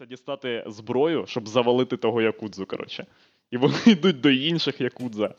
намагаються 0.00 0.06
дістати 0.06 0.64
зброю, 0.66 1.24
щоб 1.26 1.48
завалити 1.48 1.96
того 1.96 2.22
якудзу, 2.22 2.66
коротше. 2.66 3.06
І 3.50 3.56
вони 3.56 3.74
йдуть 3.86 4.20
до 4.20 4.30
інших 4.30 4.80
якудза. 4.80 5.34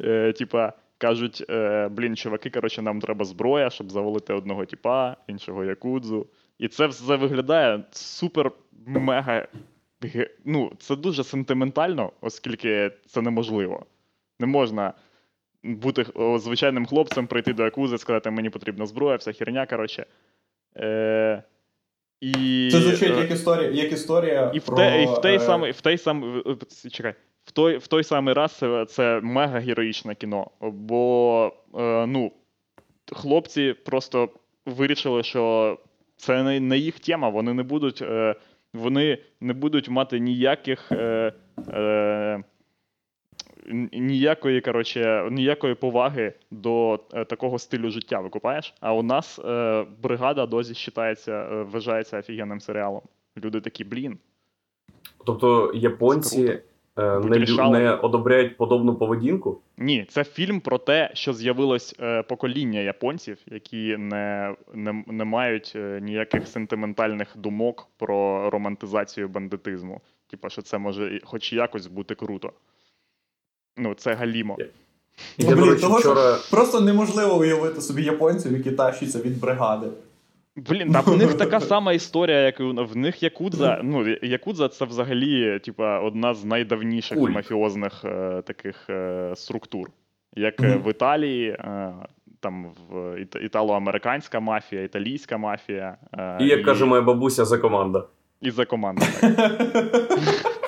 Е, 0.00 0.32
типа, 0.32 0.72
кажуть: 0.98 1.44
е, 1.50 1.88
блін, 1.88 2.16
чуваки, 2.16 2.50
коротше, 2.50 2.82
нам 2.82 3.00
треба 3.00 3.24
зброя, 3.24 3.70
щоб 3.70 3.90
завалити 3.90 4.32
одного 4.32 4.66
типа, 4.66 5.16
іншого 5.28 5.64
якудзу. 5.64 6.26
І 6.58 6.68
це 6.68 6.86
все 6.86 7.16
виглядає 7.16 7.84
супер 7.90 8.52
мега. 8.86 9.48
Ну, 10.44 10.72
це 10.78 10.96
дуже 10.96 11.24
сентиментально, 11.24 12.12
оскільки 12.20 12.90
це 13.06 13.22
неможливо. 13.22 13.86
Не 14.38 14.46
можна 14.46 14.92
бути 15.62 16.06
звичайним 16.38 16.86
хлопцем, 16.86 17.26
прийти 17.26 17.52
до 17.52 17.64
якузи, 17.64 17.98
сказати, 17.98 18.30
мені 18.30 18.50
потрібна 18.50 18.86
зброя, 18.86 19.16
вся 19.16 19.32
херня, 19.32 19.66
коротше. 19.66 20.06
Е, 20.76 21.42
і, 22.20 22.68
Це 22.72 22.80
звучить 22.80 23.16
е, 23.16 23.20
як 23.20 23.30
історія, 23.30 23.70
як 23.70 23.92
історія 23.92 24.50
і 24.54 24.58
в, 24.58 24.64
про, 24.64 24.76
те, 24.76 25.02
і 25.02 25.06
в 25.06 25.18
той 25.18 25.36
е, 25.36 25.40
самий, 25.40 25.72
в 25.72 25.80
той 25.80 25.98
самий, 25.98 26.42
чекай, 26.90 27.14
в 27.44 27.50
той, 27.50 27.76
в 27.76 27.86
той 27.86 28.04
самий 28.04 28.34
раз 28.34 28.52
це, 28.52 28.86
це 28.88 29.20
мега 29.22 29.58
героїчне 29.58 30.14
кіно. 30.14 30.50
Бо 30.60 31.52
е, 31.78 32.06
ну, 32.06 32.32
хлопці 33.12 33.74
просто 33.84 34.28
вирішили, 34.66 35.22
що 35.22 35.78
це 36.16 36.42
не, 36.42 36.60
не 36.60 36.78
їх 36.78 37.00
тема, 37.00 37.28
вони 37.28 37.54
не 37.54 37.62
будуть, 37.62 38.04
вони 38.74 39.18
не 39.40 39.52
будуть 39.52 39.88
мати 39.88 40.18
ніяких. 40.18 40.92
Е, 40.92 41.32
е, 41.68 42.42
Ніякої, 43.92 44.60
коротше, 44.60 45.28
ніякої 45.30 45.74
поваги 45.74 46.32
до 46.50 47.00
е, 47.14 47.24
такого 47.24 47.58
стилю 47.58 47.90
життя 47.90 48.20
викупаєш. 48.20 48.74
А 48.80 48.92
у 48.92 49.02
нас 49.02 49.38
е, 49.38 49.84
бригада 50.02 50.46
досі 50.46 50.90
вважається, 50.90 51.32
е, 51.32 51.62
вважається 51.62 52.18
офігенним 52.18 52.60
серіалом. 52.60 53.02
Люди 53.36 53.60
такі, 53.60 53.84
блін, 53.84 54.18
Тобто 55.26 55.72
японці 55.74 56.60
е, 56.98 57.20
не 57.70 57.92
одобряють 57.92 58.56
подобну 58.56 58.94
поведінку. 58.94 59.60
Ні, 59.78 60.06
це 60.08 60.24
фільм 60.24 60.60
про 60.60 60.78
те, 60.78 61.10
що 61.14 61.32
з'явилось 61.32 61.96
е, 62.00 62.22
покоління 62.22 62.80
японців, 62.80 63.38
які 63.46 63.96
не, 63.96 64.54
не, 64.74 65.04
не 65.06 65.24
мають 65.24 65.72
е, 65.76 66.00
ніяких 66.02 66.48
сентиментальних 66.48 67.28
думок 67.36 67.88
про 67.96 68.50
романтизацію 68.50 69.28
бандитизму. 69.28 70.00
Типа, 70.30 70.48
що 70.48 70.62
це 70.62 70.78
може 70.78 71.20
хоч 71.24 71.52
якось 71.52 71.86
бути 71.86 72.14
круто. 72.14 72.52
Ну, 73.76 73.94
це 73.94 74.14
галімо. 74.14 74.56
Я, 75.38 75.50
Ну, 75.50 75.56
блін, 75.56 75.76
того, 75.76 76.00
що 76.00 76.12
вчора. 76.12 76.36
Просто 76.50 76.80
неможливо 76.80 77.36
уявити 77.38 77.80
собі 77.80 78.02
японців, 78.02 78.52
які 78.52 78.70
тащаться 78.72 79.18
від 79.18 79.40
бригади. 79.40 79.86
Блін, 80.56 80.92
та 80.92 81.00
в 81.00 81.16
них 81.16 81.34
така 81.34 81.60
сама 81.60 81.92
історія, 81.92 82.38
як 82.40 82.60
і 82.60 82.62
в 82.62 82.96
них 82.96 83.22
Якудза. 83.22 83.80
Ну, 83.84 84.08
Якудза 84.22 84.68
це 84.68 84.84
взагалі, 84.84 85.58
типа, 85.58 86.00
одна 86.00 86.34
з 86.34 86.44
найдавніших 86.44 87.18
Культ. 87.18 87.34
мафіозних 87.34 88.04
е, 88.04 88.42
таких 88.46 88.90
е, 88.90 89.32
структур. 89.36 89.90
Як 90.36 90.60
Мгм. 90.60 90.82
в 90.82 90.90
Італії, 90.90 91.48
е, 91.50 91.92
там 92.40 92.66
в 92.90 92.94
іта- 92.96 93.44
італо-американська 93.44 94.40
мафія, 94.40 94.82
італійська 94.82 95.38
мафія. 95.38 95.96
е, 96.18 96.38
І 96.40 96.46
як 96.46 96.64
каже 96.64 96.84
моя 96.84 97.02
бабуся, 97.02 97.44
за 97.44 97.58
команда. 97.58 98.04
і 98.40 98.50
за 98.50 98.64
команда. 98.64 99.06
Так. 99.20 99.60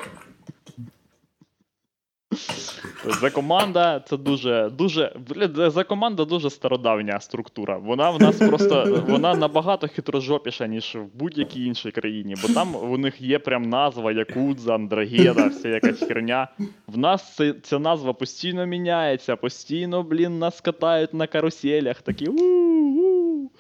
За 3.05 3.31
команда 3.31 4.01
це 4.01 4.17
дуже, 4.17 4.71
дуже. 4.71 5.13
За 5.57 5.85
команда 5.85 6.25
дуже 6.25 6.51
стародавня 6.51 7.21
структура. 7.21 7.77
Вона 7.79 8.11
в 8.11 8.21
нас 8.21 8.37
просто 8.37 9.05
вона 9.09 9.35
набагато 9.35 9.89
хитрожопіша, 9.89 10.67
ніж 10.67 10.95
в 10.95 11.19
будь-якій 11.19 11.65
іншій 11.65 11.91
країні, 11.91 12.35
бо 12.43 12.55
там 12.55 12.77
у 12.77 12.99
них 12.99 13.21
є 13.21 13.39
прям 13.39 13.63
назва 13.63 14.13
Якудза, 14.13 14.75
Андрагеда, 14.75 15.47
вся 15.47 15.69
якась 15.69 15.99
херня. 15.99 16.49
В 16.87 16.99
нас 16.99 17.35
це, 17.35 17.55
ця 17.63 17.79
назва 17.79 18.13
постійно 18.13 18.67
міняється, 18.67 19.37
постійно, 19.37 20.03
блін, 20.03 20.39
нас 20.39 20.61
катають 20.61 21.15
на 21.15 21.27
каруселях. 21.27 22.03
Такі 22.03 22.27
у-у, 22.27 23.51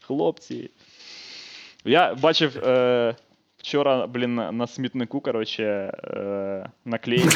хлопці. 0.00 0.70
Я 1.84 2.14
бачив. 2.14 2.58
Е, 2.66 3.14
Вчора, 3.66 4.06
блін, 4.06 4.34
на, 4.34 4.66
смітнику, 4.66 5.20
коротше, 5.20 5.62
е, 6.04 6.70
наклейку. 6.84 7.28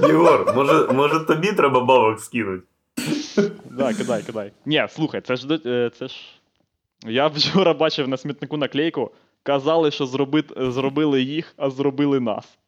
Єгор, 0.08 0.52
може, 0.56 0.92
може 0.92 1.20
тобі 1.20 1.52
треба 1.52 1.80
бабок 1.80 2.20
скинути? 2.20 2.62
Да, 3.70 3.94
кидай, 3.94 4.22
кидай. 4.22 4.52
Ні, 4.66 4.86
слухай, 4.90 5.20
це 5.20 5.36
ж 5.36 5.60
е, 5.66 5.90
це 5.98 6.08
ж. 6.08 6.14
Я 7.06 7.26
вчора 7.26 7.74
бачив 7.74 8.08
на 8.08 8.16
смітнику 8.16 8.56
наклейку. 8.56 9.10
Казали, 9.42 9.90
що 9.90 10.06
зроби, 10.06 10.44
зробили 10.56 11.22
їх, 11.22 11.54
а 11.56 11.70
зробили 11.70 12.20
нас. 12.20 12.58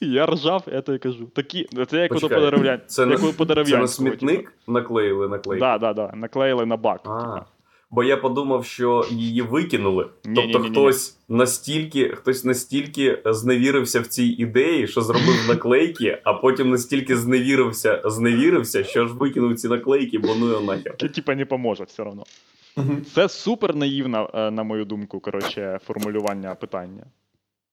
Я 0.00 0.26
ржав, 0.26 0.64
я 0.72 0.80
тобі 0.80 0.98
кажу. 0.98 1.26
Такі, 1.26 1.68
це 1.90 1.98
як 1.98 2.12
ото 2.12 2.28
Почекай. 2.28 2.80
Це, 2.86 3.06
на, 3.06 3.12
як 3.12 3.20
у 3.20 3.22
це 3.22 3.26
на 3.26 3.32
подерев'янського, 3.32 3.88
смітник 3.88 4.52
наклеїли 4.66 5.28
наклейку? 5.28 5.60
Так, 5.60 5.80
так, 5.80 5.96
так. 5.96 6.16
Наклеїли 6.16 6.66
на 6.66 6.76
бак. 6.76 7.00
А. 7.04 7.40
бо 7.94 8.04
я 8.04 8.16
подумав, 8.16 8.64
що 8.66 9.04
її 9.10 9.42
викинули. 9.42 10.06
Тобто 10.34 10.60
хтось 10.60 11.16
настільки, 11.28 12.08
хтось 12.08 12.44
настільки 12.44 13.22
зневірився 13.26 14.00
в 14.00 14.06
цій 14.06 14.26
ідеї, 14.26 14.86
що 14.88 15.00
зробив 15.00 15.44
наклейки, 15.48 16.20
а 16.24 16.34
потім 16.34 16.70
настільки 16.70 17.16
зневірився, 17.16 18.02
зневірився, 18.04 18.84
що 18.84 19.06
ж 19.06 19.14
викинув 19.14 19.54
ці 19.54 19.68
наклейки, 19.68 20.18
бо 20.18 20.28
ну 20.38 20.48
його 20.48 20.60
нахер. 20.60 20.94
Це, 21.00 21.08
типа, 21.08 21.34
не 21.34 21.44
поможе 21.46 21.84
все 21.84 22.02
одно. 22.02 22.24
Це 23.14 23.28
супер 23.28 23.76
наївна, 23.76 24.28
е, 24.34 24.50
на 24.50 24.62
мою 24.62 24.84
думку, 24.84 25.20
коротше, 25.20 25.78
формулювання 25.86 26.54
питання. 26.54 27.06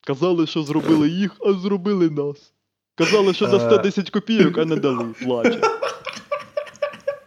Казали, 0.07 0.47
що 0.47 0.63
зробили 0.63 1.09
їх, 1.09 1.35
а 1.39 1.53
зробили 1.53 2.09
нас. 2.09 2.53
Казали, 2.95 3.33
що 3.33 3.45
Е. 3.45 3.51
дасте 3.51 3.77
10 3.77 4.09
копійок, 4.09 4.57
а 4.57 4.65
не 4.65 4.75
дали. 4.75 5.05
Плаче. 5.23 5.61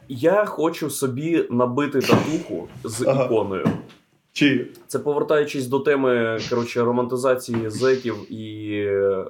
Я 0.09 0.45
хочу 0.45 0.91
собі 0.91 1.45
набити 1.51 2.01
татуху 2.01 2.69
з 2.85 3.07
Ага. 3.07 3.25
іконою. 3.25 3.67
Чи 4.33 4.67
Це 4.87 4.99
повертаючись 4.99 5.67
до 5.67 5.81
теми 5.81 6.39
коротше, 6.51 6.83
романтизації 6.85 7.71
зеків 7.71 8.33
і 8.33 8.71
е, 8.87 9.25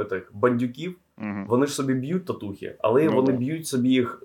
етих, 0.00 0.30
бандюків, 0.34 0.96
Мгм. 1.18 1.46
вони 1.48 1.66
ж 1.66 1.72
собі 1.74 1.94
б'ють 1.94 2.24
татухи, 2.24 2.74
але 2.80 3.04
Ну, 3.04 3.12
вони 3.12 3.32
да. 3.32 3.38
б'ють 3.38 3.66
собі 3.66 3.88
їх 3.88 4.22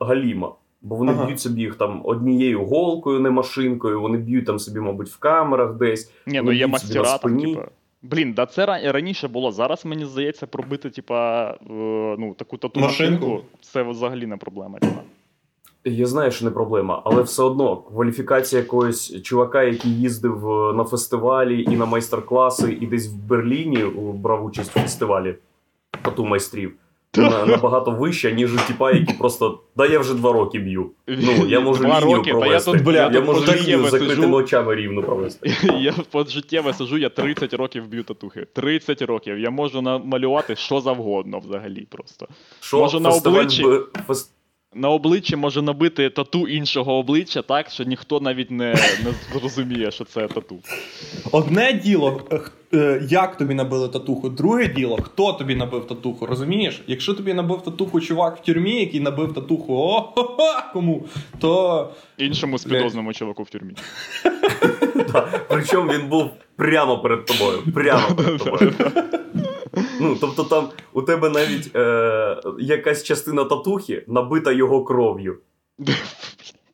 галіма. 0.00 0.52
Бо 0.82 0.96
вони 0.96 1.12
Ага. 1.12 1.26
б'ють 1.26 1.40
собі 1.40 1.60
їх 1.60 1.74
там 1.74 2.00
однією 2.04 2.64
голкою, 2.64 3.20
не 3.20 3.30
машинкою, 3.30 4.00
вони 4.00 4.18
б'ють 4.18 4.46
там 4.46 4.58
собі, 4.58 4.80
мабуть, 4.80 5.08
в 5.08 5.18
камерах 5.18 5.74
десь. 5.74 6.12
Ні, 6.26 6.40
ну 6.44 6.52
є 6.52 6.66
мастера 6.66 7.18
там, 7.18 7.38
типа. 7.40 7.68
Блін, 8.02 8.32
да 8.32 8.46
це 8.46 8.66
раніше 8.92 9.28
було. 9.28 9.52
Зараз 9.52 9.84
мені 9.86 10.04
здається, 10.04 10.46
пробити, 10.46 10.90
типа, 10.90 11.50
е, 11.50 11.56
ну, 12.18 12.34
таку 12.38 12.56
тату 12.56 12.80
Машинку? 12.80 13.26
машинку, 13.26 13.44
це 13.60 13.82
взагалі 13.82 14.26
не 14.26 14.36
проблема. 14.36 14.78
Типа. 14.78 15.02
Я 15.84 16.06
знаю, 16.06 16.30
що 16.30 16.44
не 16.44 16.50
проблема, 16.50 17.02
але 17.04 17.22
все 17.22 17.42
одно 17.42 17.76
кваліфікація 17.76 18.62
якогось 18.62 19.22
чувака, 19.22 19.62
який 19.62 19.92
їздив 20.00 20.50
е, 20.50 20.72
на 20.72 20.84
фестивалі 20.84 21.62
і 21.62 21.76
на 21.76 21.86
майстер-класи, 21.86 22.78
і 22.80 22.86
десь 22.86 23.08
в 23.08 23.14
Берліні 23.14 23.84
брав 24.14 24.44
участь 24.44 24.70
в 24.76 24.80
фестивалі 24.80 25.34
тату 26.02 26.24
майстрів. 26.24 26.72
Набагато 27.16 27.90
вища, 27.90 28.30
ніж 28.30 28.54
у 28.54 28.58
тіпа, 28.66 28.92
які 28.92 29.14
просто 29.14 29.60
да 29.76 29.86
я 29.86 29.98
вже 29.98 30.14
два 30.14 30.32
роки 30.32 30.58
б'ю. 30.58 30.90
Ну, 31.08 31.46
я 31.46 31.60
можу 31.70 31.84
Два 31.84 32.00
лінію 32.00 32.16
роки, 32.16 32.30
та 32.30 32.36
я 32.36 32.42
провести. 32.42 32.72
тут, 32.72 32.82
Бля, 32.82 32.96
я 32.96 33.10
я 33.10 33.20
можу 33.20 33.52
лінію 33.52 33.84
закритими 33.84 34.36
очами 34.36 34.74
рівно 34.74 35.02
провести. 35.02 35.52
я 35.80 35.94
по 36.10 36.24
життєве 36.24 36.74
сижу, 36.74 36.98
я 36.98 37.08
30 37.08 37.54
років 37.54 37.86
б'ю 37.86 38.02
татухи. 38.02 38.46
30 38.52 39.02
років. 39.02 39.38
Я 39.38 39.50
можу 39.50 39.82
намалювати 39.82 40.56
що 40.56 40.80
завгодно 40.80 41.38
взагалі 41.38 41.86
просто. 41.90 42.26
Що 42.60 42.78
Може, 42.78 43.00
на 43.00 43.10
фестиваль 43.10 43.36
обличчі? 43.38 43.62
Б- 43.62 43.86
фес- 44.08 44.30
На 44.74 44.88
обличчі 44.88 45.36
може 45.36 45.62
набити 45.62 46.10
тату 46.10 46.48
іншого 46.48 46.98
обличчя, 46.98 47.42
так, 47.42 47.70
що 47.70 47.84
ніхто 47.84 48.20
навіть 48.20 48.50
не, 48.50 48.74
не 48.74 49.14
зрозуміє, 49.32 49.90
що 49.90 50.04
це 50.04 50.28
тату. 50.28 50.58
одне 51.32 51.72
діло, 51.72 52.22
е, 52.74 53.02
як 53.08 53.36
тобі 53.36 53.54
набили 53.54 53.88
татуху, 53.88 54.28
друге 54.28 54.68
діло, 54.68 54.98
хто 55.02 55.32
тобі 55.32 55.54
набив 55.54 55.86
татуху, 55.86 56.26
розумієш? 56.26 56.82
Якщо 56.86 57.14
тобі 57.14 57.34
набив 57.34 57.62
татуху 57.62 58.00
чувак 58.00 58.36
в 58.36 58.40
тюрмі, 58.40 58.80
який 58.80 59.00
набив 59.00 59.34
татуху 59.34 59.74
о 59.74 60.12
кому, 60.72 61.06
то 61.38 61.88
Іншому 62.18 62.58
спідозному 62.58 63.12
чуваку 63.12 63.42
в 63.42 63.50
тюрмі. 63.50 63.74
Причому 65.48 65.92
він 65.92 66.08
був 66.08 66.30
прямо 66.56 66.98
перед 66.98 67.26
тобою. 67.26 67.58
Прямо 67.74 68.16
перед 68.16 68.38
тобою. 68.44 68.72
Ну, 70.00 70.16
тобто 70.20 70.44
там 70.44 70.68
у 70.92 71.02
тебе 71.02 71.28
навіть 71.30 71.76
е, 71.76 72.36
якась 72.58 73.04
частина 73.04 73.44
татухи 73.44 74.04
набита 74.06 74.52
його 74.52 74.84
кров'ю. 74.84 75.38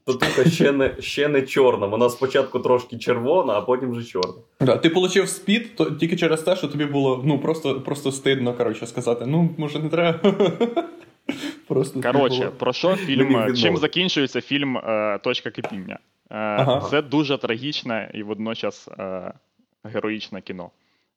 Татуха 0.05 0.45
ще 0.51 0.73
не, 0.73 0.95
ще 1.01 1.29
не 1.29 1.43
чорна. 1.43 1.87
Вона 1.87 2.11
спочатку 2.11 2.59
трошки 2.59 2.99
червона, 2.99 3.53
а 3.53 3.61
потім 3.61 3.91
вже 3.91 4.05
чорна. 4.05 4.35
да, 4.61 4.77
ти 4.77 4.89
отримав 4.89 5.29
спід 5.29 5.77
то, 5.77 5.91
тільки 5.91 6.17
через 6.17 6.43
те, 6.43 6.57
що 6.57 6.69
тобі 6.69 6.85
було 6.85 7.23
ну 7.25 7.39
просто, 7.39 7.81
просто 7.81 8.13
стидно 8.13 8.55
коротше, 8.55 8.87
сказати, 8.87 9.25
ну 9.27 9.51
може 9.59 9.79
не 9.79 9.89
треба. 9.89 10.21
Просто 11.69 12.03
Коротше, 12.03 12.39
було. 12.39 12.51
про 12.51 12.73
що 12.73 12.97
фільм? 12.97 13.57
Чим 13.57 13.77
закінчується 13.77 14.41
фільм 14.41 14.77
е, 14.77 15.19
Точка 15.23 15.51
кипіння? 15.51 15.99
Е, 16.31 16.37
Ага. 16.37 16.89
Це 16.91 17.03
дуже 17.03 17.39
трагічне 17.39 18.11
і 18.15 18.23
водночас 18.23 18.89
е, 18.99 19.33
героїчне 19.85 20.41
кіно. 20.41 20.71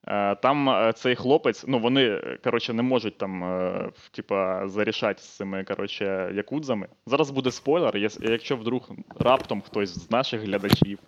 Е, 0.08 0.36
Там 0.36 0.70
е, 0.70 0.94
цей 0.94 1.16
хлопець, 1.16 1.66
ну 1.68 1.80
вони, 1.80 2.04
е, 2.06 2.38
коротше, 2.44 2.74
не 2.74 2.82
можуть 2.82 3.18
там, 3.18 3.92
типа, 4.12 4.68
зарішати 4.68 5.22
з 5.22 5.28
цими, 5.28 5.64
коротше, 5.64 6.32
якудзами. 6.36 6.88
Зараз 7.06 7.32
буде 7.32 7.52
спойлер, 7.52 7.98
якщо 8.22 8.56
вдруг 8.56 8.90
раптом 9.20 9.62
хтось 9.62 9.90
з 9.90 10.12
наших 10.12 10.42
глядачів 10.42 11.00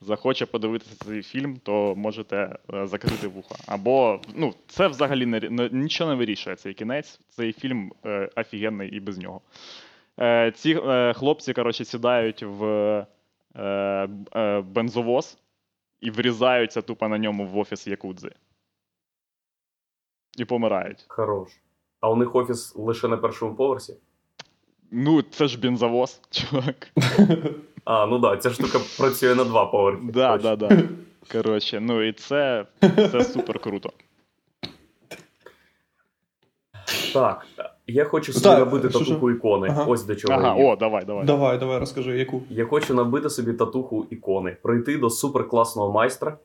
захоче 0.00 0.46
подивитися 0.46 1.04
цей 1.04 1.22
фільм, 1.22 1.60
то 1.62 1.94
можете 1.96 2.58
закрити 2.84 3.28
вуха. 3.28 3.54
Або, 3.66 4.20
ну, 4.34 4.54
це 4.66 4.88
взагалі 4.88 5.26
не, 5.26 5.68
нічого 5.72 6.10
не 6.10 6.16
вирішує 6.16 6.56
цей 6.56 6.74
кінець. 6.74 7.20
Цей 7.28 7.52
фільм 7.52 7.92
офігенний 8.36 8.90
і 8.90 9.00
без 9.00 9.18
нього. 9.18 9.40
Ці 10.54 10.80
хлопці, 11.14 11.52
коротше, 11.52 11.84
сідають 11.84 12.42
в 12.42 13.06
бензовоз 14.62 15.38
і 16.00 16.10
врізаються 16.10 16.82
тупо 16.82 17.08
на 17.08 17.18
ньому 17.18 17.46
в 17.46 17.58
офіс 17.58 17.86
Якудзи. 17.86 18.30
І 20.36 20.44
помирають. 20.44 21.04
Хорош. 21.08 21.48
А 22.00 22.10
у 22.10 22.16
них 22.16 22.34
офіс 22.34 22.76
лише 22.76 23.08
на 23.08 23.16
першому 23.16 23.54
поверсі? 23.54 23.96
Ну, 24.90 25.22
це 25.22 25.48
ж 25.48 25.60
бензовоз, 25.60 26.20
чувак. 26.30 26.88
А, 27.84 28.06
ну 28.06 28.18
да, 28.18 28.36
ця 28.36 28.50
штука 28.50 28.78
працює 28.98 29.34
на 29.34 29.44
два 29.44 29.66
поверхи. 29.66 30.02
Да, 30.12 30.38
да, 30.38 30.56
да. 30.56 30.82
Коротше, 31.32 31.80
ну 31.80 32.02
і 32.02 32.12
це, 32.12 32.66
це 32.96 33.24
супер 33.24 33.58
круто. 33.58 33.92
Так, 37.12 37.46
я 37.86 38.04
хочу 38.04 38.32
собі 38.32 38.44
Так, 38.44 38.58
набити 38.58 38.90
що, 38.90 38.98
татуху 38.98 39.30
ікони. 39.30 39.68
Ага. 39.70 39.84
Ось 39.84 40.04
до 40.04 40.16
чого. 40.16 40.34
Ага, 40.34 40.56
я 40.58 40.72
о, 40.72 40.76
давай, 40.76 41.04
давай. 41.04 41.24
Давай, 41.24 41.58
давай, 41.58 41.78
розкажи, 41.78 42.18
яку. 42.18 42.42
Я 42.50 42.64
хочу 42.64 42.94
набити 42.94 43.30
собі 43.30 43.52
татуху 43.52 44.06
ікони, 44.10 44.56
прийти 44.62 44.98
до 44.98 45.10
суперкласного 45.10 45.92
майстра, 45.92 46.38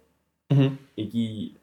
Угу. 0.52 0.64
який. 0.96 1.56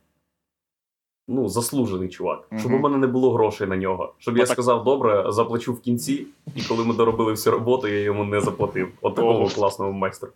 Ну, 1.30 1.48
заслужений 1.48 2.08
чувак. 2.08 2.48
Щоб 2.58 2.72
у 2.72 2.78
мене 2.78 2.96
не 2.96 3.06
було 3.06 3.32
грошей 3.34 3.66
на 3.66 3.76
нього. 3.76 4.14
Щоб 4.18 4.36
я 4.36 4.42
Отак. 4.44 4.52
сказав, 4.52 4.84
добре, 4.84 5.24
заплачу 5.28 5.72
в 5.72 5.80
кінці, 5.80 6.26
і 6.56 6.62
коли 6.68 6.84
ми 6.84 6.94
доробили 6.94 7.30
всю 7.32 7.52
роботу, 7.52 7.88
я 7.88 8.00
йому 8.00 8.24
не 8.24 8.40
заплатив. 8.40 8.88
От 9.02 9.14
такого 9.14 9.40
Ого. 9.40 9.48
класного 9.54 9.92
майстра. 9.92 10.28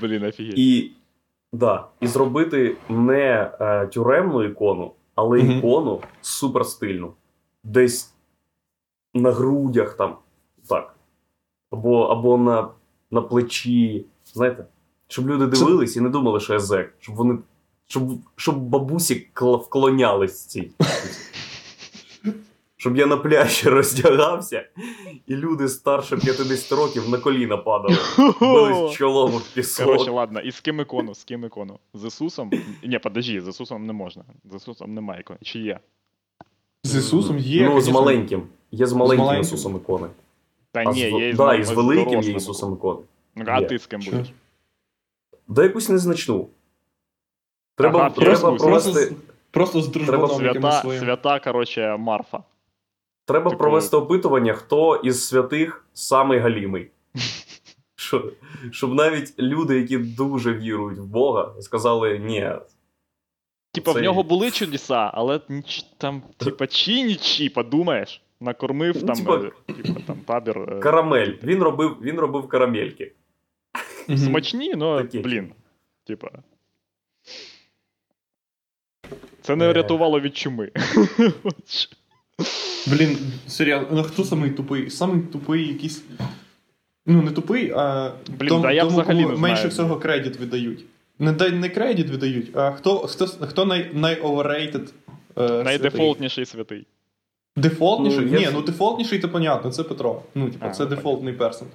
Блін, 0.00 0.24
офігеть. 0.24 0.54
І, 0.58 0.90
да, 1.52 1.86
і 2.00 2.06
зробити 2.06 2.76
не 2.88 3.50
е, 3.60 3.86
тюремну 3.86 4.42
ікону, 4.44 4.92
але 5.14 5.38
Мгм. 5.42 5.58
ікону 5.58 6.00
супер 6.20 6.66
стильну. 6.66 7.12
Десь 7.64 8.14
на 9.14 9.32
грудях 9.32 9.96
там. 9.96 10.16
Так. 10.68 10.96
Або, 11.70 12.02
або 12.02 12.38
на, 12.38 12.68
на 13.10 13.20
плечі. 13.20 14.06
Знаєте? 14.32 14.66
Щоб 15.08 15.28
люди 15.28 15.46
дивились 15.46 15.96
і 15.96 16.00
не 16.00 16.08
думали, 16.08 16.40
що 16.40 16.52
я 16.52 16.60
зек. 16.60 16.94
Щоб 16.98 17.14
вони. 17.14 17.38
Щоб, 17.86 18.08
щоб 18.36 18.58
бабусі 18.58 19.28
вклонялись 19.34 20.44
цій. 20.46 20.70
Щоб 22.80 22.96
я 22.96 23.06
на 23.06 23.16
пляжі 23.16 23.68
роздягався, 23.68 24.68
і 25.26 25.36
люди 25.36 25.68
старше 25.68 26.16
50 26.16 26.72
років 26.72 27.08
на 27.08 27.18
коліна 27.18 27.56
падали. 27.56 27.96
Бились 28.40 28.92
чолом 28.92 29.30
в 29.30 29.54
пісок. 29.54 29.86
Коротше, 29.86 30.10
ладно, 30.10 30.40
і 30.40 30.50
з 30.50 30.60
ким 30.60 30.80
ікону? 30.80 31.14
З 31.14 31.24
ким 31.24 31.44
ікону? 31.44 31.78
З 31.94 32.04
Ісусом? 32.04 32.50
Ні, 32.84 32.98
подожди, 32.98 33.40
з 33.40 33.48
Ісусом 33.48 33.86
не 33.86 33.92
можна. 33.92 34.24
З 34.52 34.54
Ісусом 34.54 34.94
немає 34.94 35.20
ікони. 35.20 35.38
Чи 35.42 35.58
є? 35.58 35.80
З 36.84 36.96
Ісусом 36.96 37.38
є. 37.38 37.68
Ну, 37.68 37.80
з 37.80 37.88
маленьким. 37.88 38.42
Є 38.70 38.86
з 38.86 38.92
маленьким, 38.92 39.26
маленьким? 39.26 39.42
Ісусом 39.46 39.76
ікони. 39.76 40.06
Та 40.72 40.80
А 40.80 40.84
ні, 40.84 41.00
з, 41.00 41.12
є 41.20 41.32
да, 41.34 41.54
і 41.54 41.64
з 41.64 41.66
з 41.66 41.70
великим 41.70 42.20
є. 42.22 42.32
Ісусом 42.32 42.74
ікони. 42.74 43.00
Ну, 43.36 43.44
А 43.48 43.60
Є. 43.60 43.66
ти 43.66 43.78
з 43.78 43.86
ким 43.86 44.00
будеш? 44.00 44.32
Да 45.48 45.62
якусь 45.62 45.88
незначну. 45.88 46.48
Треба, 47.76 48.00
Ага, 48.00 48.10
треба, 48.10 48.24
просто- 48.30 48.46
Просто, 48.48 48.64
провести, 48.66 48.92
з- 49.06 49.12
просто 49.50 49.80
з 49.82 49.88
дружбаном 49.88 50.30
Свята, 50.30 50.72
своїм. 50.80 51.02
свята, 51.04 51.40
коротше, 51.40 51.96
Марфа. 51.96 52.42
треба 53.26 53.50
типу- 53.50 53.58
провести 53.58 53.96
опитування, 53.96 54.52
хто 54.52 54.96
із 54.96 55.26
святих 55.28 55.84
самий 55.94 56.38
галімий. 56.38 56.90
Що, 57.96 58.32
щоб 58.70 58.94
навіть 58.94 59.38
люди, 59.38 59.80
які 59.80 59.98
дуже 59.98 60.52
вірують 60.54 60.98
в 60.98 61.04
Бога, 61.04 61.52
сказали 61.60 62.18
ні. 62.18 62.52
Типа, 63.72 63.92
в 63.92 64.00
нього 64.02 64.22
були 64.22 64.50
чудеса, 64.50 65.10
але 65.14 65.40
ніч, 65.48 65.82
там, 65.98 66.22
типа, 66.36 66.66
чи 66.66 67.02
нічі, 67.02 67.48
подумаєш, 67.48 68.22
накормив 68.40 68.96
Ну, 69.00 69.06
там, 69.06 69.16
типа- 69.16 69.50
е, 69.68 69.72
типа, 69.72 70.00
там 70.06 70.16
табір. 70.16 70.58
е, 70.58 70.80
Карамель. 70.80 71.32
Він 71.42 71.62
робив, 71.62 71.96
він 72.02 72.18
робив 72.18 72.48
карамельки. 72.48 73.12
Смачні, 74.16 74.74
Такі. 74.76 75.18
блін. 75.18 75.52
Типа. 76.06 76.28
Це 79.42 79.56
не 79.56 79.64
Е. 79.64 79.72
врятувало 79.72 80.20
від 80.20 80.36
чуми. 80.36 80.70
Блін, 82.86 83.18
серіал, 83.46 83.86
ну 83.90 84.02
хто 84.02 84.24
самий 84.24 84.50
тупий? 84.50 84.90
Самий 84.90 85.22
тупий 85.22 85.68
якийсь. 85.68 86.04
Ну, 87.06 87.22
не 87.22 87.30
тупий, 87.30 87.72
а 87.76 88.12
Блін, 88.38 88.48
тому, 88.48 88.62
та 88.62 88.72
я 88.72 88.84
тому 88.84 88.92
взагалі 88.98 89.22
кому 89.22 89.34
не 89.34 89.40
менше 89.40 89.56
знаю. 89.56 89.68
всього 89.70 89.96
кредит 89.96 90.36
видають. 90.36 90.84
Не, 91.18 91.32
не 91.50 91.68
кредит 91.68 92.10
видають, 92.10 92.56
а 92.56 92.70
хто, 92.72 92.98
хто, 92.98 93.26
хто 93.26 93.64
най, 93.64 93.90
най-overrated 93.94 94.88
е? 95.38 95.62
Найдефолтніший 95.64 96.46
святий. 96.46 96.86
Дефолтніший? 97.60 98.24
Ну, 98.26 98.38
Ні, 98.38 98.44
ж- 98.44 98.50
ну 98.54 98.62
дефолтніший, 98.62 99.18
то 99.18 99.28
понятно, 99.28 99.70
це 99.70 99.82
Петро. 99.82 100.22
Ну, 100.34 100.50
типу, 100.50 100.66
А, 100.66 100.70
це 100.70 100.82
ну, 100.84 100.90
дефолтний 100.90 101.34
персон. 101.34 101.68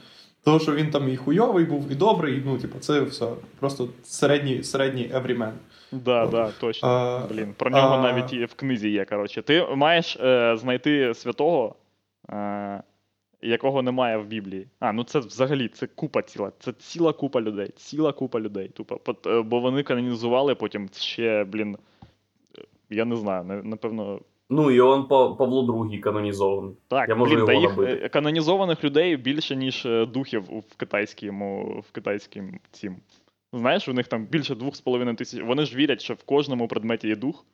Того, 0.44 0.60
що 0.60 0.76
він 0.76 0.90
там 0.92 1.10
і 1.10 1.16
хуйовий 1.18 1.66
був, 1.66 1.92
і 1.92 1.96
добрий, 1.96 2.42
ну, 2.46 2.58
типу, 2.58 2.80
це 2.80 3.02
все. 3.02 3.28
Просто 3.60 3.88
середній, 4.04 4.64
середній 4.64 5.12
everyman. 5.14 5.52
Да, 5.92 6.28
да, 6.28 6.52
точно. 6.60 6.90
А, 6.90 7.28
Блін, 7.34 7.54
про 7.58 7.70
нього 7.70 7.96
а- 7.96 8.02
навіть 8.02 8.34
і 8.34 8.46
в 8.46 8.54
книзі 8.54 8.90
є. 8.90 9.06
Коротше. 9.06 9.42
Ти 9.42 9.66
маєш 9.76 10.16
е, 10.24 10.58
знайти 10.58 11.14
святого, 11.14 11.76
е, 12.30 12.84
якого 13.42 13.82
немає 13.82 14.18
в 14.18 14.26
Біблії. 14.26 14.68
А, 14.80 14.94
ну 14.94 15.04
це 15.04 15.20
взагалі 15.20 15.68
це 15.68 15.88
купа 15.88 16.22
ціла. 16.22 16.52
Це 16.60 16.72
ціла 16.74 17.14
купа 17.14 17.42
людей. 17.42 17.70
Ціла 17.76 18.12
купа 18.12 18.40
людей. 18.40 18.68
Тупо. 18.68 19.00
Е, 19.28 19.42
Бо 19.42 19.60
вони 19.60 19.84
канонізували 19.84 20.56
потім 20.56 20.90
ще, 20.94 21.44
блін. 21.44 21.78
е, 22.60 22.62
Я 22.90 23.06
не 23.06 23.16
знаю, 23.16 23.62
напевно. 23.64 24.20
Ну, 24.50 24.72
Іоанн 24.72 25.08
Па- 25.08 25.34
Павло 25.34 25.64
II 25.88 26.00
канонізований. 26.00 26.76
Так, 26.88 27.10
Я 27.10 27.16
можу 27.16 27.30
блін, 27.36 27.40
його 27.40 27.48
та 27.48 27.54
їх 27.54 27.70
набити. 27.70 28.06
е, 28.06 28.10
канонізованих 28.10 28.84
людей 28.84 29.18
більше, 29.18 29.56
ніж 29.56 29.86
е, 29.86 30.06
духів 30.06 30.44
в 30.44 30.76
китайському, 30.78 31.80
в 31.90 31.92
китайському 31.92 32.52
цім. 32.72 32.96
Знаєш, 33.54 33.88
у 33.88 33.94
них 33.94 34.08
там 34.08 34.26
більше 34.26 34.56
двох 34.56 34.76
з 34.76 34.82
половиною 34.82 35.16
тисяч. 35.18 35.42
Вони 35.42 35.66
ж 35.66 35.76
вірять, 35.76 36.02
що 36.02 36.14
в 36.14 36.24
кожному 36.24 36.68
предметі 36.68 37.08
є 37.08 37.16
дух. 37.16 37.46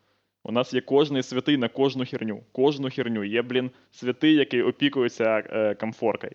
У 0.44 0.52
нас 0.52 0.74
є 0.74 0.82
кожний 0.82 1.24
святий 1.24 1.58
на 1.58 1.68
кожну 1.70 2.06
херню. 2.06 2.44
Кожну 2.52 2.90
херню. 2.90 3.24
Є, 3.24 3.42
блін, 3.42 3.72
святий, 3.92 4.36
який 4.36 4.62
опікується 4.62 5.44
е, 5.50 5.76
комфоркою. 5.76 6.34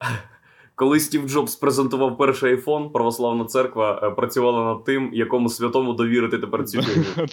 Коли 0.74 1.00
Стів 1.00 1.28
Джобс 1.28 1.56
презентував 1.56 2.18
перший 2.18 2.50
айфон, 2.50 2.90
православна 2.90 3.44
церква 3.44 4.00
е, 4.02 4.10
працювала 4.10 4.64
над 4.64 4.84
тим, 4.84 5.10
якому 5.12 5.48
святому 5.48 5.92
довірити 5.92 6.38
тепер 6.38 6.64
цю 6.64 6.82
фігню. 6.82 7.26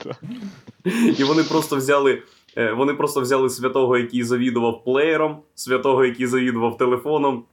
І 1.19 1.23
вони 1.23 1.43
просто 1.43 1.75
взяли. 1.75 2.21
е, 2.57 2.71
Вони 2.73 2.93
просто 2.93 3.21
взяли 3.21 3.49
святого, 3.49 3.97
який 3.97 4.23
завідував 4.23 4.83
плеєром, 4.83 5.37
святого, 5.55 6.05
який 6.05 6.27
завідував 6.27 6.77
телефоном, 6.77 7.43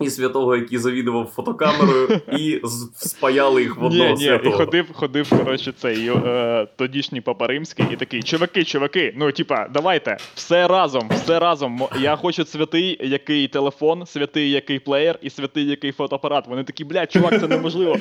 і 0.00 0.10
святого, 0.10 0.56
який 0.56 0.78
завідував 0.78 1.26
фотокамерою, 1.26 2.20
і 2.32 2.60
спаяли 2.96 3.62
їх 3.62 3.76
в 3.76 3.80
Ні, 3.80 3.86
одного 3.86 4.14
ні, 4.14 4.40
і 4.44 4.52
ходив, 4.52 4.92
ходив, 4.92 5.30
коротше, 5.30 5.72
цей 5.72 6.10
е, 6.10 6.66
тодішній 6.76 7.20
папа 7.20 7.46
римський 7.46 7.86
і 7.90 7.96
такий: 7.96 8.22
чуваки, 8.22 8.64
чуваки, 8.64 9.14
ну 9.16 9.32
типа, 9.32 9.68
давайте, 9.68 10.16
все 10.34 10.68
разом, 10.68 11.08
все 11.10 11.38
разом. 11.38 11.82
Я 12.00 12.16
хочу 12.16 12.44
святий, 12.44 12.98
який 13.08 13.48
телефон, 13.48 14.06
святий, 14.06 14.50
який 14.50 14.78
плеєр 14.78 15.18
і 15.22 15.30
святий, 15.30 15.66
який 15.66 15.92
фотоапарат. 15.92 16.46
Вони 16.46 16.64
такі, 16.64 16.84
блядь, 16.84 17.12
чувак, 17.12 17.40
це 17.40 17.48
неможливо. 17.48 17.96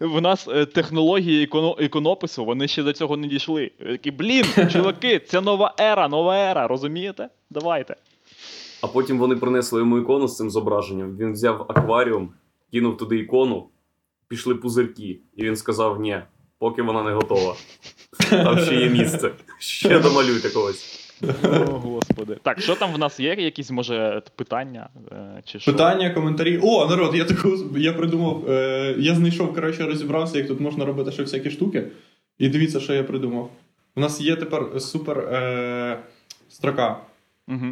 В 0.00 0.20
нас 0.20 0.48
е, 0.48 0.66
технології 0.66 1.44
іконо, 1.44 1.76
іконопису, 1.80 2.44
вони 2.44 2.68
ще 2.68 2.82
до 2.82 2.92
цього 2.92 3.16
не 3.16 3.28
дійшли. 3.28 3.70
Такі, 3.78 4.10
блін, 4.10 4.44
чуваки, 4.72 5.18
це 5.18 5.40
нова 5.40 5.74
ера, 5.80 6.08
нова 6.08 6.36
ера, 6.36 6.66
розумієте? 6.66 7.28
Давайте. 7.50 7.96
А 8.82 8.86
потім 8.86 9.18
вони 9.18 9.36
принесли 9.36 9.80
йому 9.80 9.98
ікону 9.98 10.28
з 10.28 10.36
цим 10.36 10.50
зображенням. 10.50 11.16
Він 11.16 11.32
взяв 11.32 11.66
акваріум, 11.68 12.32
кинув 12.72 12.96
туди 12.96 13.18
ікону, 13.18 13.68
пішли 14.28 14.54
пузирки. 14.54 15.20
І 15.36 15.44
він 15.44 15.56
сказав: 15.56 16.00
ні, 16.00 16.18
поки 16.58 16.82
вона 16.82 17.02
не 17.02 17.12
готова. 17.12 17.54
Там 18.30 18.58
ще 18.58 18.74
є 18.74 18.88
місце. 18.88 19.30
Ще 19.58 20.00
домалюйте 20.00 20.50
когось. 20.50 20.98
О, 21.44 21.58
господи. 21.58 22.38
Так, 22.42 22.60
що 22.60 22.74
там 22.74 22.92
в 22.92 22.98
нас 22.98 23.20
є? 23.20 23.34
Якісь, 23.34 23.70
може, 23.70 24.22
питання? 24.36 24.88
е, 25.12 25.42
Чи 25.44 25.58
що? 25.58 25.72
Питання, 25.72 26.10
коментарі. 26.10 26.60
О, 26.62 26.86
народ, 26.86 27.14
я 27.14 27.24
таку 27.24 27.48
я 27.76 27.92
придумав. 27.92 28.50
Е, 28.50 28.94
я 28.98 29.14
знайшов, 29.14 29.54
коротше, 29.54 29.86
розібрався, 29.86 30.38
як 30.38 30.48
тут 30.48 30.60
можна 30.60 30.84
робити 30.84 31.12
ще 31.12 31.22
всякі 31.22 31.50
штуки. 31.50 31.86
І 32.38 32.48
дивіться, 32.48 32.80
що 32.80 32.94
я 32.94 33.04
придумав. 33.04 33.50
У 33.96 34.00
нас 34.00 34.20
є 34.20 34.36
тепер 34.36 34.80
супер 34.80 35.18
е, 35.18 35.98
строка. 36.48 37.00
Угу. 37.48 37.66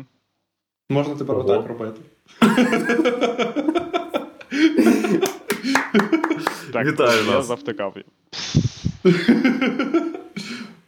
Можна 0.90 1.14
тепер 1.14 1.36
Ого. 1.36 1.44
отак 1.52 1.68
робити. 1.68 2.00
Так, 6.72 6.86
Вітаю 6.86 7.24
я 7.26 7.32
нас. 7.32 7.46
завтикав. 7.46 7.94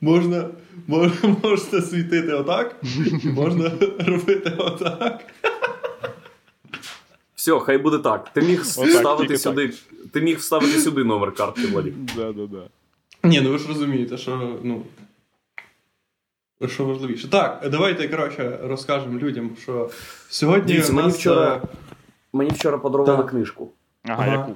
Можна, 0.00 0.48
можна, 0.86 1.36
можна 1.42 1.82
світити 1.82 2.32
отак, 2.32 2.76
і 3.24 3.28
можна 3.28 3.70
робити 4.06 4.52
отак. 4.58 5.24
Все, 7.34 7.58
хай 7.58 7.78
буде 7.78 7.98
так. 7.98 8.32
Ти 8.32 8.40
міг 8.42 8.60
Отак, 8.60 8.90
вставити 8.90 9.38
сюди. 9.38 9.72
Ти 10.12 10.20
міг 10.20 10.38
вставити 10.38 10.78
сюди 10.78 11.04
номер 11.04 11.32
картки, 11.32 11.66
Владик. 11.66 11.94
Да, 12.16 12.32
да, 12.32 12.46
да. 12.46 12.62
Ні, 13.28 13.40
ну 13.40 13.50
ви 13.52 13.58
ж 13.58 13.68
розумієте, 13.68 14.18
що 14.18 14.56
ну. 14.62 14.82
Що 16.68 16.84
важливіше. 16.84 17.30
Так, 17.30 17.66
давайте, 17.70 18.08
коротше, 18.08 18.58
розкажемо 18.62 19.18
людям, 19.18 19.50
що 19.62 19.90
сьогодні. 20.28 20.72
Дивіться, 20.72 20.92
у 20.92 20.94
мені 20.96 21.08
нас, 21.08 21.16
вчора- 21.16 21.60
е, 21.64 21.68
Мені 22.32 22.50
вчора 22.50 22.78
подарували 22.78 23.16
Так. 23.22 23.30
книжку. 23.30 23.68
Ага, 24.04 24.22
Ага. 24.26 24.32
яку? 24.32 24.52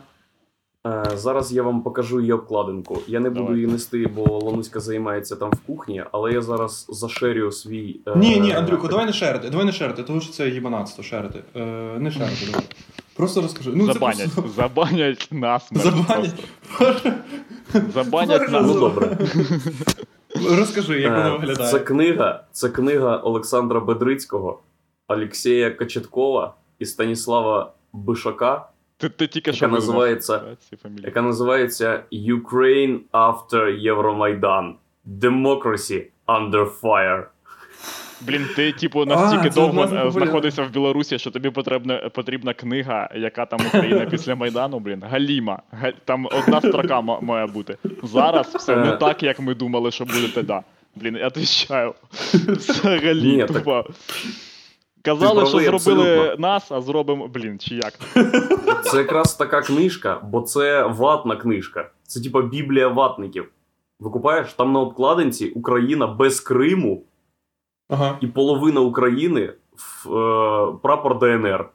Е, 1.12 1.16
зараз 1.16 1.52
я 1.52 1.62
вам 1.62 1.82
покажу 1.82 2.20
її 2.20 2.32
обкладинку. 2.32 2.98
Я 3.06 3.20
не 3.20 3.28
буду 3.30 3.40
Давай. 3.42 3.56
її 3.56 3.66
нести, 3.72 4.06
бо 4.06 4.38
Лануська 4.38 4.80
займається 4.80 5.36
там 5.36 5.50
в 5.50 5.60
кухні, 5.60 6.04
але 6.12 6.32
я 6.32 6.42
зараз 6.42 6.86
зашерю 6.88 7.52
свій. 7.52 8.00
е, 8.06 8.12
Ні, 8.16 8.40
ні, 8.40 8.52
Андрюхо, 8.52 8.88
давай 8.88 9.06
не 9.06 9.12
шерити, 9.12 9.50
давай 9.50 9.66
не 9.66 9.72
шерити, 9.72 10.02
тому 10.02 10.20
що 10.20 10.32
це 10.32 10.48
їбанатство 10.48 11.04
шерити. 11.04 11.42
Е, 11.56 11.60
не 11.98 12.10
шерити, 12.10 12.46
давай. 12.46 12.66
Просто 13.16 13.40
розкажи. 13.42 13.70
Ну, 13.74 13.86
це 13.86 13.92
забанять. 13.92 14.32
просто- 14.34 14.50
Забанять 14.56 15.28
нас. 15.32 15.70
Забанять. 15.72 16.44
Забанять 17.94 18.50
нас. 18.50 18.66
Ну 18.66 18.74
добре. 18.80 19.18
Розкажи, 20.50 21.00
як 21.00 21.12
Е, 21.26 21.30
виглядає. 21.30 21.70
Це 21.70 21.78
книга, 21.78 22.44
це 22.52 22.68
книга 22.68 23.16
Олександра 23.16 23.80
Бедрицького, 23.80 24.60
Олексія 25.08 25.70
Качеткова 25.70 26.54
і 26.78 26.84
Станіслава 26.86 27.72
Бишака, 27.92 28.68
Ти, 28.96 29.08
ти 29.08 29.26
тільки 29.26 29.50
Яка 29.50 29.56
що 29.56 29.68
називається- 29.68 30.42
яка 31.02 31.22
називається 31.22 32.02
Ukraine 32.12 32.98
After 33.12 33.70
Євромайдан. 33.78 34.74
Democracy 35.20 36.04
Under 36.26 36.80
Fire. 36.80 37.24
Блін, 38.20 38.46
ти, 38.56 38.72
типу, 38.72 39.04
настільки 39.04 39.46
А, 39.48 39.50
довго 39.50 40.10
знаходишся 40.10 40.62
в 40.62 40.70
Білорусі, 40.70 41.18
що 41.18 41.30
тобі 41.30 41.50
потрібна, 41.50 42.10
потрібна 42.14 42.54
книга, 42.54 43.08
яка 43.16 43.46
там 43.46 43.60
Україна 43.68 44.06
після 44.10 44.34
Майдану, 44.34 44.78
блін. 44.78 45.02
Галіма. 45.10 45.62
Га- 45.70 45.92
Там 46.04 46.26
одна 46.26 46.60
строка 46.60 47.00
ма- 47.00 47.20
має 47.20 47.46
бути. 47.46 47.76
Зараз 48.02 48.46
все 48.54 48.76
не 48.76 48.92
Е. 48.92 48.96
так, 48.96 49.22
як 49.22 49.40
ми 49.40 49.54
думали, 49.54 49.90
що 49.90 50.04
буде 50.04 50.28
тоді. 50.34 50.54
Блін, 50.96 51.16
я 51.16 51.26
відповідаю. 51.26 51.94
Взагалі, 52.34 53.22
Ні, 53.36 53.44
тупо. 53.44 53.84
Казали, 55.02 55.46
що 55.46 55.58
зробили 55.60 55.74
абсолютно. 55.74 56.36
нас, 56.48 56.72
а 56.72 56.80
зробимо, 56.80 57.28
блін, 57.28 57.58
чи 57.58 57.74
як? 57.74 57.92
Це 58.84 58.98
якраз 58.98 59.34
така 59.34 59.62
книжка, 59.62 60.20
бо 60.24 60.40
це 60.40 60.82
ватна 60.82 61.36
книжка. 61.36 61.90
Це 62.02 62.20
типа 62.20 62.42
Біблія 62.42 62.88
ватників. 62.88 63.48
Викупаєш, 64.00 64.52
там 64.52 64.72
на 64.72 64.80
обкладинці 64.80 65.46
Україна 65.46 66.06
без 66.06 66.40
Криму 66.40 67.02
Ага. 67.88 68.18
і 68.20 68.26
половина 68.26 68.80
України 68.80 69.52
в 69.76 70.16
е, 70.16 70.78
прапор 70.82 71.18
ДНР. 71.18 71.68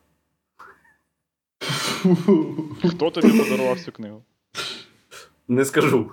Хто 2.89 3.09
тобі 3.11 3.39
подарував 3.39 3.79
цю 3.79 3.91
книгу? 3.91 4.23
Не 5.47 5.65
скажу. 5.65 6.11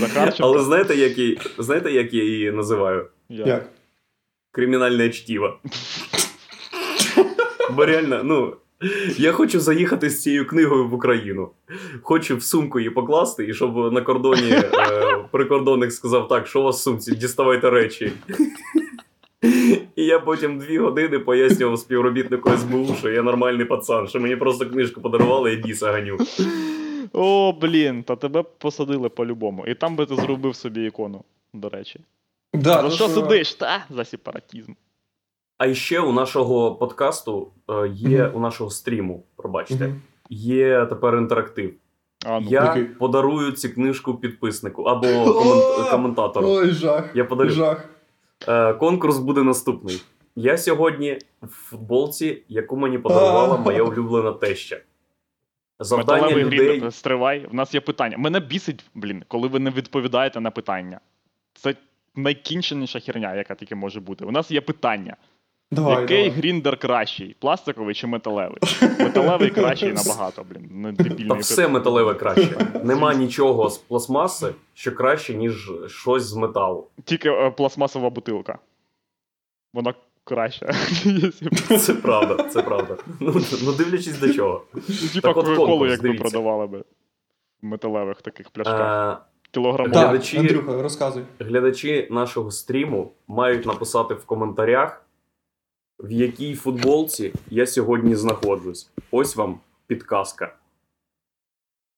Захарченко? 0.00 0.42
Але 0.52 0.62
знаєте, 0.62 0.96
як 0.96 1.18
її, 1.18 1.40
знаєте, 1.58 1.92
як 1.92 2.14
я 2.14 2.24
її 2.24 2.52
називаю? 2.52 3.08
Як? 3.28 3.68
Кримінальне 4.50 5.10
чтіво. 5.10 5.58
Бо 7.70 7.86
реально, 7.86 8.22
ну. 8.24 8.56
Я 9.18 9.32
хочу 9.32 9.60
заїхати 9.60 10.10
з 10.10 10.22
цією 10.22 10.46
книгою 10.46 10.88
в 10.88 10.94
Україну. 10.94 11.50
Хочу 12.02 12.36
в 12.36 12.42
сумку 12.42 12.78
її 12.78 12.90
покласти, 12.90 13.46
і 13.46 13.54
щоб 13.54 13.92
на 13.92 14.00
кордоні 14.00 14.50
е, 14.50 14.70
прикордонник 15.30 15.92
сказав: 15.92 16.28
так, 16.28 16.46
що 16.46 16.60
у 16.60 16.64
вас 16.64 16.76
в 16.76 16.82
сумці, 16.82 17.14
діставайте 17.14 17.70
речі. 17.70 18.12
І 19.96 20.04
я 20.04 20.18
потім 20.18 20.58
дві 20.58 20.78
години 20.78 21.18
пояснював 21.18 21.78
співробітнику 21.78 22.50
СБУ, 22.50 22.94
що 22.98 23.10
я 23.10 23.22
нормальний 23.22 23.64
пацан, 23.64 24.08
що 24.08 24.20
мені 24.20 24.36
просто 24.36 24.66
книжку 24.66 25.00
подарували 25.00 25.52
і 25.52 25.56
біса 25.56 25.92
ганю. 25.92 26.18
О, 27.12 27.52
блін, 27.52 28.02
та 28.02 28.16
тебе 28.16 28.42
посадили 28.58 29.08
по-любому. 29.08 29.66
І 29.66 29.74
там 29.74 29.96
би 29.96 30.06
ти 30.06 30.16
зробив 30.16 30.56
собі 30.56 30.86
ікону, 30.86 31.24
до 31.52 31.68
речі. 31.68 32.00
Да, 32.54 32.82
ну 32.82 32.90
що 32.90 33.08
сидиш? 33.08 33.54
Та 33.54 33.84
за 33.90 34.04
сепаратізм. 34.04 34.72
А 35.58 35.74
ще 35.74 36.00
у 36.00 36.12
нашого 36.12 36.74
подкасту 36.74 37.50
е, 37.70 37.88
є, 37.88 38.26
у 38.26 38.40
нашого 38.40 38.70
стріму, 38.70 39.22
пробачте, 39.36 39.86
Мгм. 39.88 40.02
є 40.30 40.86
тепер 40.86 41.16
інтерактив. 41.16 41.74
А, 42.26 42.40
ну. 42.40 42.46
Я 42.50 42.64
Який? 42.64 42.84
подарую 42.84 43.52
цю 43.52 43.68
книжку 43.74 44.14
підписнику 44.14 44.82
або 44.82 45.06
комент- 45.06 45.90
коментатору. 45.90 46.48
Ой, 46.48 46.70
жах. 46.70 47.10
Я 47.16 47.24
подарю. 47.24 47.50
Жах. 47.50 47.88
Е, 48.48 48.74
конкурс 48.74 49.18
буде 49.18 49.42
наступний. 49.42 50.02
Я 50.36 50.58
сьогодні 50.58 51.18
в 51.42 51.46
футболці, 51.48 52.42
яку 52.48 52.76
мені 52.76 52.98
подарувала 52.98 53.56
моя 53.56 53.82
улюблена 53.82 54.32
теща. 54.32 54.80
Завдання 55.80 56.22
Металевий 56.22 56.44
людей. 56.44 56.78
грін, 56.78 56.90
стривай. 56.90 57.46
В 57.50 57.54
нас 57.54 57.74
є 57.74 57.80
питання. 57.80 58.18
Мене 58.18 58.40
бісить, 58.40 58.84
блін, 58.94 59.24
коли 59.28 59.48
ви 59.48 59.58
не 59.58 59.70
відповідаєте 59.70 60.40
на 60.40 60.50
питання. 60.50 61.00
Це 61.54 61.74
найкінченіша 62.14 63.00
херня, 63.00 63.34
яка 63.34 63.54
тільки 63.54 63.74
може 63.74 64.00
бути. 64.00 64.24
У 64.24 64.30
нас 64.30 64.50
є 64.50 64.60
питання. 64.60 65.16
Давай, 65.70 66.00
Який 66.00 66.16
давай. 66.24 66.30
гріндер 66.40 66.76
кращий? 66.76 67.36
Пластиковий 67.38 67.94
чи 67.94 68.06
металевий? 68.06 68.58
Металевий 68.98 69.50
кращий 69.50 69.92
набагато, 70.06 70.44
блін. 70.50 70.70
Не 71.18 71.28
Та 71.28 71.34
все 71.34 71.68
металеве 71.68 72.14
краще. 72.14 72.66
Нема 72.84 73.14
нічого 73.14 73.70
з 73.70 73.78
пластмаси, 73.78 74.54
що 74.74 74.94
краще, 74.94 75.34
ніж 75.34 75.70
щось 75.86 76.22
з 76.22 76.34
металу. 76.34 76.86
Тільки 77.04 77.28
е, 77.28 77.50
пластмасова 77.50 78.10
бутилка. 78.10 78.58
Вона 79.74 79.94
краща. 80.24 80.66
Це 81.80 81.94
правда, 81.94 82.42
це 82.42 82.62
правда. 82.62 82.96
Ну, 83.20 83.34
ну 83.64 83.72
дивлячись 83.72 84.18
до 84.18 84.32
чого. 84.32 84.62
Типа 85.14 85.28
от 85.28 85.34
Кока-Колу, 85.34 85.66
конкурс, 85.68 85.90
якби 85.92 86.14
продавали 86.14 86.66
би 86.66 86.78
в 86.78 87.66
металевих 87.66 88.22
таких 88.22 88.50
пляшках. 88.50 89.18
Е, 89.18 89.24
Кілограмових. 89.50 89.94
Так, 89.94 90.10
Глядачі- 90.10 90.38
Андрюха, 90.38 90.82
розказуй. 90.82 91.22
глядачі 91.38 92.08
нашого 92.10 92.50
стріму 92.50 93.12
мають 93.28 93.66
написати 93.66 94.14
в 94.14 94.24
коментарях, 94.24 95.05
в 95.98 96.12
якій 96.12 96.54
футболці 96.54 97.32
я 97.50 97.66
сьогодні 97.66 98.14
знаходжусь. 98.14 98.90
Ось 99.10 99.36
вам 99.36 99.60
підказка. 99.86 100.54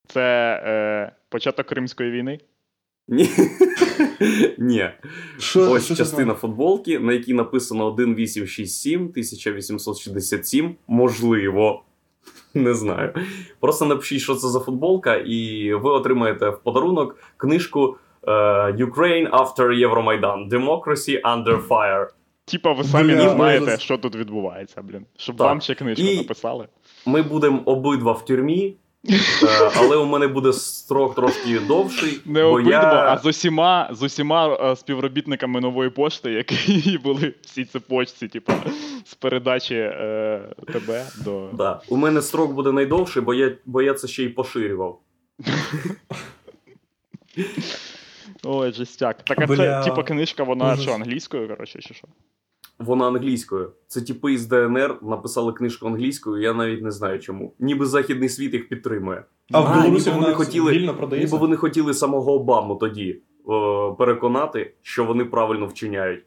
Це 0.06 0.52
е, 0.64 1.12
початок 1.28 1.66
Кримської 1.66 2.10
війни. 2.10 2.40
Ні. 3.08 3.30
Ні. 4.58 4.90
Що, 5.38 5.70
Ось 5.70 5.84
що 5.84 5.94
це 5.94 5.98
частина 5.98 6.24
значить? 6.24 6.40
футболки, 6.40 6.98
на 6.98 7.12
якій 7.12 7.34
написано 7.34 7.86
1867 7.86 9.00
1867. 9.02 10.74
Можливо. 10.86 11.82
Не 12.54 12.74
знаю. 12.74 13.14
Просто 13.60 13.86
напишіть, 13.86 14.20
що 14.20 14.34
це 14.34 14.48
за 14.48 14.60
футболка, 14.60 15.16
і 15.16 15.72
ви 15.74 15.90
отримаєте 15.90 16.48
в 16.48 16.58
подарунок 16.62 17.16
книжку 17.36 17.96
е, 18.22 18.30
Ukraine 18.72 19.30
After 19.30 19.72
Євромайдан. 19.72 20.48
Democracy 20.48 21.20
Under 21.22 21.68
Fire. 21.68 22.06
Типа, 22.50 22.72
ви 22.72 22.84
самі 22.84 23.14
Бля, 23.14 23.24
не 23.24 23.30
знаєте, 23.30 23.64
ужас. 23.64 23.80
що 23.80 23.98
тут 23.98 24.16
відбувається, 24.16 24.82
блін. 24.82 25.06
Щоб 25.16 25.36
Так. 25.36 25.46
вам 25.46 25.60
ще 25.60 25.74
книжку 25.74 26.04
І- 26.06 26.16
написали. 26.16 26.68
Ми 27.06 27.22
будемо 27.22 27.62
обидва 27.64 28.12
в 28.12 28.24
тюрмі, 28.24 28.76
е, 29.10 29.18
але 29.76 29.96
у 29.96 30.06
мене 30.06 30.26
буде 30.28 30.52
строк 30.52 31.14
трошки 31.14 31.60
довший. 31.60 32.20
Не 32.26 32.42
бо 32.42 32.48
обидва, 32.48 32.70
я... 32.72 33.12
а 33.12 33.18
з 33.18 33.26
усіма, 33.26 33.88
з 33.92 34.02
усіма 34.02 34.54
е, 34.72 34.76
співробітниками 34.76 35.60
нової 35.60 35.90
пошти, 35.90 36.32
які 36.32 36.98
були 37.04 37.34
в 37.42 37.46
цій 37.46 37.64
цепочці, 37.64 38.28
типа, 38.28 38.54
з 39.04 39.14
передачі 39.14 39.74
е, 39.74 40.40
тебе 40.72 41.06
до. 41.24 41.48
Да. 41.52 41.80
У 41.88 41.96
мене 41.96 42.22
строк 42.22 42.52
буде 42.52 42.72
найдовший, 42.72 43.22
бо 43.22 43.34
я, 43.34 43.52
бо 43.66 43.82
я 43.82 43.94
це 43.94 44.08
ще 44.08 44.22
й 44.24 44.28
поширював. 44.28 44.98
Ой, 48.44 48.72
жестяк. 48.72 49.22
Так, 49.22 49.38
а 49.40 49.46
Бля. 49.46 49.82
це, 49.82 49.90
типа, 49.90 50.02
книжка, 50.02 50.42
вона 50.42 50.64
Ужас. 50.72 50.82
що, 50.82 50.92
англійською, 50.92 51.48
коротше, 51.48 51.78
чи 51.82 51.94
що? 51.94 52.08
Вона 52.78 53.06
англійською. 53.06 53.70
Це 53.86 54.00
типи 54.00 54.32
із 54.32 54.46
ДНР 54.46 54.98
написали 55.02 55.52
книжку 55.52 55.86
англійською, 55.86 56.42
я 56.42 56.54
навіть 56.54 56.82
не 56.82 56.90
знаю 56.90 57.18
чому. 57.18 57.54
Ніби 57.58 57.86
західний 57.86 58.28
світ 58.28 58.52
їх 58.54 58.68
підтримує. 58.68 59.24
А 59.52 59.60
в 59.60 59.74
Білорусі 59.82 60.10
ніби 60.10 60.20
вони 60.22 60.34
хотіли- 60.34 60.72
вільно 60.72 60.94
продається? 60.94 61.34
Ніби 61.36 61.46
вони 61.46 61.56
хотіли 61.56 61.94
самого 61.94 62.32
Обаму 62.32 62.74
тоді 62.76 63.22
о, 63.44 63.94
переконати, 63.98 64.74
що 64.82 65.04
вони 65.04 65.24
правильно 65.24 65.66
вчиняють. 65.66 66.24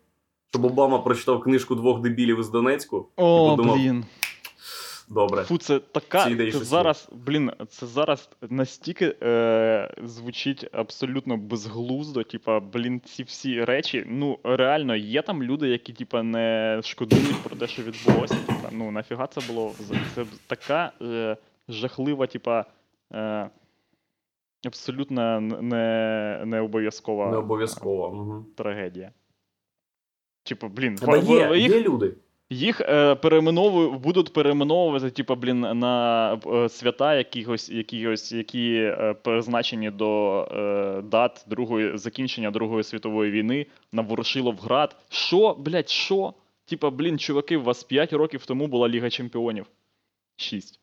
Щоб 0.49 0.65
Обама 0.65 0.99
прочитав 0.99 1.41
книжку 1.41 1.75
двох 1.75 2.01
дебілів 2.01 2.39
із 2.39 2.49
Донецьку. 2.49 3.07
О, 3.15 3.47
і 3.47 3.55
подумав, 3.57 3.75
блін. 3.75 4.03
Добре. 5.11 5.43
Фу, 5.43 5.57
це 5.57 5.79
така. 5.79 6.35
Це 6.35 6.51
зараз, 6.51 7.09
блін, 7.11 7.51
це 7.69 7.85
зараз 7.85 8.29
настільки 8.49 9.15
е, 9.23 9.93
звучить 10.03 10.67
абсолютно 10.71 11.37
безглуздо. 11.37 12.23
Типа, 12.23 12.59
блін, 12.59 13.01
ці 13.05 13.23
всі 13.23 13.63
речі. 13.63 14.05
Ну, 14.07 14.39
реально, 14.43 14.95
є 14.95 15.21
там 15.21 15.43
люди, 15.43 15.67
які, 15.67 15.93
типа, 15.93 16.23
не 16.23 16.79
шкодують 16.83 17.43
про 17.43 17.55
те, 17.55 17.67
що 17.67 17.83
відбулося. 17.83 18.35
Типа, 18.35 18.69
ну 18.71 18.91
нафіга 18.91 19.27
це 19.27 19.53
було? 19.53 19.73
Це 20.15 20.25
така 20.47 20.91
е, 21.01 21.37
жахлива, 21.69 22.27
типа. 22.27 22.65
Е, 23.13 23.49
Абсолютно 24.65 25.41
не, 25.41 26.41
не 26.45 26.61
обов'язкова 26.61 27.31
Не 27.31 27.37
обов'язково. 27.37 28.07
Угу. 28.07 28.45
трагедія. 28.57 29.11
Типу, 30.43 30.67
блін, 30.67 30.97
Але 31.01 31.19
є, 31.19 31.57
їх, 31.57 31.71
є 31.71 31.81
люди. 31.81 32.13
Їх 32.51 32.81
е, 32.81 33.15
переименовують, 33.15 34.01
будуть 34.01 34.33
переименовувати, 34.33 35.09
типу, 35.09 35.35
блін, 35.35 35.59
на 35.59 36.33
е, 36.33 36.69
свята 36.69 37.15
якихось, 37.15 37.69
якихось, 37.69 38.31
які 38.31 38.73
е, 38.73 39.15
призначені 39.23 39.91
до 39.91 40.41
е, 40.51 41.01
дат 41.01 41.45
другої, 41.47 41.97
закінчення 41.97 42.51
Другої 42.51 42.83
світової 42.83 43.31
війни 43.31 43.65
на 43.91 44.01
Ворошиловград. 44.01 44.95
Що, 45.09 45.55
блядь, 45.59 45.89
що? 45.89 46.33
Типа, 46.65 46.89
блін, 46.89 47.19
чуваки, 47.19 47.57
у 47.57 47.63
вас 47.63 47.83
5 47.83 48.13
років 48.13 48.45
тому 48.45 48.67
була 48.67 48.89
Ліга 48.89 49.09
Чемпіонів. 49.09 49.65
6. 50.35 50.79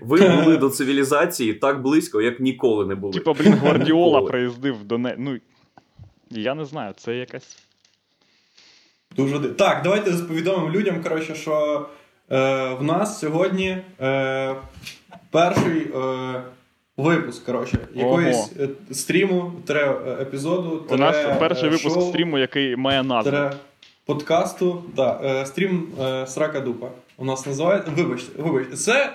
Ви 0.00 0.28
були 0.28 0.56
до 0.56 0.70
цивілізації 0.70 1.54
так 1.54 1.82
близько, 1.82 2.22
як 2.22 2.40
ніколи 2.40 2.86
не 2.86 2.94
були. 2.94 3.12
Типа, 3.12 3.32
блін, 3.32 3.52
Гвардіола 3.52 4.22
приїздив 4.28 4.84
до 4.84 4.98
не. 4.98 5.14
Ну, 5.18 5.38
я 6.30 6.54
не 6.54 6.64
знаю, 6.64 6.94
це 6.96 7.16
якась. 7.16 7.67
Дуже 9.16 9.38
Так, 9.38 9.80
давайте 9.84 10.10
повідомимо 10.10 10.70
людям, 10.70 11.02
коротше, 11.02 11.34
що 11.34 11.86
е, 12.30 12.68
в 12.80 12.82
нас 12.82 13.18
сьогодні 13.18 13.76
е, 14.00 14.54
перший 15.30 15.80
е, 15.96 16.42
випуск, 16.96 17.44
коротше, 17.44 17.78
якоїсь 17.94 18.50
е, 18.60 18.68
стріму, 18.94 19.52
тире 19.66 19.96
е, 20.06 20.10
епізоду. 20.22 20.84
У 20.90 20.96
нас 20.96 21.16
перший 21.38 21.66
е, 21.68 21.70
випуск 21.70 21.94
шоу, 21.94 22.08
стріму, 22.08 22.38
який 22.38 22.76
має 22.76 23.02
назву. 23.02 23.30
тире 23.30 23.52
подкасту. 24.06 24.82
Да, 24.96 25.20
е, 25.24 25.46
стрім 25.46 25.88
е, 26.00 26.26
Срака 26.26 26.60
Дупа. 26.60 26.88
У 27.16 27.24
нас 27.24 27.46
називається. 27.46 27.90
Вибачте, 27.96 28.42
вибачте, 28.42 28.76
це. 28.76 29.12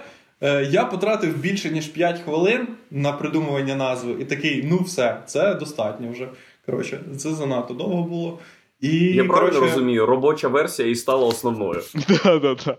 Я 0.69 0.85
потратив 0.85 1.38
більше 1.38 1.69
ніж 1.69 1.88
5 1.88 2.19
хвилин 2.19 2.67
на 2.91 3.12
придумування 3.12 3.75
назви, 3.75 4.15
і 4.19 4.25
такий, 4.25 4.63
ну 4.69 4.77
все, 4.77 5.17
це 5.25 5.55
достатньо 5.55 6.12
вже. 6.12 6.27
Коротше, 6.65 7.00
це 7.17 7.29
занадто 7.33 7.73
довго 7.73 8.03
було. 8.03 8.39
І, 8.83 8.97
Я 9.15 9.23
правильно 9.23 9.59
розумію, 9.59 10.05
робоча 10.05 10.47
версія 10.47 10.87
і 10.89 10.95
стала 10.95 11.25
основною. 11.27 11.81
Да-да-да. 12.23 12.77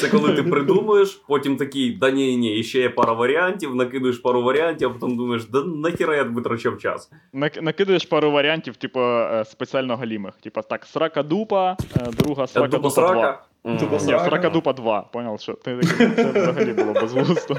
Це 0.00 0.08
коли 0.08 0.32
ти 0.32 0.42
придумуєш, 0.50 1.22
потім 1.28 1.56
такий, 1.56 1.90
да 2.00 2.10
ні, 2.10 2.36
ні, 2.36 2.58
і 2.58 2.62
ще 2.62 2.78
є 2.78 2.88
пара 2.90 3.12
варіантів, 3.12 3.74
накидуєш 3.74 4.18
пару 4.18 4.42
варіантів, 4.42 4.88
а 4.90 4.98
потім 4.98 5.16
думаєш, 5.16 5.44
да 5.44 5.62
нахіра 5.64 6.16
я 6.16 6.22
витрачав 6.22 6.78
час. 6.78 7.10
Нак- 7.34 7.62
Накидаєш 7.62 8.04
пару 8.06 8.30
варіантів, 8.30 8.76
типу, 8.76 9.00
е, 9.00 9.44
спеціально 9.44 9.96
галімих. 9.96 10.34
Типа 10.42 10.62
так, 10.62 10.86
срака 10.86 11.22
дупа, 11.22 11.76
е, 11.96 12.06
друга 12.18 12.46
срака 12.46 12.68
Дупа 12.68 12.88
дупа 12.88 13.00
2. 13.02 13.08
срака. 13.08 13.42
М. 13.66 13.76
Дупа 13.76 13.92
Ні, 13.96 14.00
срака. 14.00 14.50
дупа 14.50 14.72
2, 14.72 15.00
поняв, 15.12 15.40
що 15.40 15.52
ти 15.52 15.80
це 16.16 16.30
взагалі 16.34 16.72
було 16.72 16.92
безглусто. 16.92 17.56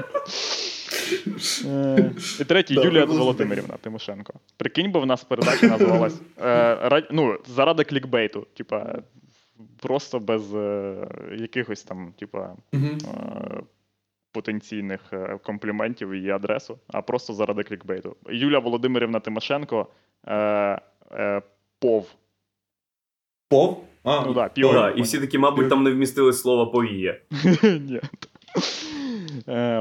Е, 1.66 2.12
І 2.40 2.44
третій 2.44 2.74
Юлія 2.74 3.04
Володимирівна 3.04 3.76
Тимошенко. 3.80 4.32
Прикинь, 4.56 4.92
би 4.92 5.00
в 5.00 5.06
нас 5.06 5.24
передача 5.24 5.66
називалась 5.66 6.20
е, 6.40 7.02
ну, 7.10 7.38
заради 7.46 7.84
клікбейту. 7.84 8.46
Типа, 8.56 8.98
просто 9.80 10.18
без 10.20 10.54
е, 10.54 10.94
якихось 11.38 11.82
там, 11.82 12.12
типа, 12.18 12.56
потенційних 14.32 15.00
компліментів 15.42 16.10
і 16.10 16.16
її 16.16 16.30
адресу, 16.30 16.78
а 16.88 17.02
просто 17.02 17.32
заради 17.32 17.62
клікбейту. 17.62 18.16
Юлія 18.30 18.58
Володимирівна 18.58 19.20
Тимошенко. 19.20 19.86
Е, 20.26 20.80
е, 21.12 21.42
Пов. 21.78 22.08
Пов? 23.48 23.84
А, 24.04 24.20
Ну 24.26 24.34
да, 24.34 24.42
Ну, 24.44 24.50
пів. 24.54 24.72
да, 24.72 24.90
і 24.90 25.02
всі 25.02 25.20
такі, 25.20 25.38
мабуть, 25.38 25.68
там 25.68 25.82
не 25.82 25.90
вмістили 25.90 26.32
слово 26.32 26.66
повіє. 26.66 27.20
Ні. 27.62 28.00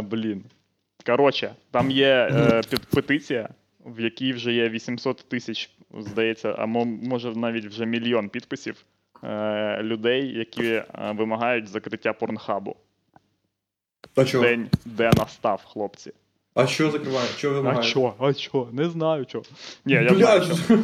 Блін. 0.03 0.43
Коротше, 1.05 1.55
там 1.71 1.91
є 1.91 2.29
е, 2.31 2.61
петиція, 2.93 3.49
в 3.85 3.99
якій 3.99 4.33
вже 4.33 4.53
є 4.53 4.69
800 4.69 5.17
тисяч, 5.29 5.69
здається, 5.99 6.55
а 6.57 6.65
може 6.65 7.31
навіть 7.35 7.65
вже 7.65 7.85
мільйон 7.85 8.29
підписів 8.29 8.85
е, 9.23 9.79
людей, 9.83 10.37
які 10.37 10.65
е, 10.67 10.85
вимагають 11.17 11.67
закриття 11.67 12.13
порнхабу. 12.13 12.75
А 14.15 14.25
чого? 14.25 14.43
День, 14.43 14.69
де 14.85 15.11
настав, 15.17 15.63
хлопці. 15.65 16.11
А 16.53 16.67
що 16.67 16.91
закриває? 16.91 17.27
Що 17.37 17.49
А 17.49 17.53
вимагає? 17.53 17.83
чо? 17.91 18.13
А 18.19 18.33
чо? 18.33 18.67
Не 18.71 18.89
знаю 18.89 19.25
чо. 19.25 19.41
Ні, 19.85 19.93
я 19.93 20.09
знаю 20.13 20.41
чо. 20.41 20.77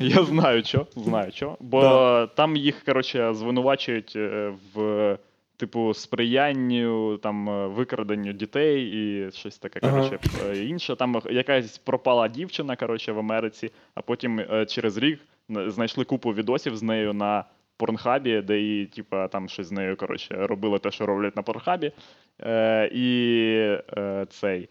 Я 0.00 0.24
знаю 0.24 0.64
що. 0.64 0.86
Знаю 0.96 1.32
що. 1.32 1.56
Бо 1.60 1.80
Да. 1.82 2.26
там 2.26 2.56
їх, 2.56 2.84
коротше, 2.84 3.34
звинувачують 3.34 4.12
е, 4.16 4.52
в. 4.74 5.18
Типу, 5.58 5.94
сприянню 5.94 7.16
там 7.16 7.50
е, 7.50 7.66
викраденню 7.66 8.32
дітей 8.32 8.90
і 8.92 9.30
щось 9.30 9.58
таке, 9.58 9.80
коротше, 9.80 10.18
е, 10.46 10.64
інше. 10.64 10.96
Там 10.96 11.22
якась 11.30 11.78
пропала 11.78 12.28
дівчина, 12.28 12.76
коротше, 12.76 13.12
в 13.12 13.18
Америці, 13.18 13.70
а 13.94 14.02
потім 14.02 14.40
е, 14.40 14.66
через 14.66 14.96
рік 14.96 15.20
знайшли 15.48 16.04
купу 16.04 16.30
відосів 16.30 16.76
з 16.76 16.82
нею 16.82 17.12
на 17.12 17.44
порнхабі, 17.76 18.40
де 18.40 18.58
її, 18.58 18.86
типу, 18.86 19.16
там 19.32 19.48
щось 19.48 19.66
з 19.66 19.72
нею, 19.72 19.96
коротше, 19.96 20.34
робили 20.46 20.78
те, 20.78 20.90
що 20.90 21.06
роблять 21.06 21.36
на 21.36 21.42
порнхабі. 21.42 21.92
Е, 22.40 22.90
і 22.92 23.56
е, 23.96 24.26
цей. 24.30 24.68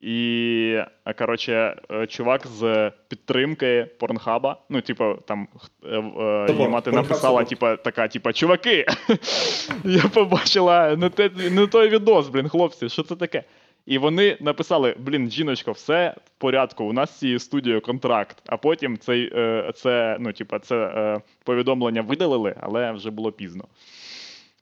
І, 0.00 0.82
е, 1.06 1.12
коротше, 1.12 1.76
е, 1.90 2.06
чувак 2.06 2.46
з 2.46 2.92
підтримки 3.08 3.86
Порнхаба, 3.98 4.56
ну, 4.68 4.80
типу, 4.80 5.14
там 5.26 5.48
е, 5.84 6.46
її 6.52 6.68
мати 6.68 6.92
написала, 6.92 7.44
типа, 7.44 7.76
така, 7.76 8.08
типа, 8.08 8.32
чуваки, 8.32 8.86
я 9.84 10.02
побачила 10.02 10.96
не, 10.96 11.08
те, 11.10 11.30
не 11.50 11.66
той 11.66 11.88
відос, 11.88 12.28
блін, 12.28 12.48
хлопці, 12.48 12.88
що 12.88 13.02
це 13.02 13.16
таке? 13.16 13.44
І 13.86 13.98
вони 13.98 14.36
написали: 14.40 14.94
блін, 14.98 15.30
жіночко, 15.30 15.72
все 15.72 16.14
в 16.24 16.30
порядку, 16.38 16.84
у 16.84 16.92
нас 16.92 17.10
з 17.10 17.18
цією 17.18 17.38
студією 17.38 17.80
контракт. 17.80 18.42
А 18.46 18.56
потім 18.56 18.98
цей, 18.98 19.30
е, 19.34 19.72
це, 19.74 20.16
ну, 20.20 20.32
типа, 20.32 20.58
це 20.58 20.76
е, 20.76 21.20
повідомлення 21.44 22.02
видалили, 22.02 22.54
але 22.60 22.92
вже 22.92 23.10
було 23.10 23.32
пізно. 23.32 23.64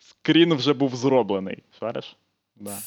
Скрін 0.01 0.55
вже 0.55 0.72
був 0.72 0.96
зроблений. 0.96 1.59
Шариш? 1.79 2.16
Да. 2.57 2.79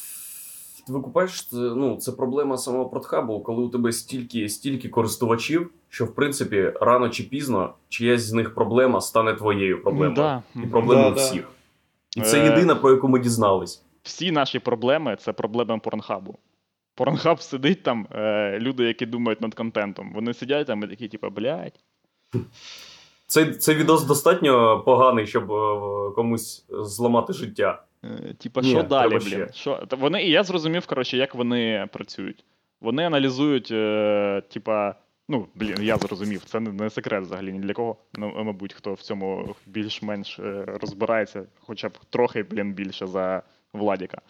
Ти 0.86 0.92
викупаєш, 0.92 1.48
це, 1.48 1.56
ну, 1.56 1.96
це 1.96 2.12
проблема 2.12 2.56
самого 2.56 2.86
Протхабу, 2.88 3.40
коли 3.40 3.62
у 3.62 3.68
тебе 3.68 3.92
стільки, 3.92 4.48
стільки 4.48 4.88
користувачів, 4.88 5.70
що 5.88 6.04
в 6.04 6.14
принципі 6.14 6.72
рано 6.80 7.08
чи 7.08 7.22
пізно 7.22 7.74
чиясь 7.88 8.22
з 8.22 8.32
них 8.32 8.54
проблема 8.54 9.00
стане 9.00 9.34
твоєю 9.34 9.82
проблемою. 9.82 10.14
Да. 10.16 10.42
І 10.62 10.66
проблемою 10.66 11.08
Да, 11.10 11.14
да. 11.16 11.22
всіх. 11.22 11.48
І 12.16 12.20
це 12.20 12.40
Е. 12.40 12.44
єдина, 12.44 12.74
про 12.74 12.90
яку 12.90 13.08
ми 13.08 13.18
дізнались. 13.18 13.82
всі 14.02 14.32
наші 14.32 14.58
проблеми 14.58 15.16
це 15.20 15.32
проблеми 15.32 15.80
порнхабу. 15.84 16.34
Порнхаб 16.94 17.40
сидить 17.40 17.82
там, 17.82 18.06
е, 18.14 18.58
люди, 18.60 18.84
які 18.84 19.06
думають 19.06 19.40
над 19.40 19.54
контентом. 19.54 20.12
Вони 20.14 20.34
сидять 20.34 20.66
там 20.66 20.82
і 20.82 20.86
такі, 20.86 21.08
типу, 21.08 21.30
блядь. 21.30 21.72
Цей, 23.26 23.54
цей 23.54 23.74
відос 23.74 24.04
достатньо 24.04 24.80
поганий, 24.80 25.26
щоб 25.26 25.52
е, 25.52 26.10
комусь 26.16 26.64
зламати 26.70 27.32
життя. 27.32 27.82
Е, 28.04 28.34
Типа, 28.38 28.60
Ні, 28.60 28.70
що 28.70 28.82
далі, 28.82 29.18
блін? 29.18 29.46
Що? 29.54 29.86
Вони, 29.90 30.22
і 30.22 30.30
я 30.30 30.44
зрозумів, 30.44 30.86
коротше, 30.86 31.16
як 31.16 31.34
вони 31.34 31.88
працюють. 31.92 32.44
Вони 32.80 33.04
аналізують, 33.04 33.68
е, 33.70 34.42
типа, 34.52 34.94
ну, 35.28 35.46
блін, 35.54 35.76
я 35.82 35.96
зрозумів, 35.96 36.44
це 36.44 36.60
не, 36.60 36.90
секрет 36.90 37.22
взагалі 37.22 37.52
ні 37.52 37.58
для 37.58 37.72
кого. 37.72 37.96
Ну, 38.14 38.32
мабуть, 38.44 38.72
хто 38.72 38.94
в 38.94 39.00
цьому 39.00 39.54
більш-менш 39.66 40.38
е, 40.38 40.64
розбирається, 40.80 41.44
хоча 41.60 41.88
б 41.88 41.92
трохи, 42.10 42.42
блін, 42.42 42.72
більше 42.72 43.06
за 43.06 43.42
Владіка. 43.72 44.20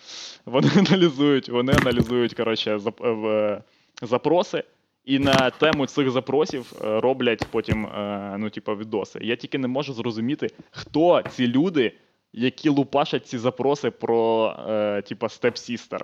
Вони 0.47 0.69
аналізують, 0.77 1.49
вони 1.49 1.73
аналізують, 1.73 2.35
коротше, 2.35 2.79
е, 3.05 3.63
запроси. 4.03 4.65
І 5.05 5.19
на 5.19 5.51
тему 5.51 5.87
цих 5.87 6.11
запросів 6.11 6.73
е, 6.85 7.01
роблять 7.01 7.47
потім 7.51 7.87
е, 7.87 8.37
ну, 8.39 8.51
типу, 8.51 8.77
відоси. 8.77 9.19
Я 9.23 9.37
тільки 9.37 9.59
не 9.59 9.69
можу 9.69 9.93
зрозуміти, 9.93 10.49
хто 10.71 11.23
ці 11.31 11.47
люди, 11.47 11.93
які 12.33 12.69
лупашать 12.69 13.27
ці 13.27 13.39
запроси 13.39 13.91
про 13.91 14.47
е, 14.69 15.03
типа 15.03 15.27
Step 15.27 15.53
Sister. 15.53 16.01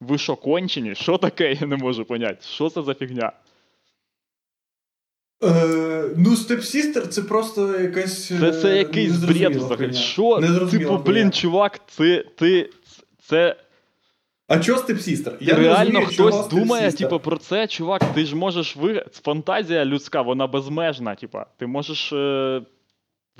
Ви 0.00 0.18
що, 0.18 0.36
кончені? 0.36 0.94
Що 0.94 1.18
таке? 1.18 1.52
Я 1.60 1.66
не 1.66 1.76
можу 1.76 2.04
поняти. 2.04 2.38
Що 2.42 2.70
це 2.70 2.82
за 2.82 2.94
фігня? 2.94 3.32
Е, 5.44 6.10
ну, 6.16 6.30
Step 6.30 6.60
Sister 6.60 7.06
це 7.06 7.22
просто 7.22 7.80
якась. 7.80 8.26
Це, 8.26 8.52
це 8.52 8.74
е, 8.74 8.78
якийсь 8.78 9.10
незрозуміла 9.10 9.50
бред 9.50 9.62
взагалі. 9.62 9.92
Що? 9.92 10.68
Типу, 10.70 10.96
блін, 10.96 11.32
чувак, 11.32 11.80
це, 11.86 12.24
ти, 12.36 12.70
це 13.22 13.56
А 14.46 14.58
чого 14.58 14.80
Step 14.80 14.96
Sister? 14.96 15.32
Я 15.40 15.54
реально 15.54 16.00
розумію, 16.00 16.06
хтось 16.06 16.48
думає, 16.48 16.92
типу, 16.92 17.20
про 17.20 17.36
це, 17.36 17.66
чувак, 17.66 18.14
ти 18.14 18.24
ж 18.24 18.36
можеш 18.36 18.76
ви... 18.76 19.04
Фантазія 19.12 19.84
людська, 19.84 20.22
вона 20.22 20.46
безмежна, 20.46 21.14
типа. 21.14 21.46
Ти 21.56 21.66
можеш 21.66 22.12
е... 22.12 22.62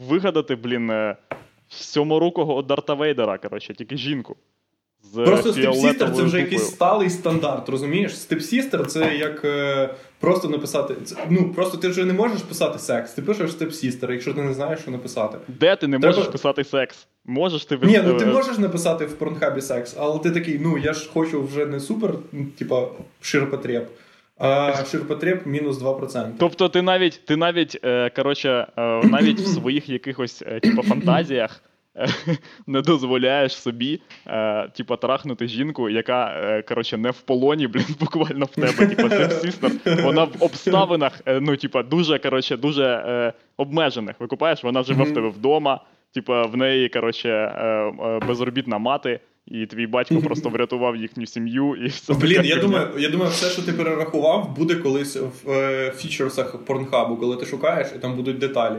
вигадати, 0.09 0.57
блін, 0.57 0.91
е... 0.91 1.17
сьоморукого 1.69 2.57
от 2.57 2.67
Дарта 2.67 2.95
Вейдера, 2.95 3.39
коротше, 3.39 3.75
тільки 3.75 3.97
жінку. 3.97 4.37
з 5.03 5.25
Просто 5.25 5.53
stepsister 5.53 6.17
це 6.17 6.23
вже 6.23 6.39
якийсь 6.41 6.67
сталий 6.67 7.11
стандарт, 7.11 7.69
розумієш? 7.69 8.19
Stepsister 8.19 8.87
це 8.87 9.17
як 9.17 9.45
е, 9.45 9.95
просто 10.21 10.49
написати. 10.49 10.95
Це, 11.05 11.17
ну 11.31 11.53
просто 11.53 11.79
ти 11.79 11.89
вже 11.89 12.05
не 12.05 12.13
можеш 12.13 12.43
писати 12.43 12.79
секс, 12.79 13.13
ти 13.13 13.23
пишеш 13.23 13.51
stepsister, 13.53 14.13
якщо 14.13 14.35
ти 14.35 14.43
не 14.43 14.55
знаєш, 14.55 14.81
що 14.81 14.91
написати. 14.91 15.39
Де 15.49 15.77
ти 15.77 15.87
не 15.89 15.99
Треба- 15.99 16.17
можеш 16.17 16.33
писати 16.33 16.65
секс? 16.65 17.07
Можеш 17.25 17.65
ти 17.65 17.79
Ні, 17.83 18.01
ну 18.05 18.19
ти 18.19 18.27
можеш 18.27 18.59
написати 18.59 19.07
в 19.07 19.13
Pornhub 19.13 19.55
і 19.55 19.61
секс, 19.61 19.97
але 19.99 20.19
ти 20.19 20.31
такий, 20.31 20.59
ну 20.59 20.79
я 20.79 20.93
ж 20.93 21.11
хочу 21.13 21.43
вже 21.43 21.67
не 21.67 21.81
супер, 21.81 22.15
ну, 22.33 22.47
типа, 22.59 22.87
ширпотреб, 23.21 23.89
ширпотреб 24.91 25.47
мінус 25.47 25.83
2%. 25.83 26.31
Тобто 26.39 26.69
ти 26.69 26.83
навіть 26.83 27.21
ти 27.27 27.37
навіть 27.37 27.81
е, 27.85 28.11
коротше, 28.11 28.67
е, 28.77 29.07
навіть 29.07 29.41
в 29.41 29.47
своїх 29.47 29.89
якихось 29.89 30.43
е, 30.47 30.61
типу, 30.61 30.83
фантазіях 30.83 31.63
не 32.67 32.81
дозволяєш 32.83 33.57
собі 33.57 34.01
е, 34.27 34.69
типу, 34.69 34.97
трахнути 34.97 35.49
жінку, 35.49 35.89
яка 35.89 36.27
е, 36.27 36.63
коротше, 36.63 36.97
не 36.97 37.11
в 37.11 37.21
полоні, 37.21 37.67
блін, 37.67 37.85
буквально 38.01 38.45
в 38.45 38.49
тебе, 38.49 38.87
типу, 38.87 39.09
stepsister. 39.09 39.71
Вона 40.03 40.25
в 40.25 40.33
обставинах, 40.41 41.21
е, 41.27 41.41
ну, 41.41 41.57
типу, 41.57 41.83
дуже, 41.83 42.19
коротше, 42.19 42.57
дуже 42.57 43.33
обмежених. 43.57 44.21
Викупаєш, 44.21 44.65
вона 44.65 44.83
живе 44.83 45.05
в 45.05 45.15
тебе 45.15 45.29
вдома, 45.29 45.81
типу, 46.15 46.33
в 46.33 46.57
неї, 46.57 46.89
коротше, 46.89 47.53
безробітна 48.27 48.79
мати. 48.79 49.21
І 49.51 49.67
твій 49.67 49.87
батько 49.87 50.21
просто 50.25 50.49
врятував 50.49 50.97
їхню 50.97 51.27
сім'ю 51.27 51.75
і 51.85 51.87
все. 51.87 52.15
Блін, 52.15 52.45
я 52.45 52.57
думаю, 52.57 52.89
я 52.99 53.09
думаю, 53.09 53.31
все, 53.31 53.51
що 53.51 53.63
ти 53.63 53.73
перерахував, 53.73 54.55
буде 54.57 54.75
колись 54.75 55.17
в 55.17 55.51
е, 55.51 55.93
фічерсах 55.97 56.65
порнхабу, 56.65 57.17
коли 57.17 57.37
ти 57.37 57.47
шукаєш, 57.47 57.89
і 57.97 57.99
там 57.99 58.17
будуть 58.17 58.39
деталі. 58.39 58.77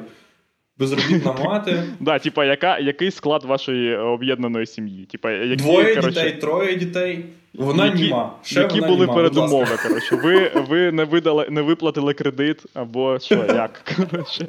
Безробітна 0.77 1.33
мати, 1.43 1.83
Да, 1.99 2.19
типа, 2.19 2.45
яка, 2.45 2.79
який 2.79 3.11
склад 3.11 3.43
вашої 3.43 3.97
об'єднаної 3.97 4.65
сім'ї? 4.65 5.05
Типа, 5.05 5.31
які, 5.31 5.55
двоє 5.55 5.95
коротше, 5.95 6.09
дітей, 6.09 6.41
троє 6.41 6.75
дітей. 6.75 7.25
Вона 7.53 7.85
які, 7.85 8.03
німа. 8.03 8.33
Ще 8.43 8.59
які 8.61 8.79
вона 8.79 8.87
були 8.87 9.05
німа, 9.05 9.13
передумови, 9.13 9.77
коротше. 9.87 10.15
Ви, 10.15 10.51
ви 10.69 10.91
не 10.91 11.03
видали, 11.03 11.47
не 11.49 11.61
виплатили 11.61 12.13
кредит, 12.13 12.63
або 12.73 13.19
що, 13.19 13.35
як? 13.47 13.95
Коротше. 13.97 14.47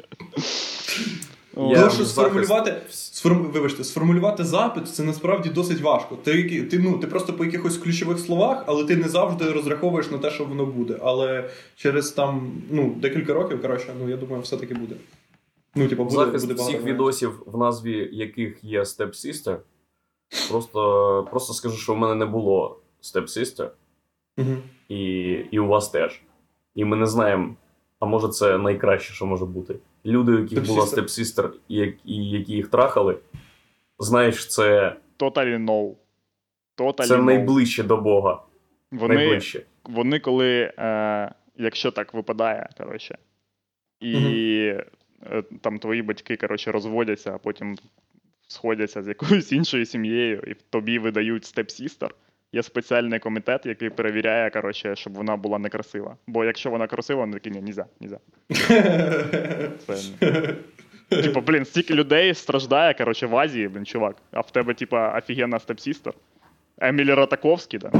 Я 1.57 1.75
Тому 1.75 1.91
що 1.91 2.05
сформулювати, 2.05 2.81
сформ, 2.89 3.51
вибачте, 3.53 3.83
сформулювати 3.83 4.43
запит 4.43 4.87
це 4.87 5.03
насправді 5.03 5.49
досить 5.49 5.81
важко. 5.81 6.15
Ти, 6.15 6.63
ти, 6.63 6.79
ну, 6.79 6.97
ти 6.97 7.07
просто 7.07 7.33
по 7.33 7.45
якихось 7.45 7.77
ключових 7.77 8.19
словах, 8.19 8.63
але 8.67 8.83
ти 8.83 8.95
не 8.95 9.09
завжди 9.09 9.51
розраховуєш 9.51 10.11
на 10.11 10.17
те, 10.17 10.31
що 10.31 10.45
воно 10.45 10.65
буде. 10.65 10.97
Але 11.01 11.49
через 11.75 12.11
там 12.11 12.61
ну, 12.69 12.95
декілька 12.97 13.33
років, 13.33 13.61
коротше, 13.61 13.93
ну 13.99 14.09
я 14.09 14.17
думаю, 14.17 14.41
все-таки 14.41 14.73
буде. 14.73 14.95
Ну, 15.75 15.87
типу, 15.87 16.03
буде, 16.03 16.15
Захист 16.15 16.47
буде 16.47 16.63
всіх 16.63 16.83
відосів, 16.83 17.43
в 17.45 17.57
назві 17.57 18.09
яких 18.11 18.63
є 18.63 18.81
Step 18.81 19.07
Sister. 19.07 19.57
Просто, 20.49 21.27
просто 21.31 21.53
скажу, 21.53 21.77
що 21.77 21.93
в 21.93 21.97
мене 21.97 22.15
не 22.15 22.25
було 22.25 22.79
Step 23.03 23.23
Sister, 23.23 23.69
Мгм. 24.37 24.57
і, 24.89 24.99
і 25.51 25.59
у 25.59 25.67
вас 25.67 25.89
теж. 25.89 26.21
І 26.75 26.85
ми 26.85 26.97
не 26.97 27.05
знаємо, 27.05 27.55
а 27.99 28.05
може 28.05 28.27
це 28.27 28.57
найкраще, 28.57 29.13
що 29.13 29.25
може 29.25 29.45
бути. 29.45 29.75
Люди, 30.05 30.31
у 30.31 30.39
яких 30.39 30.59
була 30.59 30.85
stepsister, 30.85 31.51
і, 31.67 31.93
і 32.05 32.29
які 32.29 32.53
їх 32.53 32.67
трахали, 32.67 33.17
знаєш, 33.99 34.47
це, 34.47 34.95
Totally 35.19 35.65
no. 35.65 35.95
Totally 36.77 37.05
це 37.05 37.17
no. 37.17 37.23
найближче 37.23 37.83
до 37.83 37.97
Бога. 37.97 38.41
Вони, 38.91 39.15
Найближче. 39.15 39.65
вони 39.83 40.19
коли, 40.19 40.73
е, 40.77 41.31
якщо 41.57 41.91
так 41.91 42.13
випадає, 42.13 42.69
коротше, 42.77 43.17
і 43.99 44.15
е, 45.23 45.43
там 45.61 45.79
твої 45.79 46.01
батьки, 46.01 46.37
коротше, 46.37 46.71
розводяться, 46.71 47.31
а 47.35 47.37
потім 47.37 47.77
сходяться 48.47 49.03
з 49.03 49.07
якоюсь 49.07 49.51
іншою 49.51 49.85
сім'єю, 49.85 50.43
і 50.47 50.53
тобі 50.69 50.99
видають 50.99 51.45
stepsister. 51.45 52.15
Є 52.53 52.63
спеціальний 52.63 53.19
комітет, 53.19 53.65
який 53.65 53.89
перевіряє, 53.89 54.49
коротше, 54.49 54.95
щоб 54.95 55.13
вона 55.13 55.37
була 55.37 55.59
некрасива. 55.59 56.17
Бо 56.27 56.45
якщо 56.45 56.69
вона 56.69 56.87
красива, 56.87 57.19
вони 57.19 57.33
такі, 57.33 57.51
ні, 57.51 57.61
нельзя, 57.61 57.85
нельзя. 57.99 58.19
Це... 59.87 60.55
Типа, 61.09 61.41
блін, 61.41 61.65
стільки 61.65 61.93
людей 61.93 62.33
страждає, 62.33 62.93
коротше, 62.93 63.27
в 63.27 63.37
Азії, 63.37 63.67
блін, 63.67 63.85
чувак. 63.85 64.15
А 64.31 64.41
в 64.41 64.51
тебе, 64.51 64.73
типа, 64.73 65.17
офігенна 65.17 65.59
stepsister. 65.59 66.13
Емілі 66.77 67.13
Ратаковскі, 67.13 67.79
да? 67.79 67.91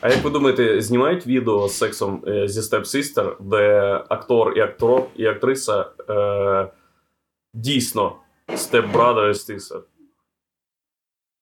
А 0.00 0.08
як 0.08 0.24
ви 0.24 0.30
думаєте, 0.30 0.80
знімають 0.80 1.26
відео 1.26 1.68
з 1.68 1.78
сексом 1.78 2.24
е, 2.26 2.48
зі 2.48 2.60
stepsister, 2.60 3.42
де 3.42 3.80
актор 4.08 4.58
і 4.58 4.60
актор, 4.60 5.06
і 5.16 5.26
актриса 5.26 5.86
е, 6.10 6.68
дійсно 7.54 8.16
Brother 8.48 9.28
і 9.28 9.32
Sister? 9.32 9.80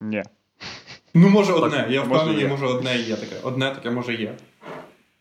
Ні. 0.01 0.23
Ну, 1.15 1.29
може, 1.29 1.53
одне. 1.53 1.87
Я 1.91 2.05
може, 2.05 2.15
впевнений, 2.15 2.43
є. 2.43 2.49
може, 2.49 2.67
одне 2.67 2.97
є 2.97 3.17
таке. 3.17 3.37
Одне 3.43 3.71
таке 3.71 3.91
може 3.91 4.15
є. 4.15 4.35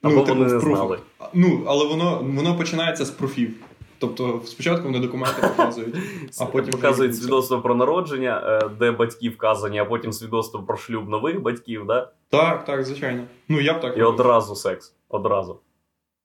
Або 0.01 0.21
типу, 0.21 0.39
вони 0.39 0.53
не 0.53 0.59
знали. 0.59 0.99
Ну, 1.33 1.63
але 1.67 1.85
воно, 1.85 2.19
воно 2.35 2.57
починається 2.57 3.05
з 3.05 3.09
пруфів. 3.09 3.53
Тобто, 3.99 4.41
спочатку 4.45 4.83
вони 4.83 4.99
документи 4.99 5.41
показують, 5.41 5.95
а 6.39 6.45
потім 6.45 6.71
показують 6.71 7.17
свідоцтво 7.17 7.61
про 7.61 7.75
народження, 7.75 8.59
е, 8.63 8.69
де 8.79 8.91
батьки 8.91 9.29
вказані, 9.29 9.79
а 9.79 9.85
потім 9.85 10.13
свідоцтво 10.13 10.63
про 10.63 10.77
шлюб 10.77 11.09
нових 11.09 11.41
батьків, 11.41 11.85
да? 11.87 12.11
Так, 12.29 12.65
так, 12.65 12.85
звичайно. 12.85 13.23
Ну, 13.47 13.61
я 13.61 13.73
б 13.73 13.81
так. 13.81 13.97
і 13.97 14.01
одразу 14.01 14.55
секс. 14.55 14.93
Одразу. 15.09 15.59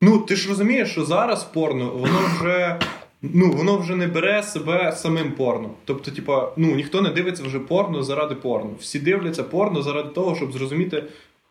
Ну, 0.01 0.19
ти 0.19 0.37
ж 0.37 0.49
розумієш, 0.49 0.91
що 0.91 1.05
зараз 1.05 1.45
порно, 1.45 1.91
воно 1.91 2.19
вже. 2.35 2.81
Ну, 3.23 3.53
воно 3.53 3.79
вже 3.79 3.97
не 3.97 4.07
бере 4.07 4.43
себе 4.43 4.93
самим 4.93 5.33
порно. 5.33 5.71
Тобто, 5.85 6.11
типа, 6.11 6.53
ну 6.57 6.75
ніхто 6.75 7.03
не 7.03 7.11
дивиться 7.11 7.43
вже 7.43 7.59
порно 7.59 8.03
заради 8.03 8.35
порно. 8.35 8.71
Всі 8.81 8.99
дивляться 8.99 9.43
порно 9.43 9.83
заради 9.83 10.09
того, 10.09 10.35
щоб 10.35 10.53
зрозуміти, 10.53 11.05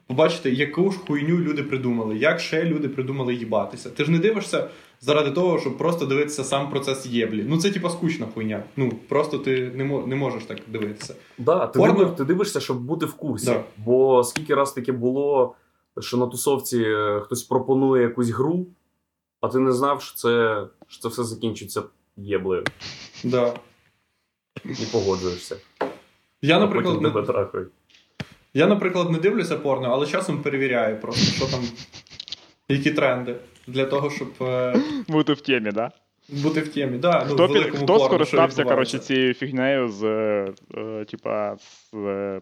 побачити, 0.08 0.52
яку 0.52 0.92
ж 0.92 0.98
хуйню 1.08 1.38
люди 1.40 1.64
придумали, 1.64 2.18
як 2.18 2.40
ще 2.40 2.64
люди 2.64 2.90
придумали 2.90 3.34
їбатися. 3.36 3.90
Ти 3.90 4.06
ж 4.06 4.12
не 4.12 4.20
дивишся 4.20 4.70
заради 5.02 5.32
того, 5.32 5.60
щоб 5.60 5.78
просто 5.78 6.06
дивитися 6.06 6.44
сам 6.44 6.70
процес 6.70 7.06
єблі. 7.06 7.46
Ну 7.50 7.58
це 7.58 7.72
типа 7.72 7.90
скучна 7.90 8.28
хуйня. 8.34 8.64
Ну 8.78 8.92
просто 9.10 9.38
ти 9.38 9.72
не, 9.76 9.84
мо- 9.84 10.08
не 10.08 10.16
можеш 10.16 10.44
так 10.44 10.58
дивитися. 10.68 11.16
Да, 11.38 11.68
ти, 11.68 11.80
Порно- 11.80 12.16
ти 12.16 12.24
дивишся, 12.26 12.60
щоб 12.60 12.80
бути 12.82 13.06
в 13.06 13.14
курсі. 13.14 13.46
Да. 13.46 13.64
Бо 13.78 14.24
скільки 14.24 14.56
раз 14.56 14.74
таке 14.74 14.92
було, 14.92 15.56
що 16.02 16.18
на 16.18 16.28
тусовці 16.28 16.82
е, 16.82 17.20
хтось 17.24 17.44
пропонує 17.44 18.04
якусь 18.04 18.30
гру, 18.30 18.66
а 19.42 19.48
ти 19.48 19.60
не 19.60 19.72
знав, 19.72 20.02
що 20.02 20.16
це, 20.16 20.64
що 20.96 21.02
це 21.02 21.08
все 21.08 21.24
закінчиться 21.24 21.84
єблею. 22.18 22.64
Да. 23.24 23.54
І 24.66 24.86
погоджуєшся. 24.92 25.58
Я, 26.42 26.58
а 26.58 26.60
наприклад, 26.60 26.96
потім 26.96 27.14
не, 27.14 27.24
тебе 27.34 27.66
я, 28.54 28.68
наприклад, 28.68 29.12
не 29.12 29.20
дивлюся 29.20 29.58
порно, 29.58 29.90
але 29.92 30.08
часом 30.08 30.42
перевіряю 30.42 31.00
просто, 31.02 31.22
що 31.22 31.46
там, 31.58 31.68
які 32.70 32.92
тренди. 32.92 33.36
Для 33.68 33.86
того, 33.86 34.10
щоб 34.10 34.34
е, 34.42 34.76
Бути 35.08 35.34
в 35.34 35.42
темі, 35.42 35.72
да? 35.72 35.92
бути 36.30 36.62
в 36.62 36.74
темі. 36.74 36.98
Да, 36.98 37.26
ну, 37.30 37.34
Хто, 37.34 37.48
в 37.48 37.54
під, 37.54 37.64
хто 37.64 37.86
порно, 37.86 38.06
скористався, 38.06 38.64
коротше, 38.64 39.00
цією 39.00 39.34
фігнею 39.34 39.90
з, 39.90 40.04
е, 40.04 40.54
е, 40.78 41.06
типа, 41.06 41.58
з. 41.58 41.94
е, 41.96 42.42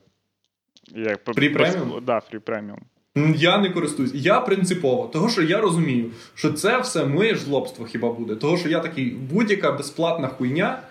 Як, 0.96 1.26
Free 1.26 1.58
Premium? 1.58 2.02
Да, 2.02 2.20
фрі 2.20 2.40
преміум. 2.40 2.82
Я 3.16 3.58
не 3.58 3.70
користуюсь. 3.70 4.12
Я 4.14 4.40
принципово, 4.40 5.08
того 5.14 5.30
що 5.30 5.42
я 5.42 5.62
розумію, 5.62 6.12
що 6.36 6.54
це 6.54 6.80
все 6.80 7.06
моє 7.06 7.36
жлобство 7.36 7.86
хіба 7.86 8.14
буде. 8.14 8.36
Того, 8.36 8.58
що 8.58 8.70
я 8.70 8.80
такий 8.80 9.10
будь-яка 9.10 9.72
безплатна 9.72 10.28
хуйня, 10.28 10.84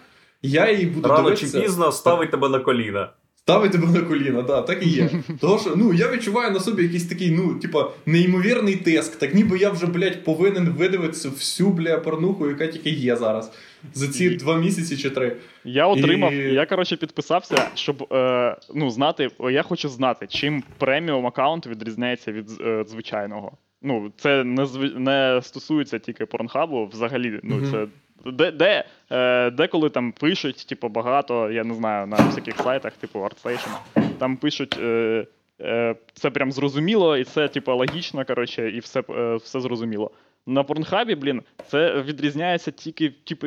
я 0.43 0.71
її 0.71 0.87
буду 0.87 1.09
Рано 1.09 1.37
чи 1.37 1.47
пізно 1.47 1.93
ставить 1.93 2.31
тебе 2.31 2.49
на 2.49 2.59
коліна. 2.59 3.11
Ставить 3.45 3.73
тебе 3.73 3.87
на 3.87 4.01
коліна, 4.01 4.43
да, 4.43 4.63
так 4.63 4.87
і 4.87 4.89
є. 4.89 5.11
Того, 5.41 5.59
що 5.59 5.77
ну 5.77 5.93
я 5.93 6.11
відчуваю 6.11 6.51
на 6.51 6.61
собі 6.61 6.83
якийсь 6.83 7.07
такий, 7.07 7.31
ну, 7.31 7.55
типа, 7.55 7.91
неймовірний 8.07 8.77
тиск. 8.77 9.17
Так 9.19 9.35
ніби 9.35 9.59
я 9.59 9.71
вже, 9.71 9.87
блядь, 9.87 10.25
повинен 10.25 10.69
видивитися 10.69 11.29
всю, 11.29 11.71
бля, 11.71 11.99
порнуху, 11.99 12.49
яка 12.49 12.67
тільки 12.67 12.91
є 12.91 13.17
зараз. 13.17 13.53
За 13.95 14.09
ці 14.09 14.25
І- 14.25 14.37
два 14.37 14.57
місяці 14.59 14.97
чи 14.97 15.11
три. 15.11 15.37
Я 15.65 15.87
отримав, 15.87 16.33
І- 16.33 16.37
я 16.55 16.67
коротше 16.67 16.97
підписався, 16.97 17.69
щоб 17.75 18.13
е, 18.13 18.57
ну, 18.75 18.91
знати, 18.91 19.29
я 19.51 19.63
хочу 19.63 19.89
знати, 19.89 20.27
чим 20.29 20.63
преміум 20.79 21.27
аккаунт 21.27 21.67
відрізняється 21.67 22.33
від 22.33 22.51
е, 22.61 22.85
звичайного. 22.89 23.53
Ну, 23.85 24.13
це 24.17 24.45
не, 24.45 24.65
зв- 24.65 24.99
не 24.99 25.41
стосується 25.43 25.99
тільки 25.99 26.27
порнхабу, 26.27 26.87
взагалі. 26.93 27.41
Ну, 27.43 27.57
Мгм. 27.57 27.71
це 27.71 27.87
де, 28.27 28.51
де, 28.51 28.85
е, 29.11 29.51
деколи 29.51 29.91
там 29.91 30.13
пишуть, 30.13 30.67
типу, 30.69 30.89
багато, 30.89 31.51
я 31.51 31.65
не 31.65 31.75
знаю, 31.75 32.07
на 32.07 32.17
всяких 32.17 32.57
сайтах, 32.57 32.93
типу 32.93 33.19
ArtStation, 33.19 33.71
там 34.19 34.37
пишуть. 34.37 34.79
Е, 34.81 35.27
е, 35.61 35.95
це 36.15 36.31
прям 36.31 36.53
зрозуміло, 36.53 37.17
і 37.17 37.25
це, 37.25 37.49
типу, 37.49 37.75
логічно, 37.75 38.25
коротше, 38.25 38.71
і 38.71 38.79
все, 38.79 39.03
е, 39.11 39.37
все 39.37 39.61
зрозуміло. 39.61 40.11
На 40.47 40.63
порнхабі, 40.63 41.15
блін, 41.15 41.43
це 41.67 42.03
відрізняється 42.03 42.71
тільки 42.71 43.11
типу, 43.11 43.47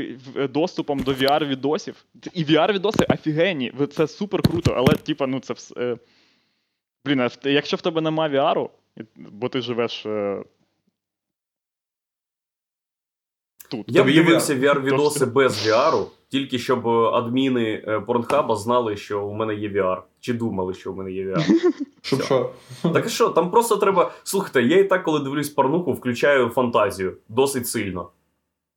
доступом 0.50 1.00
до 1.00 1.14
VR-відосів. 1.14 1.96
І 2.34 2.44
VR-відоси 2.44 3.06
офігенні. 3.10 3.74
Це 3.92 4.08
супер 4.08 4.42
круто, 4.42 4.74
але, 4.78 4.94
типа, 4.94 5.28
ну 5.28 5.40
це 5.40 5.54
все. 5.54 5.76
Е... 5.78 5.98
Блін, 7.06 7.30
якщо 7.44 7.78
в 7.78 7.82
тебе 7.82 8.02
нема 8.02 8.30
VR, 8.30 8.70
бо 9.16 9.50
ти 9.50 9.62
живеш. 9.62 10.06
Е... 10.06 10.44
тут. 13.84 13.96
Я 13.96 14.04
б 14.04 14.14
дивився 14.14 14.56
VR? 14.56 14.82
VR-відоси 14.82 15.26
без 15.26 15.68
VR, 15.68 16.06
тільки 16.30 16.60
щоб 16.60 16.88
е, 16.88 16.90
адміни 16.92 17.84
е, 17.88 18.00
Порнхаба 18.00 18.56
знали, 18.56 18.98
що 18.98 19.22
у 19.22 19.34
мене 19.34 19.56
є 19.56 19.70
VR. 19.70 19.98
Чи 20.20 20.34
думали, 20.34 20.74
що 20.74 20.92
у 20.92 20.96
мене 20.96 21.12
є 21.12 21.26
VR. 21.26 21.44
Щоб 22.02 22.24
що? 22.24 22.50
Так 22.94 23.10
що, 23.10 23.30
там 23.30 23.52
просто 23.52 23.78
треба. 23.78 24.12
Слухайте, 24.24 24.62
я 24.62 24.80
і 24.80 24.84
так, 24.84 25.04
коли 25.04 25.20
дивлюсь 25.20 25.50
порнуху, 25.50 25.94
включаю 25.94 26.50
фантазію 26.50 27.18
досить 27.30 27.68
сильно. 27.68 28.10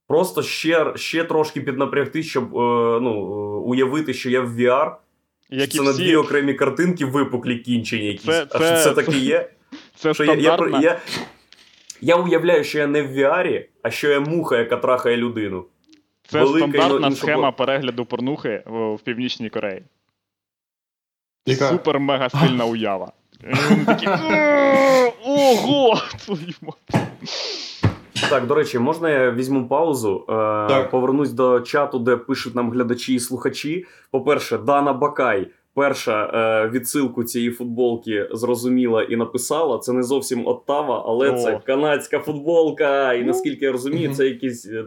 Просто 0.09 0.43
ще, 0.43 0.93
ще 0.97 1.25
трошки 1.25 1.61
піднапрягти, 1.61 2.23
щоб 2.23 2.45
е, 2.45 2.59
ну, 3.01 3.11
е, 3.11 3.69
уявити, 3.69 4.15
що 4.15 4.31
я 4.31 4.41
в 4.41 4.61
VR. 4.61 4.93
Як 5.51 5.75
і 5.75 5.79
це 5.79 5.85
на 5.85 5.93
дві 5.93 6.17
окремі 6.17 6.55
картинки 6.55 7.05
випуклі 7.05 7.59
кінчені 7.59 8.07
якісь. 8.07 8.25
Це- 8.25 8.47
а 8.51 8.59
це- 8.59 8.81
що 8.81 8.85
це 8.91 9.03
таке 9.03 9.19
є? 9.19 9.51
це 9.97 10.15
Що 10.15 10.25
я, 10.25 10.35
я, 10.35 10.59
я, 10.83 11.01
я 12.01 12.17
уявляю, 12.17 12.65
що 12.65 12.79
я 12.79 12.87
не 12.87 13.03
в 13.03 13.07
VR, 13.19 13.65
а 13.83 13.91
що 13.91 14.09
я 14.09 14.21
муха, 14.21 14.57
яка 14.59 14.77
трахає 14.77 15.17
людину. 15.17 15.65
це 16.29 16.39
велика 16.45 16.69
стандартна 16.69 17.11
схема 17.17 17.53
перегляду 17.53 18.05
порнухи 18.05 18.63
в, 18.67 18.95
в 18.95 19.01
Північній 19.01 19.51
Кореї. 19.51 19.83
Яка? 21.47 21.69
Супер 21.69 22.01
мега 22.01 22.29
сильна 22.31 22.65
уява. 22.65 23.13
Вони 23.71 23.85
такі. 23.85 24.07
«Е, 24.07 25.13
Ого! 25.25 25.99
Твою 26.25 26.55
мать. 26.61 27.05
Так, 28.31 28.47
до 28.47 28.55
речі, 28.55 28.79
можна 28.79 29.11
я 29.11 29.31
візьму 29.31 29.69
паузу, 29.69 30.25
е, 30.29 30.33
Так. 30.69 30.91
повернусь 30.91 31.33
до 31.33 31.61
чату, 31.61 31.99
де 31.99 32.17
пишуть 32.17 32.55
нам 32.55 32.71
глядачі 32.71 33.15
і 33.15 33.21
слухачі. 33.21 33.87
По-перше, 34.11 34.59
Дана 34.59 34.93
Бакай. 34.93 35.49
Перша 35.79 36.31
е, 36.35 36.69
відсилку 36.69 37.25
цієї 37.25 37.51
футболки 37.51 38.29
зрозуміла 38.33 39.03
і 39.03 39.17
написала. 39.17 39.79
Це 39.79 39.93
не 39.93 40.03
зовсім 40.03 40.47
Оттава, 40.47 41.05
але 41.07 41.31
О. 41.31 41.38
це 41.38 41.61
канадська 41.67 42.19
футболка. 42.19 43.14
І 43.14 43.25
наскільки 43.25 43.64
я 43.64 43.73
розумію, 43.73 44.14
це 44.14 44.27
якийсь 44.29 44.67
е, 44.67 44.85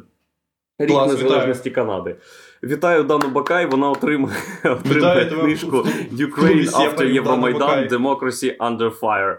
рік 0.80 0.90
Клас, 0.90 1.12
незалежності 1.12 1.70
Канади. 1.70 2.16
Вітаю 2.64 3.04
Дану 3.04 3.28
Бакай. 3.30 3.66
Вона 3.66 3.90
отримує, 3.90 4.36
отримує 4.64 5.26
Вітаю 5.26 5.42
книжку 5.42 5.78
Ukraine 6.14 6.72
after 6.72 7.12
Євромайдан. 7.12 7.88
Democracy 7.88 8.58
Under 8.58 9.00
Fire. 9.00 9.36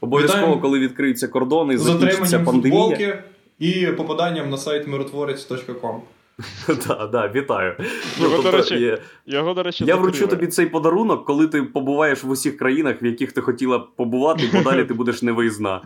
Обов'язково, 0.00 0.58
коли 0.58 0.78
відкриються 0.78 1.28
кордони, 1.28 1.78
З 1.78 1.80
закінчиться 1.80 2.38
пандемія. 2.38 2.82
футболки 2.82 3.22
і 3.58 3.86
попаданням 3.86 4.50
на 4.50 4.56
сайт 4.56 4.88
миротворець.com. 4.88 6.00
Так, 6.86 7.10
да, 7.10 7.28
вітаю. 7.34 7.76
Його, 8.18 8.36
тобто, 8.36 8.50
до 8.50 8.56
речі, 8.56 8.78
є- 8.78 8.98
Його, 9.26 9.54
до 9.54 9.62
речі, 9.62 9.84
я 9.84 9.96
вручу 9.96 10.26
тобі 10.26 10.46
цей 10.46 10.66
подарунок, 10.66 11.24
коли 11.24 11.46
ти 11.46 11.62
побуваєш 11.62 12.24
в 12.24 12.30
усіх 12.30 12.56
країнах, 12.56 13.02
в 13.02 13.06
яких 13.06 13.32
ти 13.32 13.40
хотіла 13.40 13.78
побувати, 13.78 14.50
бо 14.52 14.62
далі 14.70 14.84
ти 14.84 14.94
будеш 14.94 15.22
невиїзна. 15.22 15.82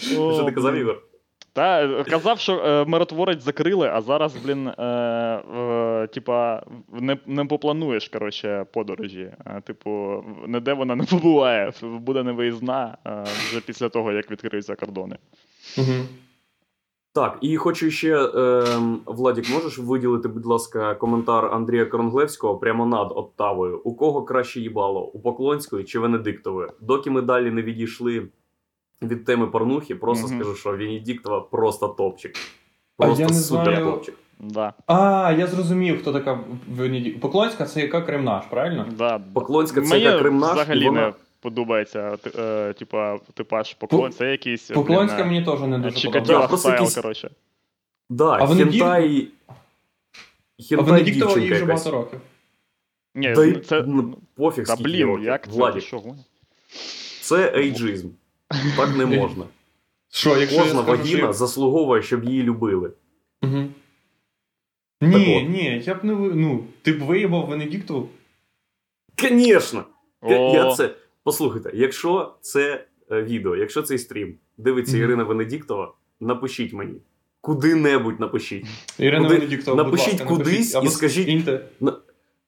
Що 0.00 0.44
ти 0.46 0.52
казав. 0.52 0.74
Ігор? 0.74 1.02
Та 1.54 1.88
казав, 2.04 2.38
що 2.38 2.52
е, 2.58 2.84
миротворець 2.84 3.42
закрили, 3.42 3.90
а 3.94 4.00
зараз, 4.00 4.36
блін, 4.36 4.68
е, 4.68 4.82
е, 4.84 6.06
типа, 6.06 6.62
не, 6.92 7.18
не 7.26 7.44
поплануєш, 7.44 8.08
коротше, 8.08 8.66
подорожі. 8.72 9.32
Е, 9.46 9.60
типу, 9.66 10.24
ніде 10.48 10.72
вона 10.72 10.96
не 10.96 11.04
побуває, 11.04 11.72
буде 11.82 12.22
невиїзна 12.22 12.96
е, 13.06 13.22
вже 13.22 13.60
після 13.60 13.88
того, 13.88 14.12
як 14.12 14.30
відкриються 14.30 14.74
кордони. 14.74 15.16
Угу. 15.78 15.92
Так, 17.14 17.38
і 17.40 17.56
хочу 17.56 17.90
ще, 17.90 18.16
е, 18.24 18.64
Владік, 19.06 19.50
можеш 19.50 19.78
виділити, 19.78 20.28
будь 20.28 20.46
ласка, 20.46 20.94
коментар 20.94 21.50
Андрія 21.54 21.86
Коронглевського 21.86 22.56
прямо 22.58 22.86
над 22.86 23.12
Оттавою. 23.16 23.80
У 23.84 23.94
кого 23.94 24.22
краще 24.22 24.60
їбало? 24.60 25.04
У 25.06 25.20
Поклонської 25.20 25.84
чи 25.84 25.98
Венедиктової? 25.98 26.68
Доки 26.80 27.10
ми 27.10 27.22
далі 27.22 27.50
не 27.50 27.62
відійшли 27.62 28.28
від 29.02 29.24
теми 29.24 29.46
порнухи, 29.46 29.94
просто 29.94 30.26
Мгм. 30.28 30.36
скажу, 30.36 30.54
що 30.56 30.70
Венедиктова 30.70 31.40
просто 31.40 31.88
топчик. 31.88 32.34
Просто 32.96 33.28
супер 33.28 33.84
топчик. 33.84 34.14
Да, 34.40 34.72
А, 34.86 35.34
я 35.38 35.46
зрозумів, 35.46 35.98
хто 36.00 36.12
така 36.12 36.40
Венедік. 36.76 37.20
Поклонська 37.20 37.64
це 37.64 37.80
яка 37.80 38.00
Кремнаш, 38.00 38.44
правильно? 38.50 38.86
да. 38.98 39.20
Поклонська 39.34 39.82
це 39.82 39.88
Мені 39.90 40.04
яка 40.04 40.18
Кремнаш, 40.18 40.52
взагалі 40.52 40.84
і 40.84 40.86
вона... 40.88 41.00
не 41.06 41.12
подобається, 41.42 42.16
ти- 42.16 42.30
е, 42.38 42.72
типа, 42.72 43.18
типаж 43.18 43.74
поклон, 43.74 44.12
це 44.12 44.30
якийсь. 44.30 44.70
Поклонська 44.70 45.20
е, 45.20 45.24
мені 45.24 45.44
теж 45.44 45.60
не 45.60 45.78
дуже 45.78 46.10
подобається. 46.10 46.48
Да, 46.48 46.56
стайл, 46.56 47.02
коротше. 47.02 47.30
Да, 48.10 48.30
А 48.30 48.46
хентай... 48.46 49.28
А 49.46 49.52
Хентай 50.68 50.86
Венедіктова 50.86 51.38
їй 51.38 51.52
вже 51.52 51.64
багато 51.64 51.90
років. 51.90 52.20
Ні, 53.14 53.34
Та 53.34 53.60
це. 53.60 53.84
ну, 53.86 54.18
пофіг, 54.34 54.66
Та 54.66 54.76
блін, 54.76 55.06
років. 55.06 55.24
як 55.24 55.48
це? 55.52 55.80
Що, 55.80 56.02
це 57.20 57.52
ейджизм. 57.56 58.08
Так 58.76 58.96
не 58.96 59.06
можна. 59.06 59.44
Що, 60.10 60.36
якщо 60.36 60.58
Кожна 60.58 60.82
скажу, 60.82 61.02
вагіна 61.02 61.18
що... 61.18 61.32
заслуговує, 61.32 62.02
щоб 62.02 62.24
її 62.24 62.42
любили. 62.42 62.92
Угу. 63.42 63.64
Ні, 65.00 65.42
от. 65.42 65.48
ні, 65.50 65.82
я 65.86 65.94
б 65.94 66.04
не 66.04 66.14
ви... 66.14 66.34
Ну, 66.34 66.64
ти 66.82 66.92
б 66.92 67.02
виїбав 67.02 67.46
Венедіктову? 67.46 68.08
Звісно! 69.18 69.84
Я, 70.22 70.38
я 70.38 70.74
це. 70.74 70.94
Послухайте, 71.24 71.70
якщо 71.74 72.34
це 72.40 72.84
е, 73.12 73.22
відео, 73.22 73.56
якщо 73.56 73.82
цей 73.82 73.98
стрім 73.98 74.34
дивиться 74.58 74.96
Мгм. 74.96 75.04
Ірина 75.04 75.24
Венедіктова, 75.24 75.92
напишіть 76.20 76.72
мені. 76.72 76.94
Куди-небудь 77.40 78.20
напишіть. 78.20 78.66
Ірина 78.98 79.24
Куди- 79.28 79.34
Венедіктова, 79.38 79.84
будь 79.84 79.92
напишіть 79.92 80.12
ласка, 80.20 80.28
кудись 80.36 80.74
напишіть. 80.74 80.92
і 80.92 80.96
скажіть- 80.96 81.22
скиньте. 81.22 81.64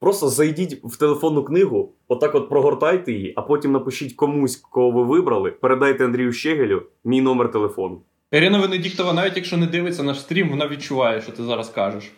Просто 0.01 0.29
зайдіть 0.29 0.81
в 0.85 0.97
телефонну 0.97 1.45
книгу, 1.45 1.93
отак 2.09 2.35
от 2.35 2.49
прогортайте 2.49 3.13
її, 3.13 3.33
а 3.37 3.43
потім 3.43 3.73
напишіть 3.73 4.13
комусь, 4.15 4.57
кого 4.57 4.91
ви 4.91 5.03
вибрали, 5.03 5.51
передайте 5.51 6.05
Андрію 6.05 6.33
Щегелю 6.33 6.83
мій 7.05 7.21
номер 7.21 7.51
телефону. 7.51 8.03
Ірина 8.33 8.59
Венедіктова, 8.61 9.13
навіть 9.13 9.37
якщо 9.37 9.57
не 9.57 9.67
дивиться 9.67 10.03
наш 10.03 10.21
стрім, 10.21 10.51
вона 10.51 10.69
відчуває, 10.69 11.21
що 11.23 11.33
ти 11.33 11.43
зараз 11.43 11.69
кажеш. 11.69 12.13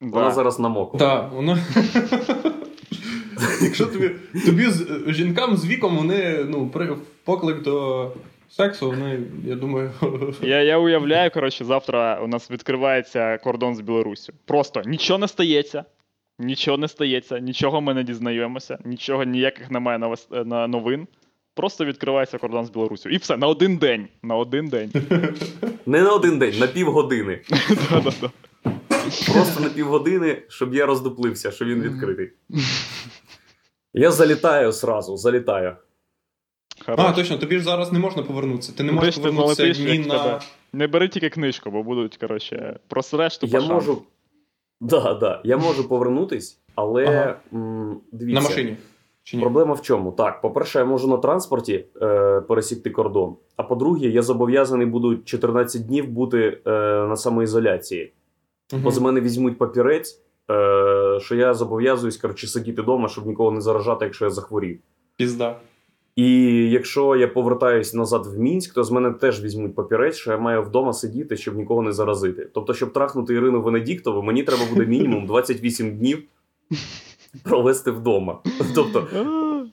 Вона 0.00 0.28
да. 0.28 0.34
зараз 0.34 0.58
намокла. 0.58 0.98
Так, 1.00 1.32
вона. 1.32 1.58
Якщо 3.62 3.86
тобі, 3.86 4.10
тобі 4.46 4.66
з, 4.66 4.86
жінкам 5.08 5.56
з 5.56 5.66
віком 5.66 5.96
вони, 5.96 6.44
ну, 6.48 6.70
при 6.70 6.96
поклик 7.24 7.62
до 7.62 8.12
сексу, 8.50 8.86
вони, 8.86 9.20
я 9.44 9.54
думаю. 9.54 9.90
Я, 10.42 10.62
я 10.62 10.78
уявляю, 10.78 11.30
коротше, 11.30 11.64
завтра 11.64 12.20
у 12.20 12.26
нас 12.26 12.50
відкривається 12.50 13.38
кордон 13.38 13.74
з 13.76 13.80
Білоруссю. 13.80 14.32
Просто 14.44 14.82
нічого 14.86 15.18
не 15.18 15.28
стається. 15.28 15.84
Нічого 16.38 16.78
не 16.78 16.88
стається, 16.88 17.38
нічого 17.38 17.80
ми 17.80 17.94
не 17.94 18.02
дізнаємося, 18.04 18.78
нічого, 18.84 19.24
ніяких 19.24 19.70
немає 19.70 19.98
новос- 19.98 20.44
на 20.44 20.66
новин. 20.66 21.06
Просто 21.54 21.84
відкривається 21.84 22.38
кордон 22.38 22.66
з 22.66 22.70
Білоруссю. 22.70 23.08
І 23.08 23.16
все, 23.16 23.36
на 23.36 23.46
один 23.46 23.76
день. 23.76 24.08
На 24.22 24.36
один 24.36 24.68
день. 24.68 24.92
Не 25.86 26.02
на 26.02 26.12
один 26.12 26.38
день, 26.38 26.58
на 26.58 26.66
півгодини. 26.66 27.40
Просто 29.32 29.60
на 29.62 29.68
півгодини, 29.68 30.42
щоб 30.48 30.74
я 30.74 30.86
роздуплився, 30.86 31.50
що 31.50 31.64
він 31.64 31.82
відкритий. 31.82 32.30
Я 33.98 34.10
залітаю 34.10 34.72
сразу, 34.72 35.16
залітаю. 35.16 35.76
А, 36.86 37.12
точно, 37.12 37.38
тобі 37.38 37.58
ж 37.58 37.64
зараз 37.64 37.92
не 37.92 37.98
можна 37.98 38.22
повернутися. 38.22 38.72
Ти 38.76 38.82
не 38.84 38.92
можеш 38.92 39.14
ти 39.14 39.20
повернутися 39.20 39.54
залетиш, 39.54 39.78
ні 39.78 39.98
на. 39.98 40.18
тебе? 40.18 40.40
Не 40.72 40.86
бери 40.86 41.08
тільки 41.08 41.28
книжку, 41.30 41.70
бо 41.70 41.82
будуть, 41.82 42.16
коротше, 42.16 42.78
просреш 42.88 43.38
тупо 43.38 43.52
Я 43.56 43.60
шанс. 43.60 43.72
можу. 43.72 44.02
Да, 44.80 45.14
да, 45.14 45.40
я 45.44 45.56
можу 45.56 45.88
повернутись, 45.88 46.58
але 46.74 47.06
Ага. 47.06 47.36
м, 47.52 48.00
дивіться. 48.12 48.40
На 48.42 48.48
машині. 48.48 48.76
Чи 49.22 49.36
ні? 49.36 49.42
Проблема 49.42 49.74
в 49.74 49.82
чому? 49.82 50.12
Так, 50.12 50.40
по-перше, 50.40 50.78
я 50.78 50.84
можу 50.84 51.08
на 51.08 51.16
транспорті 51.16 51.84
е, 52.02 52.40
пересікти 52.40 52.90
кордон. 52.90 53.36
А 53.56 53.62
по-друге, 53.62 54.08
я 54.08 54.22
зобов'язаний 54.22 54.86
буду 54.86 55.16
14 55.16 55.86
днів 55.86 56.08
бути 56.08 56.58
е, 56.66 56.70
на 57.08 57.16
самоізоляції. 57.16 58.12
Мгм. 58.72 58.82
Бо 58.82 58.90
з 58.90 58.98
мене 58.98 59.20
візьмуть 59.20 59.58
папірець, 59.58 60.20
е, 60.50 61.20
що 61.20 61.34
я 61.34 61.54
зобов'язуюсь 61.54 62.16
коротше, 62.16 62.46
сидіти 62.46 62.82
вдома, 62.82 63.08
щоб 63.08 63.26
нікого 63.26 63.50
не 63.50 63.60
заражати, 63.60 64.04
якщо 64.04 64.24
я 64.24 64.30
захворів. 64.30 64.78
Пізда. 65.16 65.56
І 66.16 66.44
якщо 66.70 67.16
я 67.16 67.28
повертаюсь 67.28 67.94
назад 67.94 68.26
в 68.26 68.38
Мінськ, 68.38 68.74
то 68.74 68.84
з 68.84 68.90
мене 68.90 69.10
теж 69.10 69.42
візьмуть 69.42 69.74
папірець, 69.74 70.16
що 70.16 70.30
я 70.30 70.38
маю 70.38 70.62
вдома 70.62 70.92
сидіти, 70.92 71.36
щоб 71.36 71.56
нікого 71.56 71.82
не 71.82 71.92
заразити. 71.92 72.48
Тобто, 72.54 72.74
щоб 72.74 72.92
трахнути 72.92 73.34
Ірину 73.34 73.62
Венедіктову, 73.62 74.22
мені 74.22 74.42
треба 74.42 74.62
буде 74.70 74.86
мінімум 74.86 75.26
28 75.26 75.96
днів 75.98 76.22
провести 77.42 77.90
вдома. 77.90 78.38
Тобто, 78.74 79.06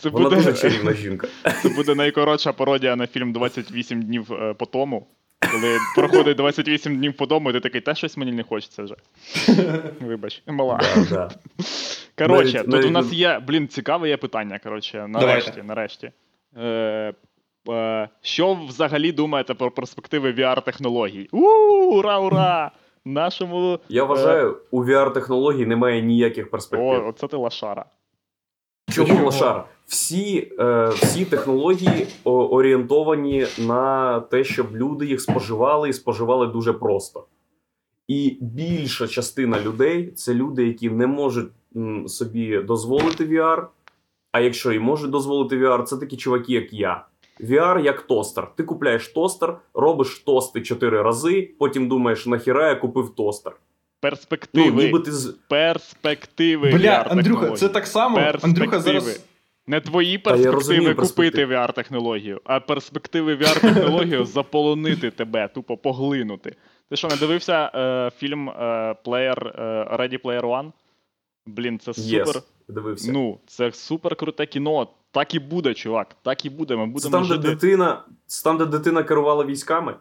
Це 0.00 0.08
вона 0.08 0.24
буде, 0.24 0.36
дуже 0.36 0.52
чарівна 0.52 0.92
жінка. 0.92 1.28
це 1.62 1.68
буде 1.68 1.94
найкоротша 1.94 2.52
пародія 2.52 2.96
на 2.96 3.06
фільм 3.06 3.32
28 3.32 4.02
днів 4.02 4.32
е, 4.32 4.54
по 4.54 4.66
тому. 4.66 5.06
Коли 5.40 5.78
проходить 5.96 6.36
28 6.36 6.96
днів 6.96 7.16
по 7.16 7.26
дому, 7.26 7.50
і 7.50 7.52
ти 7.52 7.60
такий, 7.60 7.80
та 7.80 7.94
щось 7.94 8.16
мені 8.16 8.32
не 8.32 8.42
хочеться 8.42 8.82
вже. 8.82 8.94
Вибач, 10.00 10.42
мала. 10.46 10.80
Да, 10.96 11.04
да. 11.10 11.30
Коротше, 12.18 12.64
тут 12.64 12.84
у 12.84 12.90
нас 12.90 13.12
є, 13.12 13.42
блін, 13.46 13.68
цікаве 13.68 14.08
є 14.08 14.16
питання. 14.16 14.58
Коротше, 14.58 15.06
нарешті, 15.08 15.62
нарешті. 15.62 16.12
Е, 16.56 17.14
е, 17.70 18.08
що 18.20 18.54
взагалі 18.54 19.12
думаєте 19.12 19.54
про 19.54 19.70
перспективи 19.70 20.32
VR-технологій? 20.32 21.28
У, 21.32 21.46
ура, 21.98 22.18
ура! 22.18 22.70
Нашому. 23.04 23.78
Я 23.88 24.04
вважаю, 24.04 24.58
у 24.70 24.84
VR-технологій 24.84 25.66
немає 25.66 26.02
ніяких 26.02 26.50
перспектив. 26.50 27.04
О, 27.04 27.08
оце 27.08 27.26
ти 27.28 27.36
лошара. 27.36 27.84
Чому 28.90 29.08
Чого? 29.08 29.24
лошара? 29.24 29.64
Всі, 29.88 30.52
е, 30.58 30.88
всі 30.88 31.24
технології 31.24 32.06
орієнтовані 32.24 33.46
на 33.58 34.20
те, 34.20 34.44
щоб 34.44 34.76
люди 34.76 35.06
їх 35.06 35.20
споживали 35.20 35.88
і 35.88 35.92
споживали 35.92 36.46
дуже 36.46 36.72
просто. 36.72 37.24
І 38.08 38.36
більша 38.40 39.08
частина 39.08 39.60
людей 39.60 40.10
це 40.16 40.34
люди, 40.34 40.66
які 40.66 40.90
не 40.90 41.06
можуть 41.06 41.48
м, 41.76 42.08
собі 42.08 42.58
дозволити 42.58 43.26
VR. 43.26 43.64
А 44.32 44.40
якщо 44.40 44.72
і 44.72 44.78
можуть 44.78 45.10
дозволити 45.10 45.56
VR, 45.56 45.82
це 45.82 45.96
такі 45.96 46.16
чуваки, 46.16 46.52
як 46.52 46.72
я. 46.72 47.04
VR 47.40 47.80
як 47.84 48.00
тостер. 48.02 48.48
Ти 48.56 48.62
купляєш 48.62 49.08
тостер, 49.08 49.58
робиш 49.74 50.18
тости 50.18 50.60
4 50.62 51.02
рази, 51.02 51.50
потім 51.58 51.88
думаєш, 51.88 52.26
нахіра 52.26 52.68
я 52.68 52.74
купив 52.74 53.10
тостер. 53.16 53.52
Ну, 53.52 54.10
Перспективи. 54.10 54.84
ніби 54.84 55.00
ти 55.00 55.12
з. 55.12 55.34
Перспективи. 55.48 56.70
Бля, 56.70 56.78
VR 56.78 57.12
Андрюха, 57.12 57.50
це 57.50 57.68
так 57.68 57.86
само. 57.86 58.18
Андрюха 58.42 58.80
зараз. 58.80 59.24
Не 59.68 59.80
твої 59.80 60.18
перспективи 60.18 60.54
розумію 60.54 60.96
купити. 60.96 61.46
VR-технологію, 61.46 62.40
а 62.44 62.60
перспективи 62.60 63.36
VR-технологію 63.36 64.24
заполонити 64.26 65.10
тебе, 65.10 65.48
тупо 65.48 65.76
поглинути. 65.76 66.56
Ти 66.90 66.96
що, 66.96 67.08
не 67.08 67.16
дивився 67.16 67.70
е, 67.74 68.10
фільм 68.18 68.48
е, 68.48 68.52
Player, 69.04 69.62
е, 69.62 69.96
Ready 69.96 70.22
Player 70.22 70.42
One? 70.42 70.72
Блін, 71.46 71.78
це 71.78 71.94
супер. 71.94 72.26
Yes, 72.26 72.42
дивився. 72.68 73.12
Ну, 73.12 73.38
це 73.46 73.72
супер 73.72 74.16
круте 74.16 74.46
кіно. 74.46 74.88
Так 75.10 75.34
і 75.34 75.38
буде, 75.38 75.74
чувак. 75.74 76.16
Так 76.22 76.44
і 76.44 76.50
буде. 76.50 76.76
Ми 76.76 76.86
будемо 76.86 77.12
там, 77.12 77.28
де 77.28 77.38
дитина, 77.38 78.04
там, 78.44 78.58
де 78.58 78.66
дитина 78.66 79.02
керувала 79.02 79.44
військами. 79.44 79.94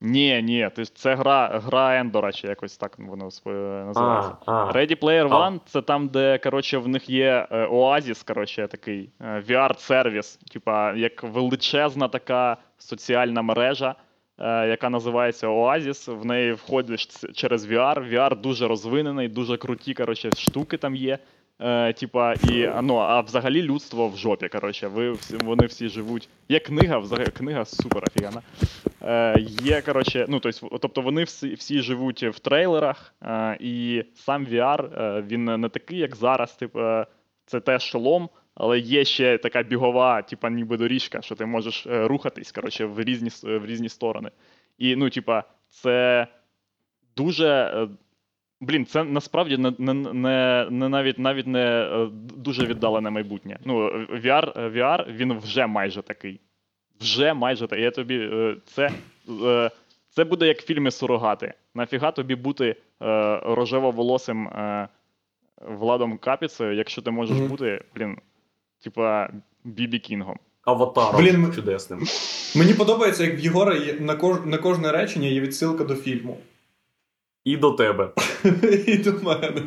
Ні, 0.00 0.42
ні, 0.42 0.70
ж- 0.76 0.94
це 0.94 1.14
гра, 1.14 1.60
гра 1.64 1.98
Ендора, 1.98 2.32
чи 2.32 2.48
якось 2.48 2.76
так 2.76 2.98
воно 2.98 3.24
називається. 3.24 4.36
А, 4.46 4.52
а. 4.52 4.72
Ready 4.72 5.00
Player 5.00 5.28
А. 5.34 5.48
One 5.50 5.60
це 5.66 5.82
там, 5.82 6.08
де 6.08 6.38
коротше, 6.38 6.78
в 6.78 6.88
них 6.88 7.10
є 7.10 7.46
е, 7.50 7.66
Oasis, 7.66 8.26
коротше, 8.26 8.68
такий 8.68 9.10
е, 9.20 9.42
VR-сервіс, 9.48 10.38
типа 10.52 10.92
як 10.92 11.22
величезна 11.22 12.08
така 12.08 12.56
соціальна 12.78 13.42
мережа, 13.42 13.94
е, 14.38 14.68
яка 14.68 14.90
називається 14.90 15.46
Oasis. 15.48 16.14
В 16.14 16.24
неї 16.26 16.52
входиш 16.52 17.06
через 17.34 17.66
VR. 17.66 18.12
VR 18.14 18.40
дуже 18.40 18.68
розвинений, 18.68 19.28
дуже 19.28 19.56
круті 19.56 19.94
коротше, 19.94 20.30
штуки 20.30 20.76
там 20.76 20.94
є. 20.96 21.18
Е, 21.60 21.92
типа, 21.92 22.34
і, 22.34 22.70
ну, 22.82 22.96
а 22.96 23.20
взагалі 23.20 23.62
людство 23.62 24.08
в 24.08 24.16
жопі. 24.16 24.48
Коротше, 24.48 24.88
ви, 24.88 25.12
всі- 25.12 25.36
вони 25.36 25.66
всі 25.66 25.88
живуть. 25.88 26.28
Є 26.48 26.58
книга, 26.60 26.98
взагалі 26.98 27.26
книга 27.26 27.64
супер 27.64 28.02
офігенна. 28.06 28.42
Е, 29.02 29.40
є, 29.40 29.80
коротше, 29.82 30.26
ну, 30.28 30.40
тобто, 30.40 30.78
тобто 30.78 31.00
вони 31.00 31.24
всі, 31.24 31.54
всі 31.54 31.80
живуть 31.82 32.22
в 32.22 32.38
трейлерах, 32.38 33.14
е, 33.22 33.56
і 33.60 34.04
сам 34.14 34.46
VR, 34.46 35.02
е, 35.02 35.22
він 35.28 35.44
не 35.44 35.68
такий, 35.68 35.98
як 35.98 36.16
зараз. 36.16 36.52
Типу, 36.52 36.80
е, 36.80 37.06
це 37.46 37.60
теж 37.60 37.82
шолом, 37.82 38.28
але 38.54 38.78
є 38.78 39.04
ще 39.04 39.38
така 39.38 39.62
бігова, 39.62 40.22
типа, 40.22 40.50
ніби 40.50 40.76
доріжка, 40.76 41.22
що 41.22 41.34
ти 41.34 41.46
можеш 41.46 41.86
е, 41.86 42.06
рухатись 42.08 42.52
коротше, 42.52 42.84
в 42.84 43.00
різні, 43.00 43.30
в 43.42 43.66
різні 43.66 43.88
сторони. 43.88 44.30
І, 44.78 44.96
ну, 44.96 45.10
типа, 45.10 45.44
це 45.70 46.26
дуже. 47.16 47.88
Блін, 48.60 48.86
це 48.86 49.04
насправді 49.04 49.56
не, 49.56 49.72
не, 49.78 49.94
не, 49.94 50.66
не 50.70 50.88
навіть 50.88 51.18
навіть 51.18 51.46
не 51.46 51.60
е, 51.60 52.08
дуже 52.36 52.66
віддалене 52.66 53.10
майбутнє. 53.10 53.58
Ну, 53.64 53.88
е, 53.88 54.06
VR, 54.24 54.60
е, 54.60 54.68
VR 54.68 55.12
він 55.12 55.38
вже 55.38 55.66
майже 55.66 56.02
такий. 56.02 56.40
Вже 57.00 57.34
майже 57.34 57.66
такий. 57.66 57.84
Я 57.84 57.90
тобі 57.90 58.16
е, 58.16 58.56
це, 58.64 58.90
це 60.10 60.24
буде 60.24 60.46
як 60.46 60.62
фільми 60.64 60.90
сурогати. 60.90 61.54
Нафіга 61.74 62.10
тобі 62.10 62.34
бути 62.34 62.76
рожево-волосим 63.42 64.48
Владом 65.60 66.18
Капіцею, 66.18 66.72
якщо 66.74 67.02
ти 67.02 67.10
можеш 67.10 67.36
Мгм. 67.36 67.48
бути, 67.48 67.84
блін, 67.94 68.16
типа 68.84 69.30
Бібі 69.64 69.98
Кінгом. 69.98 70.38
Аватаром 70.62 71.22
Блін, 71.22 71.52
чудесним. 71.54 72.00
Мені 72.56 72.74
подобається, 72.74 73.24
як 73.24 73.38
в 73.38 73.40
Єгора 73.40 73.74
є 73.74 73.92
на, 74.00 74.14
кож... 74.14 74.36
на 74.44 74.58
кожне 74.58 74.92
речення 74.92 75.28
є 75.28 75.40
відсилка 75.40 75.84
до 75.84 75.94
фільму. 75.94 76.38
І 77.48 77.56
до 77.56 77.70
тебе. 77.70 78.10
І 78.86 78.96
до 78.96 79.12
мене. 79.12 79.62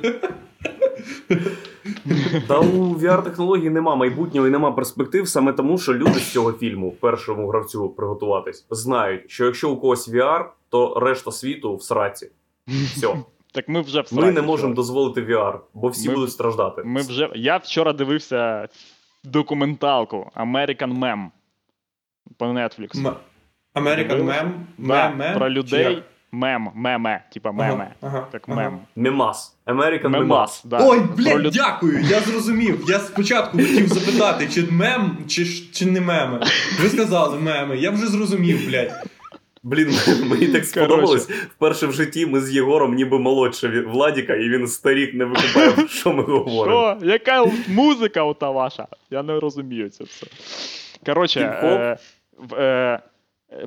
Та 2.47 2.59
у 2.59 2.95
VR-технології 2.95 3.69
нема 3.69 3.95
майбутнього 3.95 4.47
і 4.47 4.49
нема 4.49 4.71
перспектив, 4.71 5.27
саме 5.27 5.53
тому, 5.53 5.77
що 5.77 5.93
люди 5.93 6.19
з 6.19 6.31
цього 6.31 6.51
фільму, 6.51 6.91
першому 6.91 7.47
гравцю 7.47 7.89
приготуватись, 7.89 8.65
знають, 8.69 9.31
що 9.31 9.45
якщо 9.45 9.69
у 9.69 9.77
когось 9.77 10.09
VR, 10.09 10.45
то 10.69 10.99
решта 10.99 11.31
світу 11.31 11.75
в 11.75 11.83
сраці. 11.83 12.31
Все. 12.67 13.15
Так 13.53 13.69
ми 13.69 13.81
вже 13.81 14.01
в 14.01 14.07
Ми 14.11 14.31
не 14.31 14.41
можемо 14.41 14.73
дозволити 14.73 15.21
VR, 15.21 15.59
бо 15.73 15.87
всі 15.87 16.09
Ми- 16.09 16.15
будуть 16.15 16.31
страждати. 16.31 16.83
Ми 16.85 17.01
вже... 17.01 17.29
Я 17.35 17.57
вчора 17.57 17.93
дивився 17.93 18.67
документалку 19.23 20.31
American 20.35 20.99
Meme 20.99 21.27
по 22.37 22.45
Netflix. 22.45 23.13
American 23.75 24.23
Meme? 24.25 24.51
Да, 24.77 25.09
Мем? 25.09 25.37
про 25.37 25.47
Чи 25.47 25.53
людей. 25.53 26.03
Мем, 26.33 26.71
меме, 26.75 27.23
типа 27.33 27.51
меме. 27.51 27.93
Ага, 28.01 28.17
ага, 28.17 28.27
Так 28.31 28.43
ага. 28.47 28.61
мем. 28.61 28.79
Мемас. 28.95 29.57
American 29.65 30.09
мемас, 30.09 30.19
Мемас. 30.21 30.61
да. 30.65 30.87
Ой, 30.87 30.99
блядь, 31.17 31.39
люд- 31.41 31.53
дякую, 31.53 31.99
я 32.01 32.19
зрозумів. 32.19 32.83
Я 32.87 32.99
спочатку 32.99 33.57
хотів 33.57 33.87
запитати, 33.87 34.47
чи 34.53 34.63
мем, 34.71 35.17
чи, 35.27 35.45
чи 35.73 35.85
не 35.85 36.01
меми. 36.01 36.39
Ви 36.81 36.89
сказали 36.89 37.39
меми, 37.39 37.77
я 37.77 37.91
вже 37.91 38.07
зрозумів, 38.07 38.67
блядь. 38.69 39.03
Блін, 39.63 39.91
мені 40.29 40.47
так 40.47 40.65
сподобалось. 40.65 41.29
Вперше 41.29 41.87
в 41.87 41.93
житті 41.93 42.25
ми 42.25 42.41
з 42.41 42.51
Єгором 42.51 42.95
ніби 42.95 43.19
молодше 43.19 43.81
Владіка, 43.87 44.35
і 44.35 44.49
він 44.49 44.67
старік 44.67 45.13
не 45.13 45.25
викупає, 45.25 45.87
що 45.89 46.13
ми 46.13 46.23
говоримо. 46.23 46.97
Що? 46.99 47.07
Яка 47.07 47.45
музика 47.67 48.23
ота 48.23 48.49
ваша? 48.49 48.87
Я 49.11 49.23
не 49.23 49.39
розумію 49.39 49.89
це 49.89 50.03
все. 50.03 50.27
Коротше, 51.05 51.39
е, 51.63 51.97
е, 52.57 52.99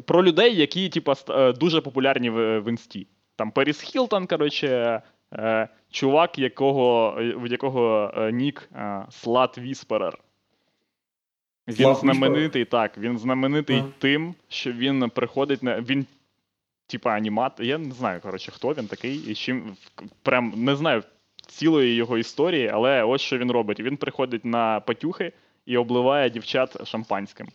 про 0.04 0.24
людей, 0.24 0.56
які 0.56 0.88
типа, 0.88 1.14
е, 1.30 1.52
дуже 1.52 1.80
популярні 1.80 2.30
в, 2.30 2.60
в 2.60 2.68
інсті. 2.68 3.06
Там 3.36 3.50
Періс 3.50 3.80
Хілтон, 3.80 4.26
коротше, 4.26 5.02
е, 5.32 5.68
чувак, 5.90 6.38
якого, 6.38 7.16
е, 7.20 7.34
в 7.36 7.46
якого 7.46 8.12
е, 8.16 8.32
нік 8.32 8.68
е, 8.74 9.06
Слат 9.10 9.58
Вісперер. 9.58 10.18
Він 11.68 11.94
знаменитий, 11.94 12.64
так, 12.64 12.98
він 12.98 13.18
знаменитий 13.18 13.76
Ага. 13.76 13.88
тим, 13.98 14.34
що 14.48 14.72
він 14.72 15.10
приходить 15.10 15.62
на. 15.62 15.80
Він, 15.80 16.06
типа, 16.86 17.10
анімат. 17.10 17.52
Я 17.60 17.78
не 17.78 17.94
знаю, 17.94 18.20
коротше, 18.20 18.52
хто 18.52 18.72
він 18.72 18.86
такий, 18.86 19.16
і 19.16 19.34
чим. 19.34 19.76
Прям 20.22 20.52
не 20.56 20.76
знаю 20.76 21.02
цілої 21.46 21.94
його 21.94 22.18
історії, 22.18 22.68
але 22.68 23.02
ось 23.02 23.20
що 23.20 23.38
він 23.38 23.50
робить. 23.50 23.80
Він 23.80 23.96
приходить 23.96 24.44
на 24.44 24.80
патюхи 24.80 25.32
і 25.66 25.76
обливає 25.76 26.30
дівчат 26.30 26.88
шампанським. 26.88 27.48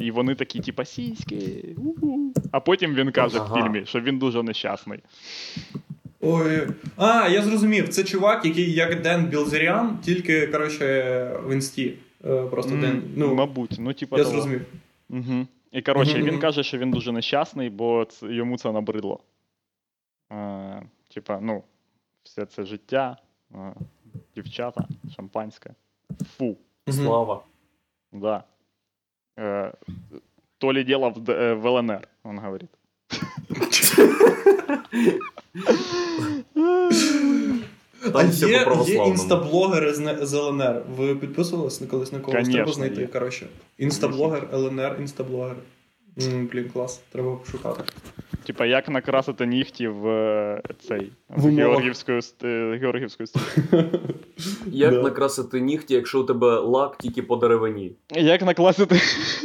І 0.00 0.10
вони 0.10 0.34
такі, 0.34 0.60
типа, 0.60 0.84
сіськи. 0.84 1.64
у-у». 1.78 2.32
А 2.52 2.60
потім 2.60 2.94
він 2.94 3.12
каже 3.12 3.38
в 3.40 3.54
фільмі, 3.54 3.86
що 3.86 4.00
він 4.00 4.18
дуже 4.18 4.42
нещасний. 4.42 4.98
Ой. 6.20 6.68
А, 6.96 7.28
я 7.28 7.42
зрозумів. 7.42 7.88
Це 7.88 8.04
чувак, 8.04 8.44
який 8.44 8.72
як 8.72 9.02
Ден 9.02 9.26
Білзеріан, 9.26 9.98
тільки, 9.98 10.46
коротше, 10.46 10.86
в 11.44 11.52
інсті. 11.52 11.94
Е, 12.24 12.42
Просто 12.46 12.74
М, 12.74 12.80
Ден. 12.80 13.02
Ну, 13.16 13.34
Мабуть, 13.34 13.76
ну, 13.78 13.92
типа, 13.92 14.16
я 14.18 14.22
того. 14.24 14.34
зрозумів. 14.34 14.66
Угу. 15.10 15.46
І 15.72 15.82
коротше, 15.82 16.22
він 16.22 16.38
каже, 16.38 16.62
що 16.62 16.78
він 16.78 16.90
дуже 16.90 17.12
нещасний, 17.12 17.70
бо 17.70 18.04
це, 18.04 18.26
йому 18.26 18.58
це 18.58 18.72
набридло. 18.72 19.20
Е, 20.32 20.82
типа, 21.14 21.38
ну, 21.42 21.62
все 22.22 22.46
це 22.46 22.64
життя, 22.64 23.16
е, 23.54 23.74
дівчата, 24.34 24.88
шампанське. 25.16 25.70
Фу, 26.36 26.44
Мгм. 26.86 26.96
Слава. 26.98 27.42
да. 28.12 28.44
Е, 29.38 29.72
то 30.58 30.72
ли 30.72 30.84
дело 30.84 31.10
в, 31.10 31.30
е, 31.30 31.54
в 31.54 31.66
ЛНР, 31.66 32.08
он 32.24 32.38
говорит. 32.38 32.70
А 38.14 38.22
є, 38.22 38.66
є 38.86 39.04
інстаблогери 39.06 39.94
з, 39.94 40.18
з 40.22 40.34
ЛНР. 40.34 40.82
Ви 40.96 41.16
підписувалися 41.16 41.84
на 41.84 41.90
колись 41.90 42.12
на 42.12 42.18
когось? 42.18 42.34
Конечно, 42.34 42.54
Треба 42.54 42.72
знайти, 42.72 43.00
є. 43.00 43.06
коротше. 43.06 43.46
Інстаблогер, 43.78 44.48
ЛНР, 44.52 44.96
інстаблогер. 45.00 45.56
Блін, 46.52 46.70
клас, 46.72 47.00
треба 47.12 47.36
пошукати. 47.36 47.82
Типа, 48.46 48.66
як 48.66 48.88
накрасити 48.88 49.46
нігті 49.46 49.88
в 49.88 50.06
е, 50.08 50.62
цей 50.80 51.12
В. 51.28 51.50
Георгівську, 51.50 52.12
е, 52.44 52.78
Георгівську 52.80 53.26
стрічку. 53.26 53.60
Як 54.66 55.02
накрасити 55.02 55.60
нігті, 55.60 55.94
якщо 55.94 56.20
у 56.20 56.24
тебе 56.24 56.58
лак 56.58 56.98
тільки 56.98 57.22
по 57.22 57.36
деревині? 57.36 57.92
Як 58.10 58.42
накласити. 58.42 59.00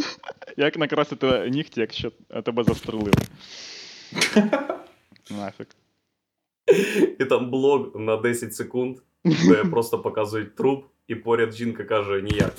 Як 0.57 0.77
накрасити 0.77 1.49
нігті, 1.49 1.79
якщо 1.81 2.11
тебе 2.43 2.63
застрелили? 2.63 3.11
Нафіг. 5.31 5.67
І 7.19 7.25
там 7.25 7.49
блог 7.49 7.95
на 7.95 8.17
10 8.17 8.55
секунд, 8.55 8.97
де 9.23 9.55
просто 9.55 9.99
показують 9.99 10.55
труп, 10.55 10.85
і 11.07 11.15
поряд 11.15 11.53
жінка 11.53 11.83
каже 11.83 12.21
ніяк. 12.21 12.53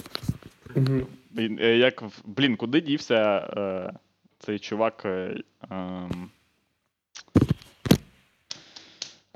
Е, 1.61 1.77
Як, 1.77 2.05
блін, 2.25 2.57
куди 2.57 2.81
дівся 2.81 3.41
цей 4.39 4.59
чувак? 4.59 5.03
Е, 5.05 5.35
ем... 5.71 6.31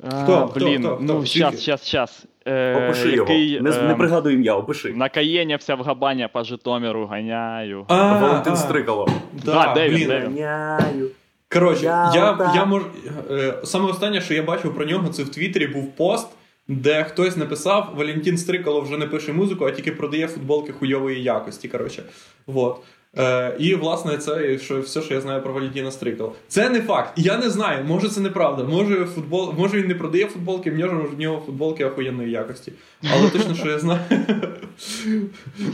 А, 0.03 0.23
Хто? 0.25 0.47
Хто? 0.49 0.61
Блін, 0.61 0.83
Хто? 0.83 0.95
Хто? 0.97 1.05
ну 1.05 1.27
щас, 1.27 1.61
щас, 1.63 1.87
щас. 1.87 2.27
е, 2.47 2.75
Опиши 2.89 3.11
який 3.17 3.51
його. 3.51 3.65
Не, 3.65 3.71
не 3.83 3.91
ем, 3.91 3.99
пригадую 3.99 4.35
ім'я, 4.35 4.55
опиши. 4.55 4.93
накаєнявся 4.93 5.75
в 5.75 5.83
Габані 5.83 6.29
по 6.33 6.45
Житомиру, 6.45 7.07
ганяю. 7.07 7.85
А, 7.89 8.19
Валентин 8.19 8.53
а, 8.53 8.57
Стрикало. 8.57 9.09
Да, 9.45 9.75
де 9.75 9.89
він, 9.89 9.95
блін. 9.97 10.09
де 10.09 10.19
він? 10.21 10.45
Ганяю. 10.45 11.11
Коротше, 11.53 11.85
Я 11.85 12.11
я, 12.15 12.53
я 12.55 12.65
мож... 12.65 12.83
е, 13.31 13.55
саме 13.65 13.91
останнє, 13.91 14.21
що 14.21 14.35
я 14.35 14.43
бачив 14.43 14.75
про 14.75 14.85
нього, 14.85 15.09
це 15.09 15.23
в 15.23 15.29
Твіттері 15.29 15.67
був 15.67 15.97
пост, 15.97 16.29
де 16.69 17.05
хтось 17.05 17.37
написав: 17.37 17.93
Валентин 17.97 18.39
Стрикало 18.39 18.81
вже 18.81 18.97
не 18.99 19.07
пише 19.07 19.33
музику, 19.33 19.65
а 19.67 19.71
тільки 19.71 19.93
продає 19.93 20.29
футболки 20.29 20.73
хуйової 20.73 21.23
якості. 21.23 21.69
Коротше. 21.69 22.03
Вот. 22.47 22.77
Е, 23.19 23.57
і, 23.59 23.75
власне, 23.75 24.19
це 24.19 24.59
що, 24.59 24.81
все, 24.81 25.03
що 25.03 25.15
я 25.15 25.21
знаю 25.21 25.43
про 25.43 25.53
Валентіна 25.53 25.91
Стрикал. 25.91 26.33
Це 26.49 26.71
не 26.71 26.81
факт. 26.81 27.13
Я 27.17 27.39
не 27.39 27.51
знаю, 27.51 27.85
може 27.85 28.09
це 28.09 28.21
неправда. 28.21 28.65
Може, 28.65 29.05
футбол... 29.05 29.55
може 29.59 29.81
він 29.81 29.89
не 29.89 29.95
продає 29.95 30.27
футболки, 30.27 30.73
може 30.73 30.95
в 30.95 31.19
нього 31.19 31.43
футболки 31.47 31.85
охуєнної 31.85 32.31
якості. 32.31 32.73
Але 33.13 33.31
точно, 33.31 33.55
що 33.55 33.69
я 33.69 33.79
знаю. 33.79 34.01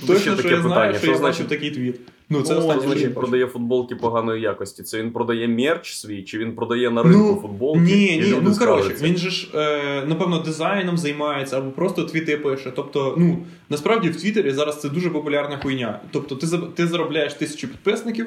Точно, 0.06 0.36
що 0.36 0.48
я 0.48 0.62
знаю, 0.62 0.94
що 0.94 1.02
Що 1.02 1.12
я 1.12 1.18
бачив 1.18 1.48
такий 1.48 1.70
твіт. 1.70 2.00
Ну, 2.30 2.42
це 2.42 2.54
останнє, 2.54 2.80
що 2.80 2.90
значить 2.90 3.14
продає 3.14 3.46
футболки 3.46 3.96
поганої 3.96 4.42
якості? 4.42 4.82
Це 4.82 5.02
він 5.02 5.10
продає 5.10 5.48
мерч 5.48 5.94
свій, 5.94 6.22
чи 6.22 6.38
він 6.38 6.54
продає 6.54 6.90
на 6.90 7.02
ринку 7.02 7.38
футболки? 7.42 7.80
Ні, 7.80 8.22
ні, 8.24 8.34
ну 8.42 8.54
коротше, 8.54 8.94
він 9.02 9.16
же 9.16 9.30
ж, 9.30 9.48
е, 9.54 10.04
напевно, 10.06 10.38
дизайном 10.38 10.98
займається 10.98 11.58
або 11.58 11.70
просто 11.70 12.04
твіти 12.04 12.36
пише. 12.36 12.72
Тобто, 12.76 13.14
ну, 13.18 13.38
насправді 13.68 14.08
в 14.08 14.20
Твіттері 14.20 14.50
зараз 14.50 14.80
це 14.80 14.88
дуже 14.88 15.10
популярна 15.10 15.58
хуйня. 15.62 16.00
Тобто, 16.10 16.36
ти, 16.36 16.46
ти 16.74 16.86
заробляєш 16.86 17.34
тисячу 17.34 17.68
підписників, 17.68 18.26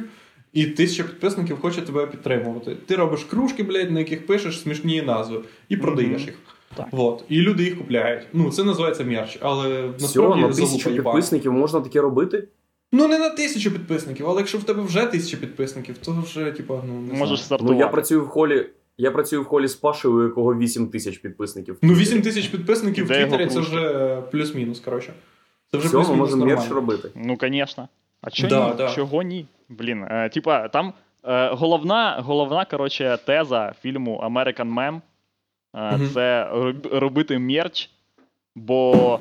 і 0.53 0.65
тисяча 0.65 1.03
підписників 1.03 1.59
хоче 1.59 1.81
тебе 1.81 2.07
підтримувати. 2.07 2.77
Ти 2.85 2.95
робиш 2.95 3.23
кружки, 3.23 3.63
блядь, 3.63 3.91
на 3.91 3.99
яких 3.99 4.27
пишеш 4.27 4.59
смішні 4.59 5.01
назви, 5.01 5.39
і 5.69 5.77
продаєш 5.77 6.21
їх. 6.21 6.33
Так. 6.75 6.87
Вот. 6.91 7.23
І 7.29 7.41
люди 7.41 7.63
їх 7.63 7.77
купляють. 7.77 8.23
Ну, 8.33 8.51
це 8.51 8.63
називається 8.63 9.03
мерч, 9.03 9.37
але 9.41 9.87
Все, 9.97 10.01
насправді 10.01 10.41
на 10.41 10.47
тисячу 10.47 10.91
підписників 10.93 11.53
можна 11.53 11.81
таке 11.81 12.01
робити? 12.01 12.47
Ну, 12.91 13.07
не 13.07 13.17
на 13.19 13.29
тисячу 13.29 13.71
підписників, 13.71 14.29
але 14.29 14.41
якщо 14.41 14.57
в 14.57 14.63
тебе 14.63 14.81
вже 14.83 15.05
тисяча 15.05 15.37
підписників, 15.37 15.97
то 15.97 16.11
вже, 16.23 16.51
типа, 16.51 16.81
ну, 16.87 16.93
не 16.93 17.13
Можеш 17.13 17.17
знаю. 17.19 17.37
стартувати. 17.37 17.73
Ну 17.75 17.79
я 17.79 17.87
працюю 17.87 18.25
в 18.25 18.27
холі. 18.27 18.69
Я 18.97 19.11
працюю 19.11 19.41
в 19.41 19.45
холі 19.45 19.67
з 19.67 19.75
Пашею, 19.75 20.13
у 20.15 20.23
якого 20.23 20.55
8 20.55 20.87
тисяч 20.87 21.17
підписників. 21.17 21.77
Ну, 21.81 21.93
8 21.93 22.21
тисяч 22.21 22.47
підписників 22.47 23.05
в 23.05 23.07
Де 23.07 23.19
його 23.19 23.27
Твіттері 23.37 23.49
це 23.49 23.55
кружки? 23.55 23.75
вже 23.75 24.21
плюс-мінус, 24.31 24.79
коротше. 24.79 25.13
Це 25.71 25.77
вже 25.77 25.87
Все, 25.87 25.97
ми 25.97 26.03
плюс-мінус 26.03 26.29
можемо 26.31 26.45
мерч 26.45 26.57
нормально. 26.69 26.75
робити. 26.75 27.09
Ну, 27.15 27.37
звісно. 27.41 27.87
А 28.21 28.29
чого 28.29 28.49
Да, 28.49 28.67
ні? 28.69 28.73
да. 28.77 28.89
Чого 28.95 29.21
ні? 29.23 29.45
Блін, 29.69 30.03
е, 30.03 30.29
типа, 30.29 30.67
там 30.67 30.93
е, 31.23 31.49
головна, 31.53 32.17
головна 32.25 32.65
коротше, 32.65 33.17
теза 33.25 33.73
фільму 33.81 34.21
American 34.25 34.73
Mem 34.73 35.01
е, 35.75 35.97
Мгм. 35.97 36.09
це 36.13 36.49
роб- 36.53 36.99
робити 36.99 37.39
мерч, 37.39 37.89
бо 38.55 39.19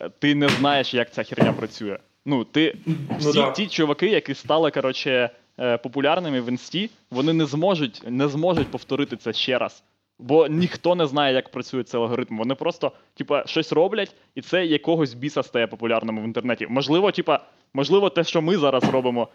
е, 0.00 0.10
ти 0.18 0.34
не 0.34 0.48
знаєш, 0.48 0.94
як 0.94 1.12
ця 1.12 1.22
херня 1.22 1.52
працює. 1.52 1.98
Ну, 2.26 2.44
ти 2.44 2.74
Ну, 2.86 2.94
всі 3.18 3.38
да. 3.38 3.50
ті 3.50 3.66
чуваки, 3.66 4.06
які 4.06 4.34
стали 4.34 4.70
коротше, 4.70 5.30
е, 5.60 5.78
популярними 5.78 6.40
в 6.40 6.48
інсті, 6.48 6.90
вони 7.10 7.32
не 7.32 7.46
зможуть, 7.46 8.02
не 8.06 8.28
зможуть 8.28 8.70
повторити 8.70 9.16
це 9.16 9.32
ще 9.32 9.58
раз. 9.58 9.82
Бо 10.18 10.46
ніхто 10.48 10.94
не 10.94 11.06
знає, 11.06 11.34
як 11.34 11.48
працює 11.48 11.82
цей 11.82 12.00
алгоритм. 12.00 12.38
Вони 12.38 12.54
просто, 12.54 12.92
типа, 13.14 13.46
щось 13.46 13.72
роблять, 13.72 14.14
і 14.34 14.42
це 14.42 14.66
якогось 14.66 15.14
біса 15.14 15.42
стає 15.42 15.66
популярним 15.66 16.20
в 16.20 16.24
інтернеті. 16.24 16.66
Можливо, 16.70 17.12
типа, 17.12 17.40
можливо, 17.74 18.10
те, 18.10 18.24
що 18.24 18.42
ми 18.42 18.56
зараз 18.56 18.84
робимо, 18.84 19.28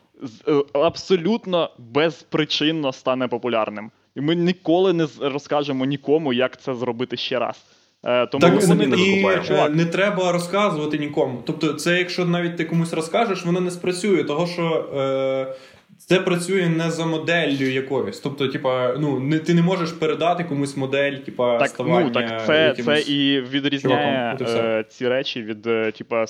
е, 0.48 0.64
абсолютно 0.74 1.70
безпричинно 1.78 2.94
стане 2.94 3.28
популярним. 3.28 3.92
І 4.16 4.22
ми 4.22 4.36
ніколи 4.36 4.94
не 4.94 5.08
розкажемо 5.22 5.86
нікому, 5.86 6.34
як 6.34 6.62
це 6.62 6.76
зробити 6.76 7.18
ще 7.18 7.40
раз. 7.40 7.66
Е, 8.06 8.28
тому 8.28 8.42
Так, 8.42 8.56
ми 8.56 8.62
самі 8.62 8.88
не 8.88 8.98
і 8.98 9.24
викупаємо. 9.24 9.76
не 9.76 9.86
треба 9.86 10.32
розказувати 10.32 10.98
нікому. 10.98 11.42
Тобто, 11.46 11.74
це 11.74 11.98
якщо 11.98 12.26
навіть 12.26 12.58
ти 12.58 12.66
комусь 12.66 12.94
розкажеш, 12.94 13.46
воно 13.46 13.62
не 13.62 13.72
спрацює, 13.72 14.24
того 14.24 14.48
що 14.48 14.90
е, 14.96 15.56
це 15.98 16.20
працює 16.20 16.70
не 16.70 16.92
за 16.92 17.06
моделлю 17.06 17.66
якоюсь. 17.66 18.20
Тобто, 18.20 18.48
типа, 18.48 18.96
ну, 19.00 19.20
не, 19.20 19.40
ти 19.40 19.54
не 19.54 19.62
можеш 19.62 19.92
передати 19.92 20.44
комусь 20.44 20.78
модель, 20.78 21.14
типа, 21.14 21.58
Так, 21.58 21.68
ставання 21.68 22.06
ну, 22.06 22.12
так 22.12 22.46
це, 22.46 22.76
це 22.84 23.02
і 23.02 23.42
відрізняє 23.42 24.38
е, 24.42 24.86
ці 24.90 25.08
речі 25.08 25.44
від, 25.44 25.68
е, 25.68 25.92
типа, 25.92 26.26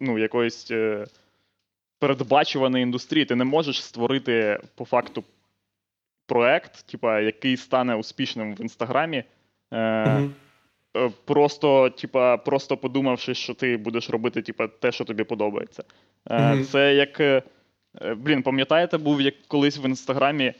ну, 0.00 0.18
якоїсь 0.18 0.70
е, 0.70 1.06
передбачуваної 1.98 2.82
індустрії. 2.82 3.24
Ти 3.24 3.34
не 3.34 3.44
можеш 3.44 3.84
створити 3.84 4.60
по 4.74 4.84
факту 4.84 5.24
проект, 6.26 6.86
типа, 6.86 7.20
який 7.20 7.56
стане 7.56 7.94
успішним 7.94 8.54
в 8.54 8.60
інстаграмі. 8.60 9.24
Е, 9.72 10.04
Мгм. 10.06 10.34
Е, 10.96 11.10
Просто, 11.24 11.90
типа, 11.90 12.36
просто 12.36 12.76
подумавши, 12.76 13.34
що 13.34 13.54
ти 13.54 13.76
будеш 13.76 14.10
робити 14.10 14.42
типа, 14.42 14.66
те, 14.66 14.92
що 14.92 15.04
тобі 15.04 15.24
подобається. 15.24 15.84
Мгм. 16.30 16.64
Це 16.64 16.94
як. 16.94 17.20
е, 17.20 17.42
Блін, 18.16 18.42
пам'ятаєте, 18.42 18.98
був 18.98 19.20
як 19.20 19.34
колись 19.48 19.78
в 19.78 19.84
інстаграмі, 19.86 20.52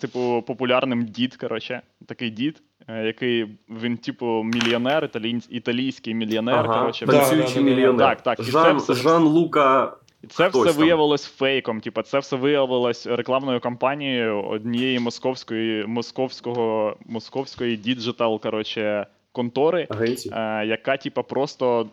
типу, 0.00 0.44
популярним 0.46 1.04
дід, 1.04 1.36
коротше, 1.36 1.80
такий 2.06 2.30
дід, 2.30 2.62
який 2.88 3.46
він, 3.68 3.96
типу, 3.96 4.42
мільйонер, 4.44 5.04
італій, 5.04 5.40
італійський 5.50 6.14
мільйонер. 6.14 6.54
Ага, 6.58 6.80
коротше, 6.80 7.06
танцюючий 7.06 7.54
да, 7.54 7.54
да, 7.54 7.60
да. 7.60 7.70
мільйонер. 7.70 8.06
Так, 8.06 8.22
так, 8.22 8.40
і 8.40 8.42
це 8.42 8.50
Жан, 8.50 8.76
все- 8.76 8.94
Жан 8.94 9.22
Лука. 9.22 9.96
це 10.28 10.48
все 10.48 10.64
там. 10.64 10.72
виявилось 10.72 11.24
фейком. 11.24 11.80
Типа, 11.80 12.02
це 12.02 12.18
все 12.18 12.36
виявилось 12.36 13.06
рекламною 13.06 13.60
кампанією 13.60 14.42
однієї 14.42 14.98
московської 14.98 15.86
московського 15.86 16.96
московської 17.06 17.76
діджитал, 17.76 18.40
коротше, 18.40 19.06
контори, 19.38 19.86
е, 20.32 20.66
яка, 20.66 20.96
типа, 20.96 21.22
просто. 21.22 21.88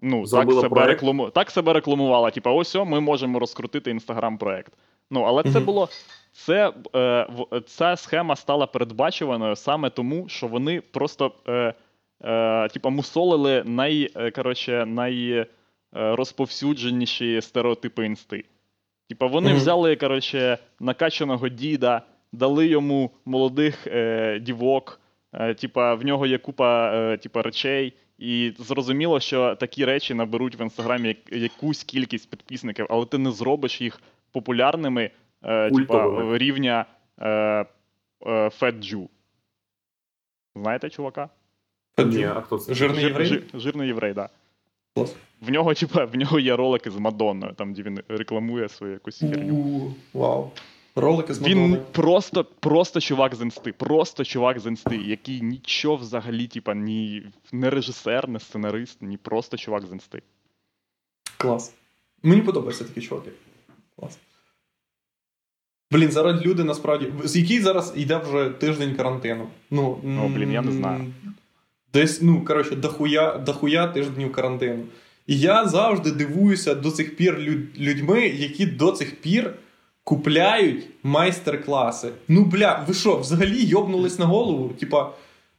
Ну, 0.00 0.26
так 0.26 0.46
себе, 0.60 0.86
рекламу... 0.86 1.30
так 1.30 1.50
себе 1.50 1.72
рекламувала. 1.72 2.30
Типа, 2.30 2.50
ось 2.52 2.76
о, 2.76 2.84
ми 2.84 3.00
можемо 3.00 3.38
розкрутити 3.38 3.90
інстаграм-проект. 3.90 4.72
Ну, 5.10 5.22
але 5.22 5.42
це 5.42 5.60
було. 5.60 5.88
Це, 6.32 6.68
е, 6.68 7.26
в- 7.30 7.60
ця 7.66 7.96
схема 7.96 8.36
стала 8.36 8.66
передбачуваною 8.66 9.56
саме 9.56 9.90
тому, 9.90 10.28
що 10.28 10.46
вони 10.46 10.80
просто 10.80 11.32
е, 11.48 11.74
е, 12.24 12.68
типа, 12.68 12.88
мусолили 12.88 13.62
най, 13.66 14.10
е, 14.16 14.30
коротше, 14.30 14.84
най, 14.86 15.30
е, 15.30 15.46
стереотипи 17.42 18.06
інсти. 18.06 18.44
Типа, 19.08 19.26
вони 19.26 19.48
Мгм. 19.48 19.56
взяли, 19.58 19.96
коротше, 19.96 20.58
накачаного 20.80 21.48
діда, 21.48 22.02
дали 22.32 22.66
йому 22.66 23.10
молодих 23.24 23.86
е, 23.86 24.38
дівок, 24.42 25.00
типа, 25.60 25.94
в 25.94 26.04
нього 26.04 26.26
є 26.26 26.38
купа 26.38 26.92
е, 26.94 27.16
типа, 27.16 27.42
речей. 27.42 27.94
І 28.18 28.52
зрозуміло, 28.58 29.20
що 29.20 29.54
такі 29.54 29.84
речі 29.84 30.14
наберуть 30.14 30.60
в 30.60 30.62
інстаграмі 30.62 31.16
якусь 31.30 31.84
кількість 31.84 32.30
підписників, 32.30 32.86
але 32.90 33.06
ти 33.06 33.18
не 33.18 33.32
зробиш 33.32 33.80
їх 33.80 34.00
популярними, 34.32 35.10
е, 35.42 35.70
типа, 35.70 36.24
рівня 36.38 36.84
е, 37.18 37.28
е, 37.30 37.66
Fat 38.26 39.08
Знаєте, 40.56 40.90
чувака? 40.90 41.28
Ні, 41.98 42.24
а 42.24 42.40
хто 42.40 42.58
це? 42.58 42.74
Жирний 42.74 43.00
Жир- 43.00 43.08
єврей? 43.08 43.26
жир- 43.26 43.60
жирний 43.60 43.88
єврей, 43.88 44.14
так. 44.14 44.30
Да. 44.96 45.06
В 45.40 45.50
нього, 45.50 45.74
типа, 45.74 46.04
в 46.04 46.16
нього 46.16 46.40
є 46.40 46.56
ролики 46.56 46.90
з 46.90 46.96
Мадонною, 46.96 47.52
там, 47.52 47.74
де 47.74 47.82
він 47.82 48.00
рекламує 48.08 48.68
свою 48.68 48.92
якусь 48.92 49.18
херню. 49.18 49.94
Вау. 50.14 50.50
Ролики 50.98 51.34
з 51.34 51.42
Він 51.42 51.58
Мадонною. 51.58 51.82
просто, 51.92 52.44
просто 52.44 53.00
чувак 53.00 53.34
з 53.34 53.40
інсти, 53.40 53.72
просто 53.72 54.24
чувак 54.24 54.58
з 54.60 54.66
інсти, 54.66 54.96
який 54.96 55.40
нічого 55.40 55.96
взагалі, 55.96 56.46
типа, 56.46 56.74
ні 56.74 57.22
не 57.52 57.70
режисер, 57.70 58.28
не 58.28 58.40
сценарист, 58.40 59.02
ні 59.02 59.16
просто 59.16 59.56
чувак 59.56 59.86
з 59.86 59.92
інсти. 59.92 60.22
Клас. 61.36 61.74
Мені 62.22 62.42
подобаються 62.42 62.84
такі 62.84 63.00
чуваки. 63.00 63.30
Клас. 63.96 64.18
Блін, 65.92 66.10
зараз 66.10 66.42
люди 66.46 66.64
насправді. 66.64 67.12
З 67.24 67.36
який 67.36 67.60
зараз 67.60 67.92
йде 67.96 68.16
вже 68.18 68.50
тиждень 68.50 68.94
карантину? 68.96 69.48
Ну, 69.70 69.98
Ну, 70.02 70.28
блін, 70.28 70.52
я 70.52 70.62
не 70.62 70.72
знаю. 70.72 71.04
Десь, 71.92 72.22
ну, 72.22 72.44
коротше, 72.44 72.76
дохуя, 72.76 73.38
дохуя 73.38 73.86
тижнів 73.86 74.32
карантину. 74.32 74.84
І 75.26 75.38
я 75.40 75.68
завжди 75.68 76.10
дивуюся 76.12 76.74
до 76.74 76.90
цих 76.90 77.16
пір 77.16 77.38
люд- 77.38 77.78
людьми, 77.78 78.20
які 78.26 78.66
до 78.66 78.92
цих 78.92 79.20
пір 79.20 79.54
купляють 80.08 80.86
майстер-класи. 81.02 82.08
Ну, 82.28 82.44
бля, 82.44 82.84
ви 82.88 82.94
що, 82.94 83.16
взагалі 83.16 83.64
йобнулись 83.64 84.18
на 84.18 84.24
голову? 84.24 84.68
Типа, 84.68 85.10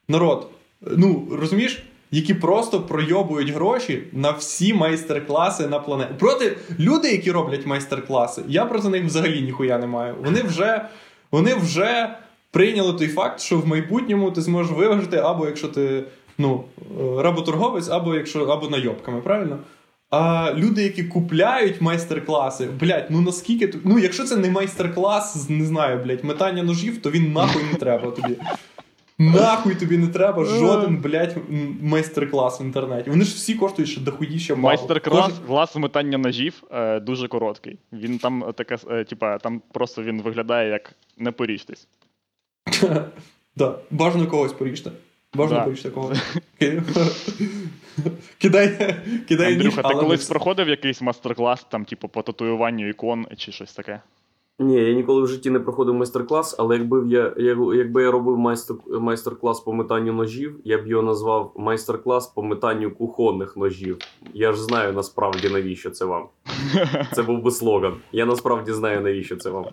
народ, 0.08 0.50
ну, 0.82 1.28
розумієш? 1.32 1.84
Які 2.12 2.34
просто 2.34 2.82
пройобують 2.82 3.50
гроші 3.50 4.04
на 4.12 4.32
всі 4.32 4.74
майстер-класи 4.74 5.68
на 5.68 5.80
планеті. 5.80 6.14
Проти 6.20 6.58
люди, 6.80 7.12
які 7.12 7.32
роблять 7.32 7.66
майстер-класи, 7.66 8.42
я 8.48 8.66
проти 8.66 8.90
них 8.90 9.06
взагалі 9.06 9.42
ніхуя 9.42 9.78
не 9.78 9.88
маю. 9.88 10.16
Вони 10.26 10.42
вже, 10.42 10.86
вони 11.32 11.56
вже 11.56 12.16
прийняли 12.52 12.94
той 12.94 13.08
факт, 13.08 13.40
що 13.40 13.58
в 13.58 13.68
майбутньому 13.68 14.32
ти 14.32 14.42
зможеш 14.42 14.72
виважити, 14.72 15.18
або 15.18 15.46
якщо 15.46 15.68
ти 15.68 16.04
ну, 16.38 16.64
е, 16.80 17.22
работорговець, 17.22 17.90
або 17.90 18.16
якщо 18.16 18.46
або 18.46 18.70
найобками, 18.70 19.22
правильно? 19.22 19.60
А 20.10 20.54
люди, 20.58 20.84
які 20.84 21.04
купляють 21.04 21.82
майстер-класи, 21.82 22.66
блядь, 22.80 23.08
ну 23.10 23.22
наскільки 23.22 23.74
Ну, 23.84 24.00
якщо 24.00 24.24
це 24.24 24.36
не 24.38 24.50
майстер-клас, 24.50 25.50
не 25.50 25.66
знаю, 25.66 26.04
блядь, 26.04 26.24
метання 26.24 26.64
ножів, 26.64 27.02
то 27.02 27.12
він 27.12 27.34
нахуй 27.34 27.64
не 27.64 27.74
треба 27.74 28.12
тобі. 28.12 28.36
Нахуй 29.22 29.76
тобі 29.76 29.98
не 29.98 30.08
треба 30.08 30.46
жоден, 30.46 30.98
блядь, 30.98 31.36
майстер-клас 31.82 32.62
в 32.62 32.64
інтернеті. 32.64 33.10
Вони 33.10 33.24
ж 33.24 33.36
всі 33.36 33.56
коштують 33.56 33.92
ще 33.92 34.02
дохуїще 34.02 34.56
мало. 34.56 34.68
Майстер-клас 34.68 35.32
клас 35.48 35.76
метання 35.76 36.18
ножів 36.18 36.64
е, 36.72 37.00
дуже 37.00 37.28
короткий. 37.28 37.78
Він 37.94 38.18
там 38.18 38.54
таке, 38.56 38.78
е, 38.92 39.04
типа, 39.04 39.38
там 39.38 39.62
просто 39.74 40.04
він 40.04 40.22
виглядає 40.22 40.70
як 40.70 40.96
не 41.18 41.32
поріжтесь. 41.32 41.88
Да. 43.56 43.76
Бажано 43.92 44.28
когось 44.28 44.54
поріжте. 44.54 44.92
Бажано 45.36 45.76
Да. 45.84 45.90
когось. 45.90 46.20
Ки- 46.60 46.84
Кидай, 48.38 48.96
кидай 49.28 49.58
ніж, 49.58 49.76
ти 49.76 49.82
але 49.84 50.04
колись 50.04 50.30
проходив 50.30 50.70
якийсь 50.70 51.02
майстер-клас, 51.02 51.64
там, 51.72 51.86
типу, 51.86 52.08
по 52.08 52.22
татуюванню 52.22 52.90
ікон 52.90 53.26
чи 53.38 53.52
щось 53.52 53.74
таке? 53.74 54.02
Ні, 54.60 54.76
я 54.76 54.94
ніколи 54.94 55.22
в 55.22 55.28
житті 55.28 55.50
не 55.50 55.60
проходив 55.60 55.96
майстер-клас, 55.96 56.56
але 56.60 56.78
якби 56.78 57.04
я, 57.08 57.34
я- 57.38 57.76
якби 57.76 58.04
я 58.04 58.12
робив 58.12 58.38
майстер, 58.38 58.78
майстер-клас 59.00 59.60
по 59.60 59.74
метанню 59.74 60.14
ножів, 60.14 60.60
я 60.64 60.78
б 60.78 60.88
його 60.88 61.04
назвав 61.04 61.54
майстер-клас 61.58 62.28
по 62.28 62.44
метанню 62.44 62.92
кухонних 62.92 63.58
ножів. 63.58 63.98
Я 64.34 64.54
ж 64.54 64.64
знаю 64.64 64.94
насправді 64.94 65.50
навіщо 65.50 65.90
це 65.90 66.06
вам. 66.06 66.28
Це 67.14 67.24
був 67.24 67.44
би 67.44 67.52
слоган. 67.52 67.94
Я 68.12 68.26
насправді 68.26 68.72
знаю 68.74 69.02
навіщо 69.02 69.36
це 69.36 69.50
вам. 69.50 69.66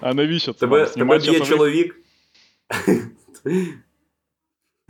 А 0.00 0.14
навіщо 0.14 0.52
це? 0.52 0.58
Тебе, 0.60 0.78
вам? 0.78 0.88
тебе 0.92 1.18
б'є 1.18 1.40
чоловік. 1.40 1.96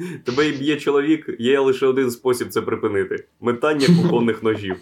Тебе 0.25 0.51
б'є 0.51 0.77
чоловік, 0.77 1.37
є 1.39 1.59
лише 1.59 1.87
один 1.87 2.11
спосіб 2.11 2.49
це 2.49 2.63
припинити: 2.63 3.25
метання 3.41 3.87
кухонних 3.87 4.43
ножів. 4.43 4.77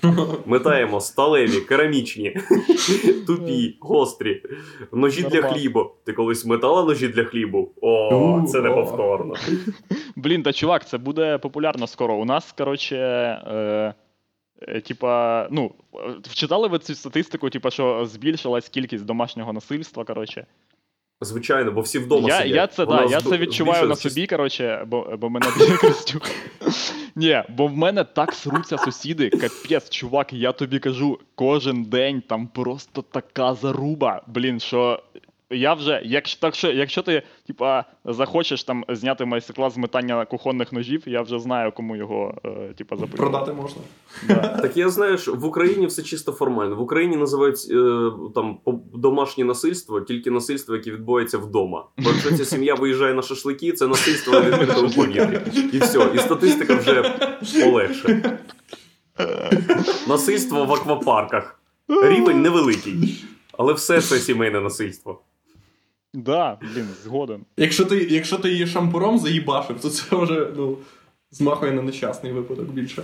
Метаємо 0.46 1.00
сталеві, 1.00 1.60
керамічні, 1.60 2.36
тупі, 3.26 3.76
гострі, 3.80 4.42
ножі 4.92 5.22
для 5.22 5.42
хлібу. 5.42 5.90
Ти 6.04 6.12
колись 6.12 6.46
метала 6.46 6.84
ножі 6.84 7.08
для 7.08 7.24
хлібу? 7.24 7.70
О, 7.80 8.44
це 8.48 8.60
неповторно. 8.60 9.34
Блін, 10.16 10.42
та 10.42 10.52
чувак, 10.52 10.88
це 10.88 10.98
буде 10.98 11.38
популярно 11.38 11.86
скоро. 11.86 12.14
У 12.14 12.24
нас, 12.24 12.52
коротше, 12.52 12.96
е, 12.96 13.94
е, 14.62 14.80
типа, 14.80 15.48
ну, 15.50 15.72
е, 15.94 15.98
вчитали 16.22 16.68
ви 16.68 16.78
цю 16.78 16.94
статистику, 16.94 17.50
типа, 17.50 17.70
що 17.70 18.06
збільшилась 18.06 18.68
кількість 18.68 19.04
домашнього 19.04 19.52
насильства, 19.52 20.04
коротше. 20.04 20.46
Звичайно, 21.22 21.72
бо 21.72 21.80
всі 21.80 21.98
вдома 21.98 22.28
я, 22.28 22.36
сидять. 22.36 22.54
я 22.54 22.66
це, 22.66 22.86
да, 22.86 23.04
я 23.04 23.20
це 23.20 23.38
відчуваю 23.38 23.88
на 23.88 23.96
собі, 23.96 24.26
коротше, 24.26 24.84
бо, 24.86 25.16
бо 25.18 25.30
мене 25.30 25.46
б'є 25.58 25.76
Костюк. 25.76 26.22
Ні, 27.16 27.42
бо 27.48 27.66
в 27.66 27.76
мене 27.76 28.04
так 28.04 28.32
сруться 28.32 28.78
сусіди, 28.78 29.30
капець, 29.30 29.90
чувак, 29.90 30.32
я 30.32 30.52
тобі 30.52 30.78
кажу, 30.78 31.18
кожен 31.34 31.84
день 31.84 32.22
там 32.28 32.46
просто 32.46 33.02
така 33.02 33.54
заруба, 33.54 34.22
блін, 34.26 34.60
що. 34.60 35.02
Я 35.52 35.74
вже, 35.74 36.02
якщо, 36.04 36.40
так 36.40 36.54
що, 36.54 36.72
якщо 36.72 37.02
ти 37.02 37.22
типа, 37.46 37.84
захочеш 38.04 38.64
там 38.64 38.84
зняти 38.88 39.24
майстер-клас 39.24 39.74
з 39.74 39.76
метання 39.76 40.24
кухонних 40.24 40.72
ножів, 40.72 41.02
я 41.06 41.22
вже 41.22 41.38
знаю, 41.38 41.72
кому 41.72 41.96
його 41.96 42.34
е, 42.44 42.74
типа, 42.78 42.96
запитувати. 42.96 43.30
Продати 43.30 43.52
можна. 43.52 43.82
Да. 44.28 44.58
Так 44.62 44.76
я 44.76 44.88
знаю, 44.88 45.18
що 45.18 45.34
в 45.34 45.44
Україні 45.44 45.86
все 45.86 46.02
чисто 46.02 46.32
формально. 46.32 46.76
В 46.76 46.80
Україні 46.80 47.16
називають 47.16 47.66
е, 47.70 48.10
там 48.34 48.58
домашнє 48.94 49.44
насильство, 49.44 50.00
тільки 50.00 50.30
насильство, 50.30 50.76
яке 50.76 50.90
відбувається 50.90 51.38
вдома. 51.38 51.84
Бо 51.98 52.10
якщо 52.10 52.36
ця 52.36 52.44
сім'я 52.44 52.74
виїжджає 52.74 53.14
на 53.14 53.22
шашлики, 53.22 53.72
це 53.72 53.86
насильство 53.86 54.32
на 54.32 54.40
відкритому 54.40 54.90
повітрі. 54.90 55.40
І 55.72 55.78
все, 55.78 56.08
і 56.14 56.18
статистика 56.18 56.74
вже 56.74 57.02
полегше. 57.64 58.38
Насильство 60.08 60.64
в 60.64 60.72
аквапарках. 60.72 61.60
Рівень 61.88 62.42
невеликий. 62.42 63.24
Але 63.58 63.72
все 63.72 64.00
це 64.00 64.18
сімейне 64.18 64.60
насильство. 64.60 65.20
Да, 66.14 66.58
блін, 66.74 66.86
згоден. 67.02 67.44
Якщо 67.56 67.84
ти, 67.84 68.06
якщо 68.10 68.38
ти 68.38 68.50
її 68.50 68.66
шампуром 68.66 69.18
заїбашив, 69.18 69.80
то 69.80 69.90
це 69.90 70.16
вже 70.16 70.52
ну, 70.56 70.78
змахує 71.30 71.72
на 71.72 71.82
нещасний 71.82 72.32
випадок 72.32 72.70
більше. 72.70 73.02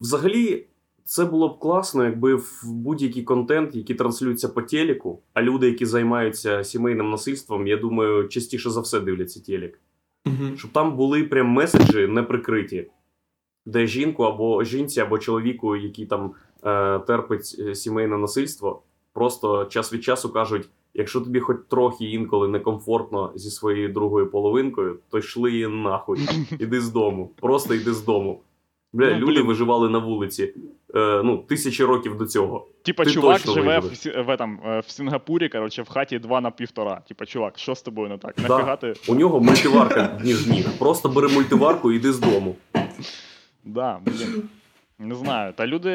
Взагалі, 0.00 0.66
це 1.04 1.24
було 1.24 1.48
б 1.48 1.58
класно, 1.58 2.04
якби 2.04 2.34
в 2.34 2.62
будь-який 2.64 3.22
контент, 3.22 3.74
який 3.74 3.96
транслюється 3.96 4.48
по 4.48 4.62
телеку, 4.62 5.22
а 5.34 5.42
люди, 5.42 5.66
які 5.66 5.86
займаються 5.86 6.64
сімейним 6.64 7.10
насильством, 7.10 7.66
я 7.66 7.76
думаю, 7.76 8.28
частіше 8.28 8.70
за 8.70 8.80
все 8.80 9.00
дивляться 9.00 9.40
телек. 9.40 9.80
Угу. 10.26 10.56
Щоб 10.56 10.70
там 10.70 10.96
були 10.96 11.24
прям 11.24 11.46
меседжі 11.46 12.06
не 12.06 12.22
прикриті, 12.22 12.90
де 13.66 13.86
жінку 13.86 14.22
або 14.22 14.64
жінці, 14.64 15.00
або 15.00 15.18
чоловіку, 15.18 15.76
який 15.76 16.06
там 16.06 16.34
е, 16.64 16.98
терпить 16.98 17.56
е, 17.58 17.74
сімейне 17.74 18.18
насильство, 18.18 18.82
просто 19.12 19.64
час 19.64 19.92
від 19.92 20.04
часу 20.04 20.32
кажуть: 20.32 20.68
якщо 20.98 21.20
тобі 21.20 21.40
хоч 21.40 21.56
трохи 21.68 22.04
інколи 22.04 22.48
некомфортно 22.48 23.32
зі 23.34 23.50
своєю 23.50 23.88
другою 23.88 24.30
половинкою, 24.30 24.98
то 25.10 25.18
йшли 25.18 25.52
її 25.52 25.68
нахуй. 25.68 26.18
Іди 26.60 26.80
з 26.80 26.90
дому. 26.92 27.30
Просто 27.40 27.74
йди 27.74 27.92
з 27.92 28.04
дому. 28.04 28.40
Бля, 28.92 29.10
Ну, 29.10 29.16
люди 29.18 29.32
блін. 29.32 29.46
виживали 29.46 29.88
на 29.88 29.98
вулиці 29.98 30.54
е, 30.94 31.22
ну, 31.24 31.38
тисячі 31.48 31.84
років 31.84 32.16
до 32.16 32.26
цього. 32.26 32.68
Типа, 32.82 33.04
Ти 33.04 33.10
чувак 33.10 33.38
живе 33.40 33.78
в, 33.78 33.84
в, 34.22 34.28
этом, 34.28 34.56
е, 34.66 34.80
в 34.80 34.88
Сінгапурі, 34.90 35.48
коротше, 35.48 35.82
в 35.82 35.88
хаті 35.88 36.18
2 36.18 36.40
на 36.40 36.50
півтора. 36.50 37.00
Типа, 37.08 37.26
чувак, 37.26 37.58
що 37.58 37.74
з 37.74 37.82
тобою 37.82 38.08
не 38.08 38.18
так? 38.18 38.34
Да. 38.48 38.76
Ти? 38.76 38.94
У 39.08 39.14
нього 39.14 39.40
мультиварка 39.40 40.20
ніж 40.24 40.46
ніг. 40.46 40.66
Просто 40.78 41.08
бери 41.08 41.28
мультиварку 41.28 41.92
і 41.92 41.96
йди 41.96 42.12
з 42.12 42.18
дому. 42.18 42.56
Да, 43.64 44.00
блін. 44.04 44.42
Не 44.98 45.14
знаю. 45.14 45.52
Та 45.52 45.66
люди 45.66 45.90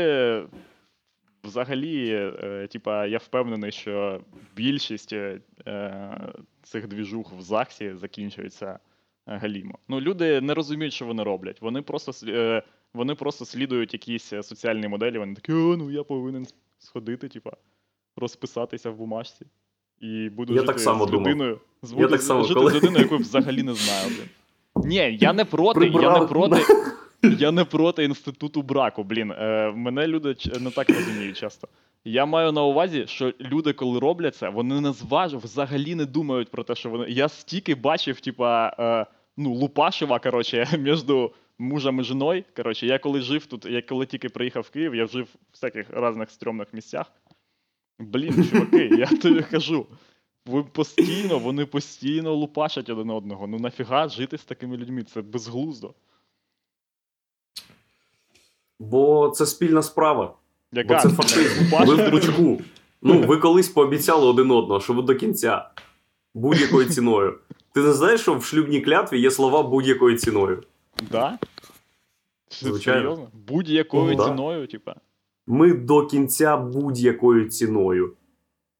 взагалі, 1.43 2.09
е, 2.43 2.67
типа, 2.71 3.05
я 3.05 3.17
впевнений, 3.17 3.71
що 3.71 4.21
більшість 4.55 5.13
е, 5.13 5.39
е, 5.67 6.17
цих 6.63 6.87
двіжух 6.87 7.33
в 7.37 7.41
ЗАГСі 7.41 7.93
закінчується 7.95 8.79
е, 9.27 9.37
галімо. 9.37 9.77
Ну, 9.87 10.01
люди 10.01 10.41
не 10.41 10.53
розуміють, 10.53 10.93
що 10.93 11.05
вони 11.05 11.23
роблять. 11.23 11.61
Вони 11.61 11.81
просто, 11.81 12.11
е, 12.27 12.63
вони 12.93 13.15
просто 13.15 13.45
слідують 13.45 13.93
якісь 13.93 14.33
е, 14.33 14.43
соціальні 14.43 14.87
моделі. 14.87 15.17
Вони 15.17 15.35
такі, 15.35 15.53
о, 15.53 15.77
ну 15.77 15.91
я 15.91 16.03
повинен 16.03 16.47
сходити, 16.79 17.27
типа, 17.27 17.51
розписатися 18.15 18.89
в 18.89 18.95
бумажці. 18.95 19.45
І 19.99 20.29
буду 20.29 20.53
Я 20.53 20.59
жити 20.59 20.67
так 20.73 20.79
само 20.79 21.07
з 21.07 21.11
людиною. 21.11 21.59
З, 21.81 21.91
Я 21.91 21.97
буду 21.97 22.09
так 22.09 22.21
само, 22.21 22.43
жити 22.43 22.53
коли- 22.59 22.71
з 22.71 22.75
людиною, 22.75 23.03
яку 23.03 23.17
взагалі 23.17 23.63
не 23.63 23.73
знаю. 23.73 24.11
Ні, 24.75 25.17
я 25.21 25.33
не 25.33 25.45
проти, 25.55 25.87
я 25.87 26.19
не 26.19 26.25
проти. 26.27 26.61
Я 27.23 27.51
не 27.51 27.65
проти 27.65 28.03
інституту 28.03 28.61
браку, 28.61 29.03
блін. 29.03 29.31
Е, 29.31 29.71
мене 29.75 30.07
люди 30.07 30.35
не 30.59 30.71
так 30.71 30.89
розуміють 30.89 31.37
часто. 31.37 31.67
Я 32.05 32.25
маю 32.25 32.51
на 32.51 32.63
увазі, 32.63 33.05
що 33.07 33.33
люди, 33.41 33.73
коли 33.73 33.99
роблять 33.99 34.35
це, 34.35 34.49
вони 34.49 34.81
не 34.81 34.91
зваж... 34.91 35.33
взагалі 35.33 35.95
не 35.95 36.05
думають 36.05 36.51
про 36.51 36.63
те, 36.63 36.75
що 36.75 36.89
вони. 36.89 37.05
Я 37.09 37.29
стільки 37.29 37.75
бачив, 37.75 38.19
типа, 38.19 38.75
е, 38.79 39.05
ну, 39.37 39.53
Лупашева, 39.53 40.19
коротше, 40.19 40.67
між 40.79 41.03
мужем 41.57 41.99
і 41.99 42.03
жіною. 42.03 42.43
Коротше, 42.55 42.87
я 42.87 42.99
коли 42.99 43.21
жив 43.21 43.45
тут, 43.45 43.65
я 43.65 43.81
коли 43.81 44.05
тільки 44.05 44.29
приїхав 44.29 44.63
в 44.63 44.69
Київ, 44.69 44.95
я 44.95 45.07
жив 45.07 45.25
в 45.25 45.37
всяких 45.51 45.87
різних 45.93 46.29
стрьомних 46.29 46.73
місцях. 46.73 47.11
Блін, 47.99 48.49
чуваки, 48.51 48.89
я 48.97 49.05
тобі 49.21 49.41
кажу. 49.41 49.87
Ви 50.45 50.63
постійно, 50.63 51.39
вони 51.39 51.65
постійно 51.65 52.33
лупашать 52.33 52.89
один 52.89 53.09
одного. 53.09 53.47
Ну 53.47 53.59
нафіга 53.59 54.09
жити 54.09 54.37
з 54.37 54.43
такими 54.43 54.77
людьми? 54.77 55.03
Це 55.03 55.21
безглуздо. 55.21 55.93
Бо 58.89 59.29
це 59.29 59.45
спільна 59.45 59.81
справа. 59.81 60.33
Яка 60.71 60.93
Бо 60.93 60.99
це 61.01 61.09
фашизм. 61.09 61.85
Ви 61.85 61.95
в 61.95 62.11
пучку. 62.11 62.61
Ну, 63.01 63.21
ви 63.21 63.37
колись 63.37 63.69
пообіцяли 63.69 64.27
один 64.27 64.51
одного, 64.51 64.79
що 64.81 64.93
ви 64.93 65.01
до 65.01 65.15
кінця. 65.15 65.69
Будь-якою 66.33 66.89
ціною. 66.89 67.39
Ти 67.73 67.81
не 67.81 67.93
знаєш, 67.93 68.21
що 68.21 68.35
в 68.35 68.45
шлюбній 68.45 68.81
клятві 68.81 69.19
є 69.19 69.31
слова 69.31 69.63
будь-якою 69.63 70.17
ціною. 70.17 70.63
Да? 71.11 71.37
Звичайно. 72.51 72.99
Серйозно? 73.01 73.27
Будь-якою 73.47 74.11
Ну, 74.11 74.15
да. 74.15 74.25
ціною, 74.25 74.67
типа. 74.67 74.95
Ми 75.47 75.73
до 75.73 76.05
кінця 76.05 76.57
будь-якою 76.57 77.49
ціною. 77.49 78.13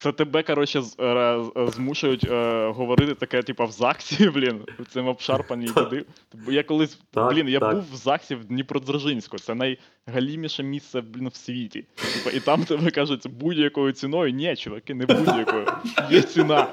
Це 0.03 0.11
тебе, 0.11 0.43
коротше, 0.43 0.79
е, 0.79 0.83
з- 0.83 1.73
змушують 1.75 2.23
е, 2.31 2.67
говорити 2.75 3.15
таке, 3.15 3.41
типа, 3.43 3.65
в 3.65 3.71
ЗАГСі, 3.71 4.29
блін, 4.35 4.59
цим 4.93 5.07
обшарпаній 5.07 5.67
Так. 5.67 5.89
туди. 5.89 6.05
Я 6.47 6.63
колись, 6.63 6.97
Так, 7.13 7.33
блін, 7.33 7.47
я 7.49 7.59
так. 7.59 7.75
був 7.75 7.83
в 7.93 7.95
ЗАГСі 7.95 8.35
в 8.35 8.45
Дніпродзержинську. 8.45 9.37
Це 9.39 9.55
найгаліміше 9.55 10.63
місце, 10.63 11.01
блін, 11.01 11.27
в 11.27 11.35
світі. 11.35 11.85
Типа, 12.13 12.37
і 12.37 12.39
там 12.39 12.63
тебе 12.63 12.91
кажуть, 12.91 13.27
будь-якою 13.39 13.91
ціною. 13.91 14.31
Ні, 14.31 14.55
чуваки, 14.55 14.93
не 14.93 15.05
будь-якою. 15.05 15.65
Є 16.11 16.21
ціна. 16.21 16.67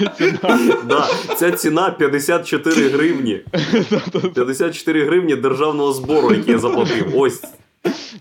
Є 0.00 0.08
ціна. 0.16 0.58
Да, 0.84 1.06
ця 1.36 1.50
ціна 1.52 1.90
54 1.90 2.88
гривні. 2.88 3.34
54 4.34 5.04
гривні 5.04 5.36
державного 5.36 5.92
збору, 5.92 6.34
який 6.34 6.52
я 6.52 6.58
заплатив. 6.58 7.18
Ось. 7.20 7.44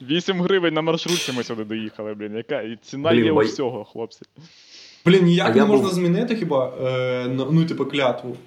8 0.01 0.41
гривень 0.41 0.73
на 0.73 0.81
маршрутці 0.81 1.33
ми 1.37 1.43
сюди 1.43 1.63
доїхали, 1.63 2.13
блін. 2.13 2.35
Яка? 2.35 2.75
Ціна 2.81 3.11
Блін, 3.11 3.25
є 3.25 3.31
у 3.31 3.35
бай- 3.35 3.45
всього, 3.47 3.83
хлопці. 3.85 4.21
Блін, 5.05 5.25
ніяк 5.25 5.47
А 5.51 5.55
не 5.55 5.65
можна 5.65 5.83
був- 5.85 5.93
змінити 5.93 6.35
хіба, 6.35 6.73
е, 6.81 7.27
ну, 7.27 7.65
типу, 7.65 7.85
клятву. 7.85 8.37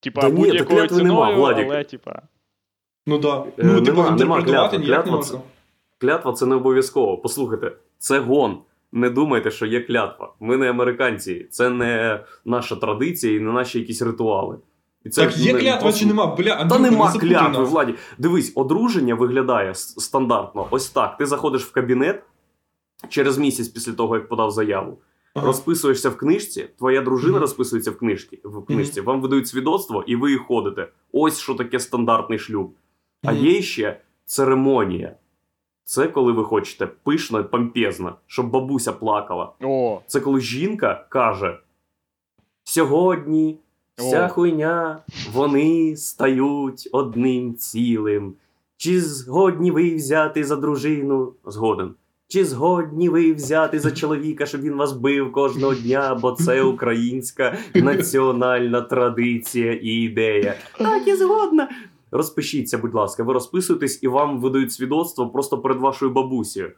Типа, 0.00 0.20
та 0.20 0.30
будь-якою 0.30 0.86
ціною, 0.86 1.04
нема, 1.04 1.30
Владік. 1.34 1.66
але, 1.66 1.84
типа. 1.84 2.22
Ну 3.06 3.18
да. 3.18 3.44
Е, 3.58 3.64
Ну, 3.64 3.80
типу, 3.80 4.00
нема- 4.02 4.16
нема 4.18 4.40
ніяк 4.40 4.72
не 4.72 4.78
Клятва 4.86 5.16
можна. 5.16 5.40
Клятва 5.98 6.32
це 6.32 6.46
не 6.46 6.54
обов'язково. 6.54 7.18
Послухайте, 7.18 7.72
це 7.98 8.18
гон. 8.18 8.58
Не 8.92 9.10
думайте, 9.10 9.50
що 9.50 9.66
є 9.66 9.80
клятва. 9.80 10.34
Ми 10.40 10.56
не 10.56 10.70
американці, 10.70 11.46
це 11.50 11.70
не 11.70 12.20
наша 12.44 12.76
традиція 12.76 13.36
і 13.36 13.40
не 13.40 13.52
наші 13.52 13.78
якісь 13.78 14.02
ритуали. 14.02 14.56
І 15.04 15.08
це 15.08 15.26
Так 15.26 15.36
є 15.38 15.52
не- 15.52 15.60
клятва 15.60 15.92
чи 15.92 16.06
нема? 16.06 16.26
Бля, 16.26 16.64
Та 16.64 16.78
нема 16.78 17.12
не 17.14 17.20
клятви. 17.20 17.64
Владі. 17.64 17.94
Дивись, 18.18 18.52
одруження 18.54 19.14
виглядає 19.14 19.74
стандартно. 19.74 20.68
Ось 20.70 20.90
так. 20.90 21.16
Ти 21.16 21.26
заходиш 21.26 21.62
в 21.64 21.72
кабінет 21.72 22.22
через 23.08 23.38
місяць 23.38 23.68
після 23.68 23.92
того, 23.92 24.14
як 24.16 24.28
подав 24.28 24.50
заяву. 24.50 24.98
Ага. 25.34 25.46
Розписуєшся 25.46 26.10
в 26.10 26.16
книжці, 26.16 26.68
твоя 26.78 27.00
дружина 27.00 27.32
Мгм. 27.32 27.40
розписується 27.40 27.90
в 27.90 27.98
книжці, 27.98 28.40
в 28.44 28.64
книжці. 28.66 29.00
Вам 29.00 29.20
видають 29.20 29.48
свідоцтво, 29.48 30.04
і 30.06 30.16
ви 30.16 30.36
ходите. 30.36 30.88
Ось 31.12 31.38
що 31.38 31.54
таке 31.54 31.80
стандартний 31.80 32.38
шлюб. 32.38 32.74
А 33.22 33.32
є 33.32 33.62
ще 33.62 34.00
церемонія. 34.24 35.16
Це 35.84 36.06
коли 36.08 36.32
ви 36.32 36.44
хочете 36.44 36.86
пишно, 36.86 37.40
і 37.40 37.42
помпезно, 37.42 38.16
щоб 38.26 38.50
бабуся 38.50 38.92
плакала. 38.92 39.52
О, 39.62 40.00
Це 40.06 40.20
коли 40.20 40.40
жінка 40.40 41.06
каже: 41.10 41.58
Сьогодні 42.64 43.58
вся 43.96 44.26
О. 44.26 44.28
хуйня, 44.28 44.98
вони 45.32 45.96
стають 45.96 46.88
одним 46.92 47.54
цілим. 47.54 48.34
Чи 48.76 49.00
згодні 49.00 49.70
ви 49.70 49.94
взяти 49.94 50.44
за 50.44 50.56
дружину? 50.56 51.32
Згоден. 51.46 51.94
Чи 52.28 52.44
згодні 52.44 53.08
ви 53.08 53.32
взяти 53.32 53.80
за 53.80 53.90
чоловіка, 53.90 54.46
щоб 54.46 54.60
він 54.60 54.74
вас 54.74 54.92
бив 54.92 55.32
кожного 55.32 55.74
дня, 55.74 56.14
бо 56.22 56.32
це 56.32 56.62
українська 56.62 57.58
національна 57.74 58.80
традиція 58.80 59.72
і 59.72 59.88
ідея. 59.88 60.54
Так, 60.78 61.06
я 61.06 61.16
згодна. 61.16 61.68
Розпишіться, 62.10 62.78
будь 62.78 62.94
ласка, 62.94 63.22
ви 63.22 63.32
розписуєтесь 63.32 64.02
і 64.02 64.08
вам 64.08 64.40
видають 64.40 64.72
свідоцтво 64.72 65.28
просто 65.28 65.58
перед 65.58 65.78
вашою 65.78 66.12
бабусею. 66.12 66.72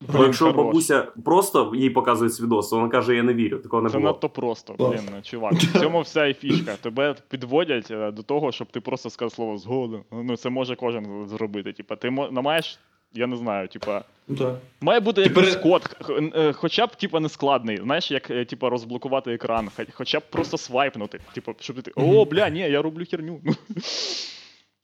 Бо 0.00 0.24
якщо 0.24 0.44
хорош. 0.44 0.56
бабуся 0.66 1.02
просто 1.24 1.72
їй 1.74 1.90
показує 1.90 2.30
свідоцтво, 2.30 2.78
вона 2.78 2.90
каже, 2.90 3.16
я 3.16 3.22
не 3.22 3.34
вірю, 3.34 3.58
такого 3.58 3.82
не 3.82 3.88
Це 3.90 3.98
було. 3.98 4.10
надто 4.10 4.28
просто, 4.28 4.74
блін, 4.78 5.22
чувак. 5.22 5.52
В 5.52 5.80
цьому 5.80 6.00
вся 6.00 6.26
і 6.26 6.34
фішка. 6.34 6.76
Тебе 6.76 7.14
підводять 7.28 7.90
е, 7.90 8.10
до 8.10 8.22
того, 8.22 8.52
щоб 8.52 8.68
ти 8.70 8.80
просто 8.80 9.10
сказав 9.10 9.32
слово 9.32 9.56
згоден. 9.58 10.00
Ну, 10.12 10.36
це 10.36 10.50
може 10.50 10.76
кожен 10.76 11.28
зробити. 11.28 11.72
Типа, 11.72 11.96
ти 11.96 12.10
ну, 12.10 12.42
маєш, 12.42 12.78
я 13.14 13.26
не 13.26 13.36
знаю, 13.36 13.68
типа. 13.68 14.04
Ну, 14.28 14.36
так. 14.36 14.54
Має 14.80 15.00
бути 15.00 15.22
Ти 15.22 15.28
якийсь 15.28 15.56
код, 15.56 15.96
е, 16.10 16.52
хоча 16.52 16.86
б 16.86 16.96
типа 16.96 17.20
не 17.20 17.28
складний. 17.28 17.76
Знаєш, 17.76 18.10
як 18.10 18.30
е, 18.30 18.44
типа 18.44 18.70
розблокувати 18.70 19.32
екран, 19.32 19.68
хоча 19.92 20.18
б 20.18 20.22
просто 20.30 20.58
свайпнути. 20.58 21.20
Типу, 21.34 21.54
щоб 21.60 21.82
ти. 21.82 21.92
О, 21.94 22.24
бля, 22.24 22.48
ні, 22.48 22.60
я 22.60 22.82
роблю 22.82 23.04
херню. 23.10 23.40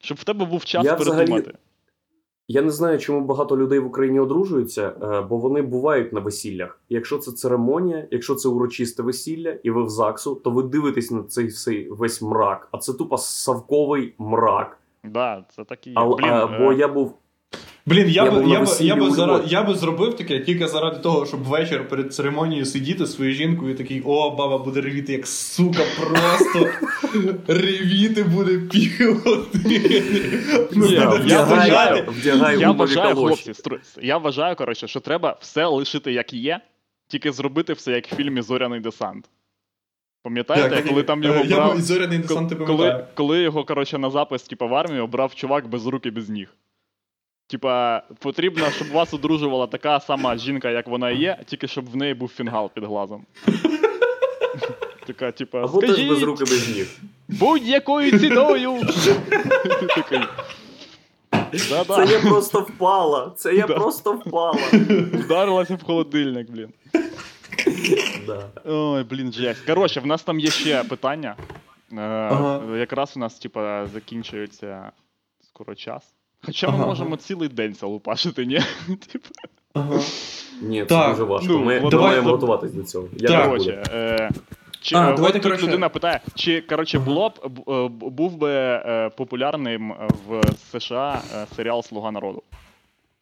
Щоб 0.04 0.18
в 0.18 0.24
тебе 0.24 0.44
був 0.44 0.64
час 0.64 0.84
Я 0.84 0.94
взагалі- 0.94 1.16
передумати. 1.26 1.58
Я 2.52 2.62
не 2.62 2.70
знаю, 2.70 2.98
чому 2.98 3.20
багато 3.20 3.56
людей 3.56 3.78
в 3.78 3.86
Україні 3.86 4.20
одружуються, 4.20 4.92
е, 5.02 5.20
бо 5.20 5.36
вони 5.36 5.62
бувають 5.62 6.12
на 6.12 6.20
весіллях. 6.20 6.80
Якщо 6.88 7.18
це 7.18 7.32
церемонія, 7.32 8.08
якщо 8.10 8.34
це 8.34 8.48
урочисте 8.48 9.02
весілля, 9.02 9.50
і 9.62 9.70
ви 9.70 9.84
в 9.84 9.88
ЗАГСу, 9.88 10.34
то 10.34 10.50
ви 10.50 10.62
дивитесь 10.62 11.10
на 11.10 11.22
цей 11.22 11.46
всей 11.46 11.88
весь 11.90 12.22
мрак, 12.22 12.68
а 12.72 12.78
це 12.78 12.92
тупо 12.92 13.18
савковий 13.18 14.14
мрак. 14.18 14.78
Да, 15.04 15.44
це 15.48 15.64
такі. 15.64 15.92
А, 15.96 16.06
Блін, 16.06 16.30
а, 16.30 16.44
е, 16.44 16.58
бо 16.58 16.72
я 16.72 16.88
був 16.88 17.14
Блін, 17.86 18.08
я, 18.08 18.24
Я 18.24 18.30
би, 18.30 18.36
я, 18.36 18.42
би, 18.58 18.58
весіллі 18.60 18.88
я, 18.88 18.96
би 18.96 19.10
зара, 19.10 19.40
я 19.46 19.62
би 19.62 19.74
зробив 19.74 20.16
таке 20.16 20.40
тільки 20.40 20.68
заради 20.68 20.98
того, 20.98 21.26
щоб 21.26 21.42
ввечері 21.44 21.82
перед 21.82 22.14
церемонією 22.14 22.66
сидіти 22.66 23.06
з 23.06 23.14
своєю 23.14 23.36
жінкою 23.36 23.72
і 23.72 23.74
такий, 23.74 24.02
о, 24.04 24.30
баба 24.30 24.58
буде 24.58 24.80
ревіти, 24.80 25.12
як 25.12 25.26
сука, 25.26 25.82
просто 26.00 26.68
ревіти 27.48 28.22
буде 28.22 28.58
півгодини. 28.58 30.02
Я 30.88 31.08
вважаю- 31.44 32.04
Я 32.60 32.70
вважаю, 32.70 33.14
хлопці, 33.16 33.52
я 34.02 34.18
вважаю, 34.18 34.56
коротше, 34.56 34.88
що 34.88 35.00
треба 35.00 35.36
все 35.40 35.66
лишити 35.66 36.12
як 36.12 36.32
є, 36.32 36.60
тільки 37.08 37.32
зробити 37.32 37.72
все 37.72 37.92
як 37.92 38.06
в 38.12 38.14
фільмі 38.16 38.42
Зоряний 38.42 38.80
десант. 38.80 39.28
Пам'ятаєте, 40.22 40.76
Так, 40.76 40.86
коли 40.88 41.02
там 41.02 41.22
його 41.22 41.44
Я 41.44 41.56
брав. 41.56 41.80
зоряний 41.80 42.18
десант 42.18 42.52
Коли, 42.66 43.06
коли 43.14 43.42
його, 43.42 43.64
коротше, 43.64 43.98
на 43.98 44.10
запис, 44.10 44.42
типу, 44.42 44.68
в 44.68 44.74
армію 44.74 45.06
брав 45.06 45.34
чувак 45.34 45.68
без 45.68 45.86
рук 45.86 46.06
і 46.06 46.10
без 46.10 46.28
ніг. 46.28 46.48
Типа, 47.52 48.02
потрібно, 48.18 48.70
щоб 48.70 48.88
вас 48.88 49.14
одружувала 49.14 49.66
така 49.66 50.00
сама 50.00 50.36
жінка, 50.36 50.70
як 50.70 50.86
вона 50.86 51.10
є, 51.10 51.38
тільки 51.46 51.68
щоб 51.68 51.90
в 51.90 51.96
неї 51.96 52.14
був 52.14 52.28
фінгал 52.28 52.70
під 52.74 52.84
глазом. 52.84 53.26
Така, 55.06 55.32
типа, 55.32 55.62
Або 55.64 55.80
теж 55.80 56.00
без 56.08 56.22
руки 56.22 56.44
без 56.44 56.68
ніг. 56.76 56.86
будь-якою 57.28 58.18
ціною. 58.18 58.72
Да-да. 61.70 62.06
Це 62.06 62.12
я 62.12 62.20
просто 62.20 62.60
впала. 62.60 63.32
Це 63.36 63.54
я 63.54 63.66
Да. 63.66 63.74
просто 63.74 64.12
впала. 64.12 64.58
Вдарилася 65.12 65.74
в 65.74 65.82
холодильник, 65.82 66.50
блін. 66.50 66.68
Да. 68.26 68.48
Ой, 68.64 69.04
блін, 69.04 69.32
жесть. 69.32 69.66
Коротше, 69.66 70.00
в 70.00 70.06
нас 70.06 70.22
там 70.22 70.40
є 70.40 70.50
ще 70.50 70.84
питання. 70.84 71.36
Е, 71.92 72.78
Якраз 72.78 73.12
у 73.16 73.20
нас, 73.20 73.38
типа, 73.38 73.86
закінчується 73.86 74.92
скоро 75.40 75.74
час. 75.74 76.14
Хоча 76.46 76.70
ми 76.70 76.86
можемо 76.86 77.16
цілий 77.16 77.48
день 77.48 77.74
це 77.74 77.86
лупашити, 77.86 78.46
ні? 78.46 78.60
Типа, 79.12 79.28
Ага. 79.74 80.00
Ні, 80.62 80.80
це 80.80 80.86
Так, 80.86 81.10
дуже 81.10 81.22
важко. 81.24 81.46
ну, 81.52 81.58
Ми 81.58 81.80
давай- 81.80 81.80
маємо 81.80 81.90
давай- 81.90 82.22
готуватись 82.22 82.72
до 82.72 82.82
цього. 82.82 83.08
Я 83.16 83.28
Так. 83.28 83.38
не 83.38 83.44
коротше, 83.46 83.82
е, 83.92 84.30
чи, 84.80 84.96
А, 84.96 85.12
давайте, 85.12 85.38
тут 85.38 85.42
коротше- 85.42 85.66
людина 85.66 85.88
питає, 85.88 86.20
чи 86.34 86.60
коротше, 86.60 86.98
було 86.98 87.28
б 87.28 87.32
е, 87.44 87.48
б- 87.88 88.08
був 88.10 88.36
би 88.36 88.50
е, 88.52 89.10
популярним 89.16 89.94
в 90.28 90.40
США 90.80 91.22
е, 91.34 91.46
серіал 91.56 91.82
Слуга 91.82 92.10
народу? 92.10 92.42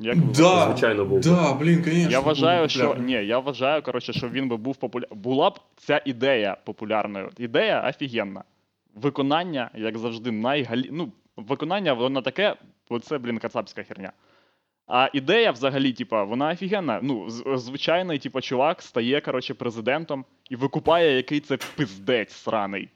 Як 0.00 0.16
ви 0.16 0.22
Да, 0.36 0.66
Звичайно, 0.66 1.04
був. 1.04 1.20
Да, 1.20 1.54
блін, 1.60 1.84
конечно. 1.84 2.10
Я 2.10 2.20
вважаю, 2.20 2.60
був 2.60 2.70
що 2.70 2.96
ні, 3.00 3.12
я 3.12 3.38
вважаю, 3.38 3.82
коротше, 3.82 4.12
що 4.12 4.28
він 4.28 4.48
би 4.48 4.56
був 4.56 4.76
популярний. 4.76 5.18
Була 5.20 5.50
б 5.50 5.58
ця 5.76 6.00
ідея 6.04 6.56
популярною. 6.64 7.30
Ідея 7.38 7.88
офігенна. 7.88 8.44
Виконання, 8.94 9.70
як 9.74 9.98
завжди, 9.98 10.30
найгалі... 10.30 10.88
Ну, 10.92 11.08
виконання, 11.36 11.92
воно 11.92 12.22
таке, 12.22 12.54
бо 12.90 12.98
це, 12.98 13.18
блін, 13.18 13.38
кацапська 13.38 13.82
херня. 13.82 14.12
А 14.86 15.08
ідея 15.12 15.50
взагалі, 15.50 15.92
типа, 15.92 16.24
вона 16.24 16.50
офігенна. 16.50 17.00
Ну, 17.02 17.26
звичайний, 17.56 18.18
типа, 18.18 18.40
чувак 18.40 18.82
стає, 18.82 19.20
коротше, 19.20 19.54
президентом 19.54 20.24
і 20.50 20.56
викупає, 20.56 21.16
який 21.16 21.40
це 21.40 21.58
пиздець 21.76 22.32
сраний. 22.32 22.88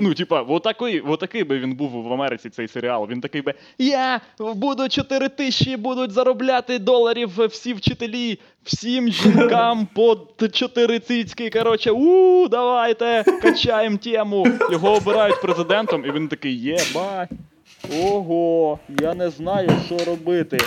Ну, 0.00 0.14
типа, 0.14 0.42
отакий, 0.42 1.00
отакий 1.00 1.44
би 1.44 1.58
він 1.58 1.74
був 1.74 1.90
в 1.90 2.12
Америці 2.12 2.50
цей 2.50 2.68
серіал. 2.68 3.06
Він 3.10 3.20
такий 3.20 3.42
би: 3.42 3.54
Я 3.78 4.20
буду 4.38 4.88
4 4.88 5.28
тисячі 5.28 5.76
будуть 5.76 6.10
заробляти 6.10 6.78
доларів 6.78 7.46
всі 7.46 7.72
вчителі, 7.74 8.38
всім 8.62 9.08
жінкам 9.08 9.86
по 9.94 10.14
т- 10.16 10.48
4 10.48 10.98
цицьки. 10.98 11.50
Коротше, 11.50 11.90
у 11.90 12.48
давайте 12.48 13.24
качаємо 13.42 13.96
тему. 13.96 14.46
Його 14.70 14.92
обирають 14.92 15.42
президентом, 15.42 16.04
і 16.04 16.10
він 16.10 16.28
такий, 16.28 16.60
єбать. 16.60 17.30
Ого, 18.02 18.78
я 19.00 19.14
не 19.14 19.30
знаю, 19.30 19.70
що 19.86 20.04
робити. 20.04 20.58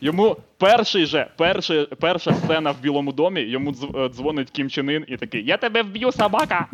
Йому 0.00 0.36
перший 0.58 1.06
же, 1.06 1.26
перший, 1.36 1.86
перша 2.00 2.34
сцена 2.34 2.70
в 2.70 2.80
Білому 2.82 3.12
домі, 3.12 3.40
йому 3.40 3.70
дз- 3.72 4.04
е, 4.04 4.08
дзвонить 4.08 4.50
Кім 4.50 4.70
Чен 4.70 4.90
Ін 4.90 5.04
і 5.08 5.16
такий: 5.16 5.44
Я 5.44 5.56
тебе 5.56 5.82
вб'ю, 5.82 6.12
собака! 6.12 6.66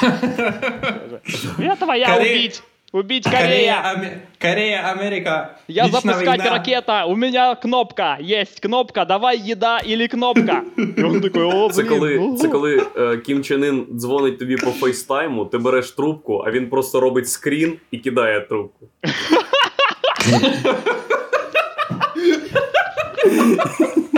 Каже, 0.00 1.20
Я 1.58 1.76
твоя 1.76 2.06
Корея- 2.06 2.30
убить! 2.38 2.62
Убить 2.92 3.24
Корея, 3.24 3.42
Корея! 3.42 3.80
Аме- 3.84 4.20
Корея, 4.42 4.82
Америка. 4.96 5.54
Я 5.68 5.84
Вічна 5.86 6.00
запускать 6.00 6.40
війна. 6.40 6.50
ракета! 6.50 7.04
У 7.04 7.16
меня 7.16 7.54
кнопка! 7.54 8.18
Есть 8.20 8.60
кнопка! 8.60 9.04
Давай 9.04 9.50
еда 9.52 9.80
или 9.88 10.08
кнопка! 10.08 10.62
І 10.76 10.80
він 10.82 11.20
такий, 11.20 11.42
о, 11.42 11.50
блін, 11.50 11.70
Це 11.70 11.84
коли, 11.84 12.18
ого». 12.18 12.36
це 12.36 12.48
коли 12.48 12.86
е, 12.96 13.16
Кім 13.16 13.42
Чен 13.42 13.64
Ін 13.64 13.86
дзвонить 13.98 14.38
тобі 14.38 14.56
по 14.56 14.70
фейстайму, 14.70 15.44
ти 15.44 15.58
береш 15.58 15.90
трубку, 15.90 16.44
а 16.46 16.50
він 16.50 16.70
просто 16.70 17.00
робить 17.00 17.28
скрін 17.28 17.76
і 17.90 17.98
кидає 17.98 18.40
трубку. 18.40 18.88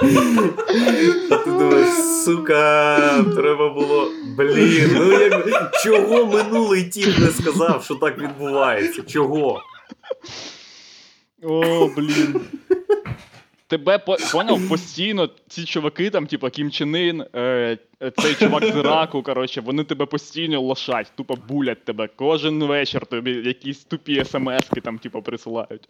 Ти 0.00 1.50
думаєш, 1.50 1.88
сука, 2.24 3.24
треба 3.36 3.68
було. 3.68 4.10
Блін, 4.36 4.90
ну 4.94 5.12
як 5.12 5.74
чого 5.84 6.26
минулий 6.26 6.84
тіп 6.84 7.18
не 7.18 7.26
сказав, 7.26 7.84
що 7.84 7.94
так 7.94 8.18
відбувається? 8.18 9.02
Чого? 9.02 9.62
О, 11.42 11.88
блін. 11.96 12.40
Тебе 13.66 13.98
по- 13.98 14.16
поняв 14.32 14.68
постійно 14.68 15.30
ці 15.48 15.64
чуваки, 15.64 16.10
там, 16.10 16.26
типа 16.26 16.50
Кім 16.50 16.70
Чен 16.70 16.96
Ын, 16.96 17.24
е, 17.34 17.78
е, 18.02 18.12
цей 18.22 18.34
чувак 18.34 18.64
з 18.64 18.76
Іраку, 18.76 19.22
коротше, 19.22 19.60
вони 19.60 19.84
тебе 19.84 20.06
постійно 20.06 20.60
лошать, 20.60 21.12
тупо 21.16 21.34
булять 21.48 21.84
тебе. 21.84 22.08
Кожен 22.16 22.64
вечір 22.64 23.06
тобі 23.06 23.30
якісь 23.30 23.84
тупі 23.84 24.24
смски 24.24 24.80
там, 24.80 24.98
типу, 24.98 25.22
присилають. 25.22 25.88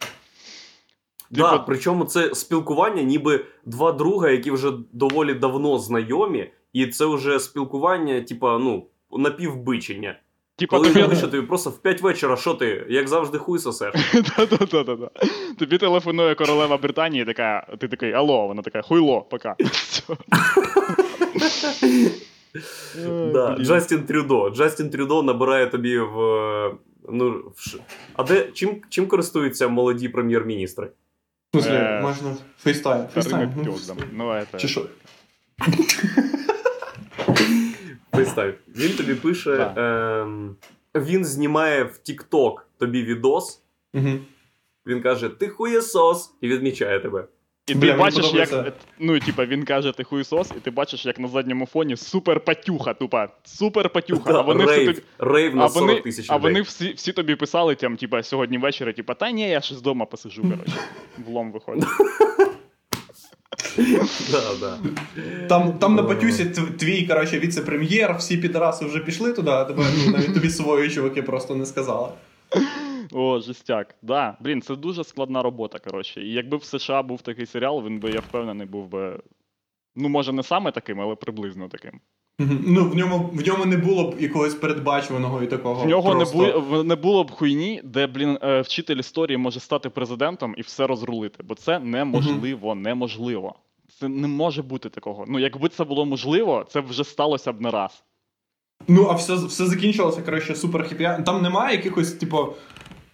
Да, 1.31 1.51
Типа- 1.51 1.63
причому 1.67 2.05
це 2.05 2.35
спілкування, 2.35 3.01
ніби 3.03 3.45
два 3.65 3.91
друга, 3.91 4.29
які 4.29 4.51
вже 4.51 4.71
доволі 4.93 5.33
давно 5.33 5.77
знайомі, 5.79 6.49
і 6.73 6.87
це 6.87 7.05
вже 7.05 7.39
спілкування, 7.39 8.21
типа, 8.21 8.57
ну, 8.57 8.87
напівбичення. 9.11 10.19
Типа 10.55 10.77
Коли 10.77 10.89
тобі. 10.93 11.07
пише 11.07 11.27
тобі 11.27 11.47
просто 11.47 11.69
в 11.69 11.77
5 11.81 12.01
вечора, 12.01 12.37
що 12.37 12.53
ти, 12.53 12.85
як 12.89 13.07
завжди, 13.07 13.37
хуй 13.37 13.59
сосеш. 13.59 13.93
Да-да-да-да. 14.37 15.09
Тобі 15.59 15.77
телефонує 15.77 16.35
королева 16.35 16.77
Британії, 16.77 17.25
така, 17.25 17.67
ти 17.79 17.87
такий, 17.87 18.13
алло, 18.13 18.47
вона 18.47 18.61
така, 18.61 18.81
хуйло, 18.81 19.21
пока. 19.21 19.55
Да. 23.33 23.57
Джастін 23.59 24.03
Трюдо. 24.03 24.49
Джастін 24.49 24.89
Трюдо 24.89 25.23
набирає 25.23 25.67
тобі 25.67 25.99
в. 25.99 26.19
е, 26.21 26.75
Ну, 27.11 27.29
в 27.55 27.79
А 28.13 28.23
де 28.23 28.47
чим, 28.53 28.81
чим 28.89 29.07
користуються 29.07 29.67
молоді 29.67 30.09
прем'єр-міністри? 30.09 30.91
В 31.53 31.57
смысле, 31.57 31.75
Е, 31.75 32.01
можна 32.01 32.37
фейстайм. 32.57 33.07
Фейстайм. 33.07 33.63
Пиздом. 33.65 33.97
Ну, 34.11 34.29
это... 34.29 34.57
Чи 34.57 34.67
що? 34.67 34.85
Представь, 38.11 38.53
він 38.67 38.97
тобі 38.97 39.15
пише. 39.15 39.73
Ем, 39.77 40.55
він 40.95 41.25
знімає 41.25 41.83
в 41.83 41.99
TikTok 42.09 42.53
тобі 42.77 43.03
відос. 43.03 43.61
Мгм. 43.93 44.25
Він 44.85 45.01
каже: 45.01 45.29
Ти 45.29 45.49
хуєсос, 45.49 46.33
і 46.41 46.47
відмічає 46.47 46.99
тебе. 46.99 47.27
І 47.71 47.75
Бля, 47.75 47.91
ти 47.91 47.99
бачиш, 47.99 48.33
як. 48.33 48.73
Ну, 48.99 49.19
типа, 49.19 49.45
він 49.45 49.65
каже, 49.65 49.91
ти 49.91 50.03
хуйсос, 50.03 50.51
і 50.57 50.59
ти 50.59 50.71
бачиш, 50.71 51.05
як 51.05 51.19
на 51.19 51.27
задньому 51.27 51.65
фоні 51.65 51.97
супер 51.97 52.39
патюха, 52.39 52.93
тупа. 52.93 53.29
Супер 53.43 53.89
патюха. 53.89 54.29
А 54.29 54.33
Да, 54.33 54.41
вони 54.41 54.65
всі 54.65 54.75
рейв, 54.75 54.87
тобі. 54.87 55.01
рейв 55.19 55.55
на 55.55 55.65
А 55.65 55.69
40 55.69 55.87
вони, 55.89 56.01
тисяч 56.01 56.25
а 56.29 56.37
вони 56.37 56.61
всі, 56.61 56.93
всі 56.93 57.11
тобі 57.13 57.35
писали, 57.35 57.75
там, 57.75 57.97
типа, 57.97 58.23
сьогодні 58.23 58.57
ввечері, 58.57 58.93
типа, 58.93 59.13
та 59.13 59.31
ні, 59.31 59.49
я 59.49 59.61
щось 59.61 59.77
вдома 59.77 60.05
посижу, 60.05 60.41
коротше. 60.41 60.73
Влом 61.27 61.51
виходить. 61.51 61.83
Да, 64.31 64.41
да. 64.59 64.77
Там, 65.49 65.73
там 65.73 65.95
на 65.95 66.01
Батюсі 66.01 66.45
твій, 66.79 67.07
коротше, 67.07 67.39
віце-прем'єр, 67.39 68.15
всі 68.19 68.37
підраси 68.37 68.85
вже 68.85 68.99
пішли 68.99 69.33
туди, 69.33 69.51
а 69.51 69.65
тебе 69.65 69.83
ну, 70.05 70.11
навіть 70.11 70.33
тобі 70.33 70.49
свої 70.49 70.89
чуваки 70.89 71.21
просто 71.21 71.55
не 71.55 71.65
сказали. 71.65 72.07
О, 73.13 73.39
жестяк. 73.39 73.95
Да, 74.01 74.37
блін, 74.39 74.61
це 74.61 74.75
дуже 74.75 75.03
складна 75.03 75.43
робота, 75.43 75.79
коротше. 75.79 76.21
І 76.21 76.31
якби 76.33 76.57
в 76.57 76.63
США 76.63 77.03
був 77.03 77.21
такий 77.21 77.45
серіал, 77.45 77.83
він 77.85 77.99
би, 77.99 78.11
я 78.11 78.19
впевнений, 78.19 78.67
був 78.67 78.87
би. 78.87 79.19
Ну, 79.95 80.09
може, 80.09 80.33
не 80.33 80.43
саме 80.43 80.71
таким, 80.71 81.01
але 81.01 81.15
приблизно 81.15 81.67
таким. 81.67 81.99
Ну, 82.67 82.89
в 82.89 82.95
ньому, 82.95 83.29
в 83.33 83.47
ньому 83.47 83.65
не 83.65 83.77
було 83.77 84.11
б 84.11 84.15
якогось 84.19 84.55
передбачуваного 84.55 85.43
і 85.43 85.47
такого. 85.47 85.83
В 85.83 85.87
нього 85.87 86.11
просто... 86.11 86.37
не, 86.37 86.59
бу... 86.59 86.83
не 86.83 86.95
було 86.95 87.23
б 87.23 87.31
хуйні, 87.31 87.81
де, 87.83 88.07
блін, 88.07 88.37
е, 88.41 88.61
вчитель 88.61 88.95
історії 88.95 89.37
може 89.37 89.59
стати 89.59 89.89
президентом 89.89 90.55
і 90.57 90.61
все 90.61 90.87
розрулити, 90.87 91.43
бо 91.43 91.55
це 91.55 91.79
неможливо, 91.79 92.75
неможливо. 92.75 93.55
Це 93.99 94.07
не 94.07 94.27
може 94.27 94.61
бути 94.61 94.89
такого. 94.89 95.25
Ну, 95.27 95.39
якби 95.39 95.69
це 95.69 95.83
було 95.83 96.05
можливо, 96.05 96.65
це 96.69 96.79
вже 96.79 97.03
сталося 97.03 97.53
б 97.53 97.61
не 97.61 97.71
раз. 97.71 98.03
Ну, 98.87 99.07
а 99.09 99.13
все, 99.13 99.35
все 99.35 99.65
закінчилося, 99.65 100.21
коротше, 100.21 100.55
супер 100.55 100.87
хіпі. 100.87 101.09
Там 101.25 101.41
немає 101.41 101.75
якихось, 101.75 102.11
типу, 102.11 102.37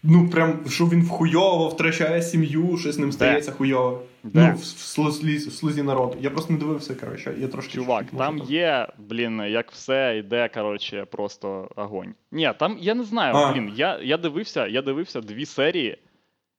ну 0.04 0.30
прям, 0.30 0.60
що 0.70 0.86
він 0.86 1.02
вхуйово 1.04 1.68
втрачає 1.68 2.22
сім'ю, 2.22 2.78
щось 2.78 2.95
з 2.95 3.00
ним 3.00 3.12
стається 3.12 3.52
хуйово. 3.52 4.02
Ну, 4.34 4.48
в, 4.52 4.56
в, 4.56 4.64
слузі, 4.66 5.38
в 5.38 5.54
слузі 5.54 5.84
народу. 5.84 6.18
Я 6.22 6.30
просто 6.30 6.54
не 6.54 6.60
дивився, 6.60 6.95
коротше, 6.95 7.36
я 7.39 7.48
трошки. 7.48 7.74
Чувак, 7.74 8.06
там 8.18 8.38
може, 8.38 8.54
є, 8.54 8.88
блін, 8.98 9.39
як 9.41 9.72
все 9.72 10.18
йде, 10.18 10.50
коротше, 10.54 11.06
просто 11.06 11.70
огонь. 11.76 12.14
Ні, 12.32 12.52
там 12.60 12.78
я 12.80 12.95
не 12.95 13.04
знаю, 13.04 13.36
А. 13.36 13.54
блін. 13.54 13.74
Я, 13.76 14.00
я 14.04 14.18
дивився, 14.18 14.68
я 14.68 14.82
дивився 14.82 15.22
дві 15.22 15.45
серії 15.45 15.98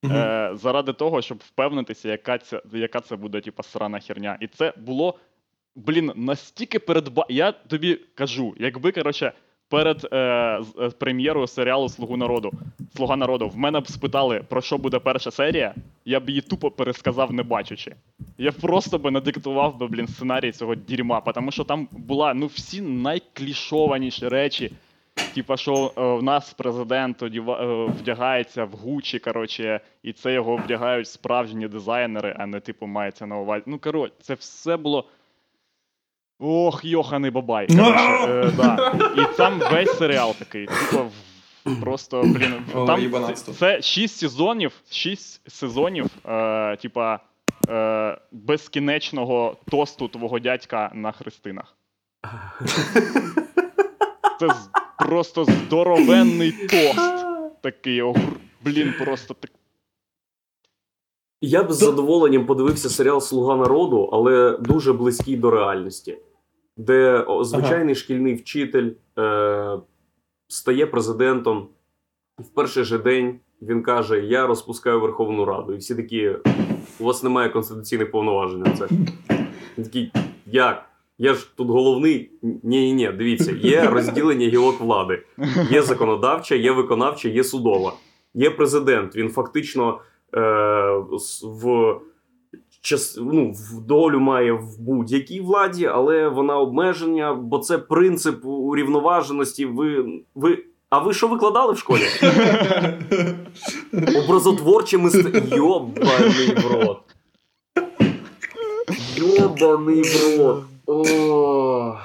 Мгм. 0.03 0.15
е, 0.15 0.51
заради 0.53 0.93
того, 0.93 1.21
щоб 1.21 1.37
впевнитися, 1.37 2.09
яка 2.09 2.37
це, 2.37 2.61
яка 2.73 2.99
це 2.99 3.15
буде, 3.15 3.41
типа, 3.41 3.63
срана 3.63 3.99
херня. 3.99 4.37
І 4.41 4.47
це 4.47 4.73
було, 4.77 5.19
блін, 5.75 6.11
настільки 6.15 6.79
передба. 6.79 7.25
Я 7.29 7.51
тобі 7.51 7.99
кажу, 8.15 8.55
якби, 8.59 8.91
коротше, 8.91 9.31
перед 9.69 10.07
е, 10.11 10.17
е, 10.17 10.61
прем'єрою 10.99 11.47
серіалу 11.47 11.89
Слугу 11.89 12.17
народу, 12.17 12.51
Слуга 12.95 13.15
народу, 13.15 13.47
в 13.49 13.57
мене 13.57 13.79
б 13.79 13.87
спитали, 13.87 14.41
про 14.49 14.61
що 14.61 14.77
буде 14.77 14.99
перша 14.99 15.31
серія, 15.31 15.73
я 16.05 16.19
б 16.19 16.29
її 16.29 16.41
тупо 16.41 16.71
пересказав, 16.71 17.33
не 17.33 17.43
бачучи. 17.43 17.95
Я 18.37 18.51
просто 18.51 18.97
би 18.97 19.11
надиктував 19.11 19.77
би, 19.77 19.87
блін, 19.87 20.07
сценарій 20.07 20.51
цього 20.51 20.75
дерьма, 20.75 21.21
тому 21.21 21.51
що 21.51 21.63
там 21.63 21.87
була 21.91 22.33
ну 22.33 22.45
всі 22.45 22.81
найклішованіші 22.81 24.27
речі. 24.27 24.71
Типа, 25.35 25.57
що 25.57 25.93
е, 25.97 26.01
в 26.01 26.23
нас 26.23 26.53
президент 26.53 27.23
е, 27.23 27.29
вдягається 27.99 28.65
в 28.65 28.71
Гучі, 28.71 29.19
коротше, 29.19 29.79
і 30.03 30.13
це 30.13 30.33
його 30.33 30.55
вдягають 30.55 31.07
справжні 31.07 31.67
дизайнери, 31.67 32.35
а 32.39 32.45
не 32.45 32.59
типу 32.59 32.87
мається 32.87 33.25
на 33.25 33.37
увазі. 33.37 33.63
Ну, 33.65 33.79
коротше, 33.79 34.13
це 34.21 34.33
все 34.33 34.77
було. 34.77 35.05
Ох, 36.39 36.85
йоханий 36.85 37.31
бабай. 37.31 37.67
Коротше, 37.67 38.27
е, 38.29 38.51
да. 38.57 38.93
І 39.17 39.37
там 39.37 39.59
весь 39.71 39.97
серіал 39.97 40.33
такий. 40.39 40.65
Типу, 40.67 41.03
в- 41.65 41.81
просто, 41.81 42.21
блін, 42.21 42.53
О, 42.75 42.85
там 42.85 42.99
їбанатство. 43.01 43.53
це, 43.53 43.81
6 43.81 44.17
сезонів, 44.17 44.71
6 44.89 45.41
сезонів, 45.51 46.05
е, 46.25 46.75
типа, 46.77 47.19
е, 47.69 48.17
безкінечного 48.31 49.57
тосту 49.71 50.07
твого 50.07 50.39
дядька 50.39 50.91
на 50.93 51.11
хрестинах. 51.11 51.75
Це 54.39 54.47
з- 54.49 54.69
просто 55.05 55.45
здоровенний 55.45 56.51
тост. 56.51 57.25
Такий, 57.61 58.01
огр... 58.01 58.19
блін, 58.65 58.93
просто 59.05 59.33
так. 59.33 59.51
Я 61.41 61.63
б 61.63 61.71
з 61.71 61.77
задоволенням 61.77 62.45
подивився 62.45 62.89
серіал 62.89 63.21
Слуга 63.21 63.55
народу, 63.55 64.09
але 64.13 64.57
дуже 64.57 64.93
близький 64.93 65.37
до 65.37 65.51
реальності, 65.51 66.17
де 66.79 67.25
звичайний 67.41 67.95
шкільний 67.95 68.35
вчитель 68.35 68.91
е, 69.19 69.77
стає 70.47 70.85
президентом. 70.85 71.67
В 72.37 72.47
перший 72.47 72.83
же 72.83 72.97
день 72.97 73.39
він 73.61 73.83
каже: 73.83 74.19
Я 74.19 74.47
розпускаю 74.47 75.01
Верховну 75.01 75.45
Раду. 75.45 75.73
І 75.73 75.77
всі 75.77 75.95
такі: 75.95 76.31
у 76.99 77.03
вас 77.03 77.23
немає 77.23 77.49
конституційних 77.49 78.11
повноважень 78.11 78.59
на 78.59 78.71
це. 78.71 78.87
Він 79.77 79.83
такий, 79.83 80.11
як? 80.45 80.85
Я 81.17 81.33
ж 81.33 81.51
тут 81.55 81.67
головний. 81.67 82.31
Ні, 82.41 82.59
ні, 82.63 82.93
ні, 82.93 83.11
дивіться, 83.17 83.51
є 83.51 83.89
розділення 83.89 84.47
гілок 84.47 84.79
влади. 84.79 85.23
Є 85.71 85.81
законодавча, 85.81 86.55
є 86.55 86.71
виконавча, 86.71 87.29
є 87.29 87.43
судова. 87.43 87.93
Є 88.33 88.49
президент. 88.49 89.15
Він 89.15 89.29
фактично 89.29 89.99
е, 90.35 90.39
в, 91.43 91.95
час, 92.81 93.17
ну, 93.21 93.53
долю 93.87 94.19
має 94.19 94.53
в 94.53 94.79
будь-якій 94.79 95.41
владі, 95.41 95.85
але 95.85 96.27
вона 96.27 96.57
обмеження, 96.57 97.33
бо 97.33 97.59
це 97.59 97.77
принцип 97.77 98.45
урівноваженості. 98.45 99.65
Ви, 99.65 100.05
ви, 100.35 100.63
а 100.89 100.99
ви 100.99 101.13
що 101.13 101.27
викладали 101.27 101.73
в 101.73 101.77
школі? 101.77 102.03
Образотворче 104.25 104.97
мистецтво. 104.97 105.57
Йобаний 105.57 106.55
в 106.55 106.71
рот. 106.73 106.99
Йобаний 109.15 110.01
в 110.01 110.39
рот. 110.39 110.63
О, 110.85 111.97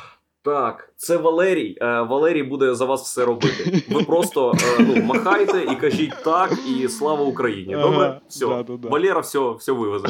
так, 0.42 0.92
це 0.96 1.16
Валерій. 1.16 1.78
Е, 1.80 2.02
Валерій 2.02 2.42
буде 2.42 2.74
за 2.74 2.84
вас 2.84 3.02
все 3.02 3.24
робити. 3.24 3.82
Ви 3.88 4.02
просто 4.02 4.52
е, 4.52 4.82
ну, 4.88 5.02
махайте 5.02 5.62
і 5.72 5.76
кажіть 5.76 6.14
так, 6.24 6.52
і 6.68 6.88
слава 6.88 7.24
Україні. 7.24 7.74
Добре? 7.74 8.20
Все. 8.28 8.64
Валера 8.82 9.20
все, 9.20 9.50
все 9.58 9.72
вивезе. 9.72 10.08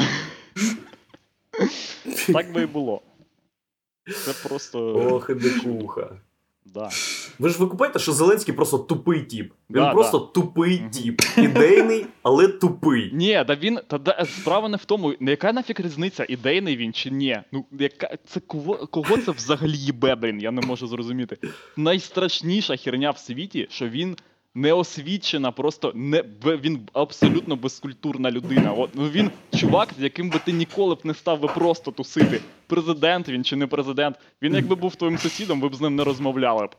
Так 2.33 2.51
би 2.53 2.61
і 2.61 2.65
було. 2.65 3.01
Це 4.25 4.47
просто. 4.47 4.95
Ох, 5.11 5.29
і 5.29 5.33
дикуха. 5.33 6.09
Да. 6.73 6.89
Ви 7.39 7.49
ж 7.49 7.59
викупаєте, 7.59 7.99
що 7.99 8.11
Зеленський 8.11 8.53
просто 8.53 8.77
тупий 8.77 9.21
тіп. 9.23 9.51
Він 9.69 9.83
Да, 9.83 9.93
просто 9.93 10.19
да. 10.19 10.25
тупий 10.25 10.81
тіп. 10.91 11.21
Ідейний, 11.37 12.05
але 12.23 12.47
тупий. 12.47 13.11
Ні, 13.13 13.43
да 13.47 13.55
він. 13.55 13.79
Та 13.87 13.97
да, 13.97 14.25
справа 14.25 14.69
не 14.69 14.77
в 14.77 14.85
тому, 14.85 15.13
яка 15.21 15.53
нафіг 15.53 15.75
різниця, 15.79 16.25
ідейний 16.29 16.77
він 16.77 16.93
чи 16.93 17.11
ні. 17.11 17.39
Ну, 17.51 17.65
яка 17.71 18.17
це 18.27 18.39
кого, 18.39 18.87
кого 18.87 19.17
це 19.17 19.31
взагалі 19.31 19.77
їбе, 19.77 20.15
блін, 20.15 20.39
я 20.41 20.51
не 20.51 20.61
можу 20.61 20.87
зрозуміти. 20.87 21.37
Найстрашніша 21.77 22.77
херня 22.77 23.11
в 23.11 23.17
світі, 23.17 23.67
що 23.71 23.89
він 23.89 24.17
неосвічена, 24.55 25.51
просто 25.51 25.91
не 25.95 26.23
він 26.45 26.79
абсолютно 26.93 27.55
безкультурна 27.55 28.31
людина. 28.31 28.73
От 28.73 28.89
ну 28.93 29.09
він 29.09 29.31
чувак, 29.55 29.89
з 29.99 30.03
яким 30.03 30.29
би 30.29 30.39
ти 30.45 30.51
ніколи 30.51 30.95
б 30.95 30.99
не 31.03 31.13
став 31.13 31.39
би 31.39 31.47
просто 31.47 31.91
тусити. 31.91 32.41
Президент 32.67 33.29
він 33.29 33.43
чи 33.43 33.55
не 33.55 33.67
президент. 33.67 34.15
Він 34.41 34.55
якби 34.55 34.75
був 34.75 34.95
твоїм 34.95 35.17
сусідом, 35.17 35.61
ви 35.61 35.69
б 35.69 35.75
з 35.75 35.81
ним 35.81 35.95
не 35.95 36.03
розмовляли 36.03 36.65
б. 36.65 36.75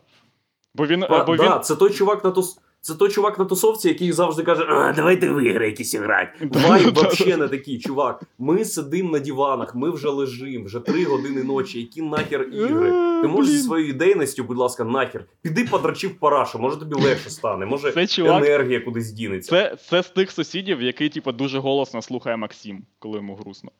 Бо 0.74 0.87
він. 0.87 1.05
А, 1.05 1.24
бо 1.24 1.37
да, 1.37 1.57
він... 1.57 1.62
це 1.62 1.77
той 1.77 1.93
чувак 1.93 2.24
на 2.24 2.31
тус... 2.31 2.59
Це 2.87 2.95
той 2.95 3.11
чувак 3.11 3.39
на 3.39 3.45
тусовці, 3.45 3.89
який 3.89 4.12
завжди 4.12 4.43
каже: 4.43 4.66
а, 4.68 4.93
давайте 4.93 5.30
в 5.30 5.43
ігри 5.45 5.66
якісь 5.66 5.95
грати. 5.95 6.49
Вайб 6.51 6.95
вообще 6.95 7.37
не 7.37 7.49
такий, 7.49 7.78
чувак. 7.78 8.22
Ми 8.39 8.64
сидимо 8.64 9.11
на 9.12 9.18
диванах, 9.18 9.74
ми 9.74 9.91
вже 9.91 10.09
лежимо, 10.09 10.64
вже 10.64 10.80
три 10.80 11.05
години 11.05 11.45
ночі. 11.45 11.80
Які 11.80 12.03
нахер 12.03 12.43
ігри? 12.43 12.91
Ти 13.22 13.28
можеш 13.28 13.53
зі 13.53 13.59
своєю 13.62 13.91
ідейністю, 13.91 14.45
будь 14.45 14.57
ласка, 14.57 14.84
нахер. 14.84 15.24
Піди 15.43 15.64
подрачи 15.64 16.09
парашу, 16.09 16.59
може 16.59 16.76
тобі 16.76 16.95
легше 16.95 17.30
стане, 17.30 17.66
може 17.66 17.93
Це 17.93 18.07
чувак- 18.07 18.45
енергія 18.45 18.80
кудись 18.80 19.12
дінеться. 19.12 19.51
Це, 19.51 19.76
це 19.89 20.03
з 20.03 20.11
тих 20.11 20.30
сусідів, 20.30 20.82
який, 20.82 21.09
типу, 21.09 21.32
дуже 21.32 21.59
голосно 21.59 22.03
слухає 22.03 22.37
Максим, 22.37 22.84
коли 22.99 23.16
йому 23.16 23.34
грустно. 23.37 23.70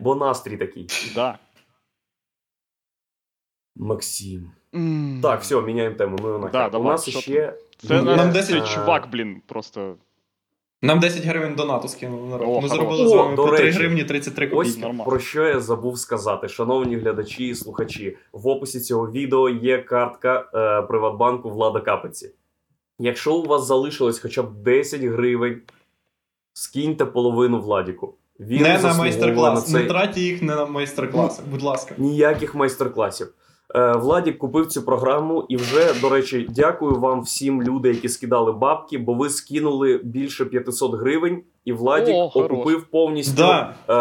Бо 0.00 0.14
настрій 0.14 0.56
такий. 0.56 0.86
Да. 1.14 1.38
Максим. 3.76 4.50
Так, 5.22 5.40
все, 5.42 5.60
міняємо 5.62 5.96
тему. 5.96 6.18
Ну, 6.22 6.38
нахер. 6.38 6.70
Да, 6.70 6.78
У 6.78 6.84
нас 6.84 7.08
що 7.08 7.20
ще. 7.20 7.54
Це, 7.88 7.94
Нам 8.02 8.16
нам 8.16 8.30
10 8.30 8.68
чувак, 8.74 9.08
блін, 9.12 9.42
просто. 9.46 9.94
Нам 10.82 11.00
10 11.00 11.24
гривень 11.24 11.54
донату 11.54 11.88
скинули 11.88 12.28
народ. 12.28 12.48
О, 12.48 12.60
Ми 12.60 12.68
хорош. 12.68 12.70
заробили 12.70 13.08
з 13.08 13.12
О, 13.12 13.16
вами 13.16 13.36
до 13.36 13.44
по 13.46 13.48
3 13.56 13.64
речі, 13.64 13.78
гривні 13.78 14.04
33 14.04 14.46
Ось 14.46 14.52
копійки. 14.52 14.80
нормально. 14.80 15.04
про 15.10 15.18
що 15.18 15.48
я 15.48 15.60
забув 15.60 15.98
сказати, 15.98 16.48
шановні 16.48 16.96
глядачі 16.96 17.46
і 17.48 17.54
слухачі. 17.54 18.16
В 18.32 18.48
описі 18.48 18.80
цього 18.80 19.10
відео 19.10 19.48
є 19.48 19.78
картка 19.78 20.50
е, 20.54 20.82
Приватбанку 20.86 21.50
Влада 21.50 21.80
Капеці. 21.80 22.30
Якщо 22.98 23.34
у 23.34 23.46
вас 23.46 23.66
залишилось 23.66 24.18
хоча 24.18 24.42
б 24.42 24.52
10 24.62 25.00
гривень, 25.02 25.60
скиньте 26.52 27.04
половину 27.04 27.60
Владіку. 27.60 28.14
Він 28.40 28.62
Не 28.62 28.68
на 28.68 28.78
заслуговує 28.78 29.10
майстер-клас. 29.10 29.68
на 29.72 29.72
Не 29.74 29.78
цей... 29.80 29.88
тратьте 29.88 30.20
їх 30.20 30.42
не 30.42 30.54
на 30.54 30.66
майстер-класи, 30.66 31.42
будь 31.50 31.62
ласка. 31.62 31.94
Ніяких 31.98 32.54
майстер-класів. 32.54 33.32
Е, 33.74 33.92
Владік 33.92 34.38
купив 34.38 34.66
цю 34.66 34.82
програму, 34.82 35.46
і 35.48 35.56
вже, 35.56 36.00
до 36.00 36.08
речі, 36.08 36.46
дякую 36.50 36.94
вам 36.94 37.22
всім 37.22 37.62
люди, 37.62 37.88
які 37.88 38.08
скидали 38.08 38.52
бабки, 38.52 38.98
бо 38.98 39.14
ви 39.14 39.30
скинули 39.30 40.00
більше 40.04 40.44
500 40.44 40.94
гривень, 40.94 41.42
і 41.64 41.72
Владік 41.72 42.14
О, 42.14 42.30
окупив 42.34 42.84
повністю 42.90 43.36
Да. 43.36 43.74
е, 43.88 43.92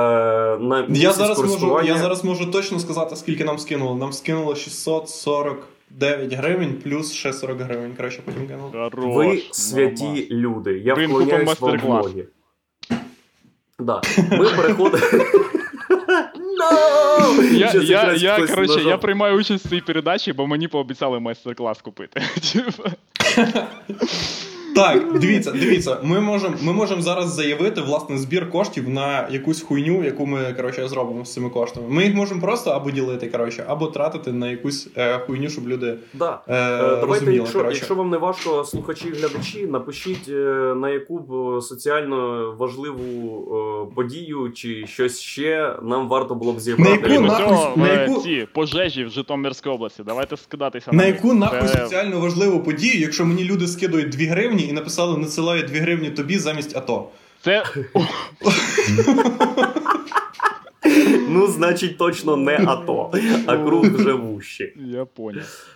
на 0.64 0.82
місяць 0.82 1.04
Я 1.04 1.12
зараз, 1.12 1.40
можу, 1.40 1.82
я 1.84 1.98
зараз 1.98 2.24
можу 2.24 2.52
точно 2.52 2.80
сказати, 2.80 3.16
скільки 3.16 3.44
нам 3.44 3.60
скинуло. 3.60 3.96
Нам 3.96 4.14
скинуло 4.14 4.56
649 4.56 6.34
гривень 6.34 6.74
плюс 6.84 7.12
ще 7.14 7.34
40 7.34 7.62
гривень. 7.62 7.94
Коротше, 7.98 8.22
потім 8.26 8.48
кинули. 8.48 8.90
Ви 9.16 9.42
святі 9.52 10.04
нормально. 10.04 10.26
люди. 10.30 10.80
Я 10.80 10.94
вклоняюсь 10.94 11.62
вам 11.62 11.80
в 11.80 11.90
ноги. 11.90 12.28
Да. 13.80 14.02
Ми 14.32 14.46
переходимо. 14.58 15.04
Я, 17.52 17.72
я, 17.74 18.14
я, 18.14 18.48
коротше, 18.48 18.82
я 18.82 18.98
приймаю 18.98 19.38
участь 19.38 19.66
в 19.66 19.70
цій 19.70 19.82
передачі, 19.82 20.34
бо 20.34 20.48
мені 20.48 20.68
пообіцяли 20.68 21.20
майстер-клас 21.20 21.82
купити. 21.82 22.22
Так, 24.76 25.20
дивіться, 25.20 25.52
дивіться, 25.52 25.98
ми 26.04 26.20
можемо 26.20 26.56
ми 26.62 26.74
можем 26.74 27.02
зараз 27.02 27.34
заявити 27.34 27.82
власне 27.82 28.18
збір 28.18 28.50
коштів 28.52 28.90
на 28.90 29.28
якусь 29.32 29.62
хуйню, 29.62 30.04
яку 30.04 30.26
ми 30.26 30.54
коротше, 30.54 30.88
зробимо 30.88 31.26
з 31.26 31.34
цими 31.34 31.50
коштами. 31.50 31.86
Ми 31.90 32.04
їх 32.04 32.16
можемо 32.16 32.42
просто 32.42 32.70
або 32.72 32.92
ділити, 32.92 33.28
коротше, 33.28 33.64
або 33.68 33.88
тратити 33.88 34.32
на 34.32 34.50
якусь 34.52 34.88
е, 34.98 35.20
хуйню, 35.20 35.50
щоб 35.50 35.68
люди 35.68 35.98
Да. 36.14 36.40
е, 36.48 36.56
Е, 36.56 36.78
Давайте, 36.80 37.06
розуміли. 37.06 37.36
якщо, 37.38 37.58
коротше. 37.60 37.76
якщо 37.78 37.96
вам 37.96 38.10
не 38.10 38.18
важко, 38.18 38.64
слухачі 38.64 39.08
і 39.08 39.12
глядачі, 39.12 39.66
напишіть 39.68 40.30
е, 40.30 40.34
на 40.78 40.90
яку 40.90 41.20
б 41.20 41.58
е, 41.58 41.62
соціально 41.62 42.52
важливу 42.60 43.88
е, 43.92 43.96
подію 43.96 44.52
чи 44.56 44.86
щось 44.88 45.20
ще 45.20 45.76
нам 45.84 46.08
варто 46.08 46.36
було 46.36 46.54
б 46.54 46.60
зібрати. 46.60 47.08
На 47.08 47.14
яку 47.14 47.24
нахуй- 47.26 47.38
цього, 47.48 47.74
на 47.76 47.94
яку- 48.02 48.22
ці 48.22 48.48
пожежі 48.54 49.04
в 49.06 49.10
Житомирській 49.10 49.70
області. 49.70 50.04
Давайте 50.06 50.38
скидатися 50.38 50.92
На 50.92 51.04
них. 51.06 51.16
яку 51.16 51.34
нахуй 51.34 51.68
соціально 51.68 52.20
важливу 52.20 52.60
подію, 52.60 53.00
якщо 53.02 53.26
мені 53.26 53.44
люди 53.44 53.68
скидують 53.68 54.10
2 54.10 54.26
гривні 54.28 54.59
і 54.64 54.74
написали 54.74 55.18
надсилаю 55.18 55.64
2 55.64 55.80
гривні 55.80 56.10
тобі 56.10 56.38
замість 56.38 56.78
АТО. 56.78 57.10
Це 57.42 57.64
Ну, 61.30 61.48
значить, 61.48 61.98
точно 61.98 62.36
не 62.38 62.56
АТО, 62.58 63.12
а 63.48 63.58
круг 63.58 63.86
вже 63.86 64.14
вущий. 64.14 64.74
Я 64.86 65.06
поняв. 65.06 65.76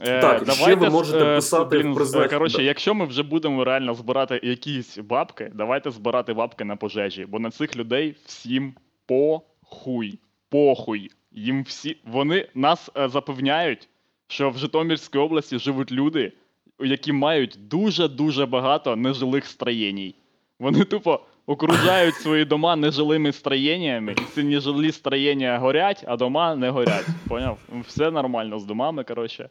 Е, 0.00 0.20
Так, 0.20 0.52
ще 0.52 0.74
ви 0.74 0.90
можете 0.90 1.18
е, 1.24 1.34
писати 1.36 1.78
блін, 1.78 1.92
в 1.92 1.94
призначення. 1.96 2.38
Коротше, 2.38 2.56
Да. 2.56 2.62
якщо 2.62 2.94
ми 2.94 3.04
вже 3.06 3.22
будемо 3.22 3.64
реально 3.64 3.94
збирати 3.94 4.40
якісь 4.42 4.98
бабки, 4.98 5.50
давайте 5.54 5.90
збирати 5.90 6.32
бабки 6.32 6.64
на 6.64 6.76
пожежі, 6.76 7.26
бо 7.28 7.38
на 7.38 7.50
цих 7.50 7.76
людей 7.76 8.16
всім 8.26 8.74
похуй. 9.06 10.18
Похуй. 10.50 11.10
Їм 11.32 11.62
всі. 11.62 11.96
Вони 12.04 12.48
нас 12.54 12.90
е, 12.96 13.08
запевняють, 13.08 13.88
що 14.28 14.50
в 14.50 14.58
Житомирській 14.58 15.18
області 15.18 15.58
живуть 15.58 15.92
люди, 15.92 16.32
які 16.80 17.12
мають 17.12 17.58
дуже-дуже 17.68 18.46
багато 18.46 18.96
нежилих 18.96 19.46
строєній. 19.46 20.14
Вони 20.58 20.84
тупо 20.84 21.20
окружають 21.46 22.14
свої 22.14 22.44
дома 22.44 22.76
нежилими 22.76 23.32
строєннями, 23.32 24.12
і 24.12 24.34
ці 24.34 24.42
нежилі 24.42 24.92
строєння 24.92 25.58
горять, 25.58 26.04
а 26.06 26.16
дома 26.16 26.56
не 26.56 26.70
горять. 26.70 27.06
Поняв? 27.28 27.58
Все 27.86 28.10
нормально 28.10 28.58
з 28.58 28.64
домами, 28.64 29.04
коротше. 29.04 29.50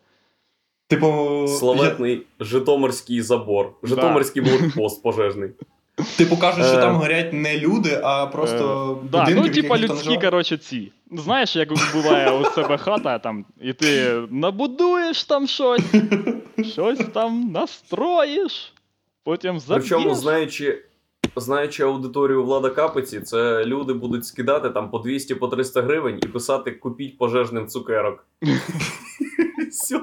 Типу, 0.88 1.08
я, 1.42 1.48
Славетний 1.48 2.22
Житомирський 2.40 3.22
забор, 3.22 3.74
Житомирський 3.84 4.42
блокпост 4.42 5.04
пожежний. 5.04 5.50
Типу 6.18 6.38
кажуть, 6.38 6.66
що 6.66 6.78
Е. 6.78 6.82
там 6.82 6.96
горять 6.96 7.34
не 7.34 7.58
люди, 7.58 8.00
а 8.04 8.26
просто 8.26 9.00
Е, 9.04 9.08
да, 9.12 9.20
будинки, 9.26 9.48
ну, 9.48 9.54
типа 9.56 9.78
людські, 9.78 10.18
коротше, 10.18 10.58
ці. 10.58 10.92
Знаєш, 11.12 11.56
як 11.56 11.70
буває 11.94 12.32
у 12.32 12.46
себе 12.46 12.78
хата, 12.78 13.20
там, 13.20 13.46
і 13.62 13.74
ти 13.74 14.16
набудуєш 14.30 15.24
там 15.24 15.48
щось, 15.48 15.82
щось 16.74 17.00
там 17.14 17.52
настроїш, 17.52 18.74
потім 19.24 19.60
заб'єш. 19.60 19.90
Причому, 19.90 20.16
знаючи, 20.16 20.84
знаючи 21.36 21.84
аудиторію 21.84 22.44
Влада 22.44 22.70
Капиці, 22.70 23.22
це 23.22 23.66
люди 23.66 23.94
будуть 23.94 24.26
скидати 24.26 24.70
там 24.70 24.90
по 24.90 25.00
200 25.00 25.36
по 25.36 25.48
300 25.48 25.82
гривень 25.82 26.20
і 26.24 26.28
писати 26.28 26.72
купіть 26.72 27.18
пожежним 27.18 27.68
цукерок. 27.68 28.28
Все. 29.70 30.02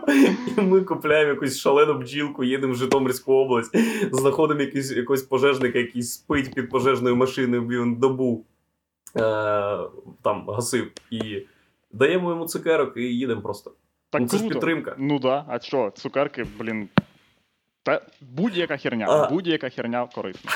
І 0.56 0.60
ми 0.60 0.80
купляємо 0.80 1.30
якусь 1.30 1.58
шалену 1.58 1.94
бджілку, 1.94 2.44
їдемо 2.44 2.72
в 2.72 2.76
Житомирську 2.76 3.32
область, 3.32 3.76
знаходимо 4.12 4.60
якийсь, 4.60 4.90
якогось 4.90 5.22
пожежника, 5.22 5.78
який 5.78 6.02
спить 6.02 6.54
під 6.54 6.70
пожежною 6.70 7.16
машиною, 7.16 7.68
він 7.68 7.94
добу 7.94 8.44
е, 9.16 9.20
там 10.22 10.48
гасив. 10.48 10.90
І 11.10 11.42
даємо 11.92 12.30
йому 12.30 12.46
цукерок 12.46 12.96
і 12.96 13.00
їдемо 13.02 13.40
просто. 13.40 13.72
Так 14.10 14.20
ну, 14.20 14.28
це 14.28 14.36
ж 14.36 14.48
підтримка. 14.48 14.94
Ну 14.98 15.18
да, 15.18 15.44
а 15.48 15.60
що, 15.60 15.92
цукерки, 15.96 16.46
блін. 16.58 16.88
Та 17.82 18.00
будь-яка 18.20 18.76
херня, 18.76 19.06
А. 19.08 19.30
будь-яка 19.30 19.70
херня 19.70 20.08
корисна. 20.14 20.50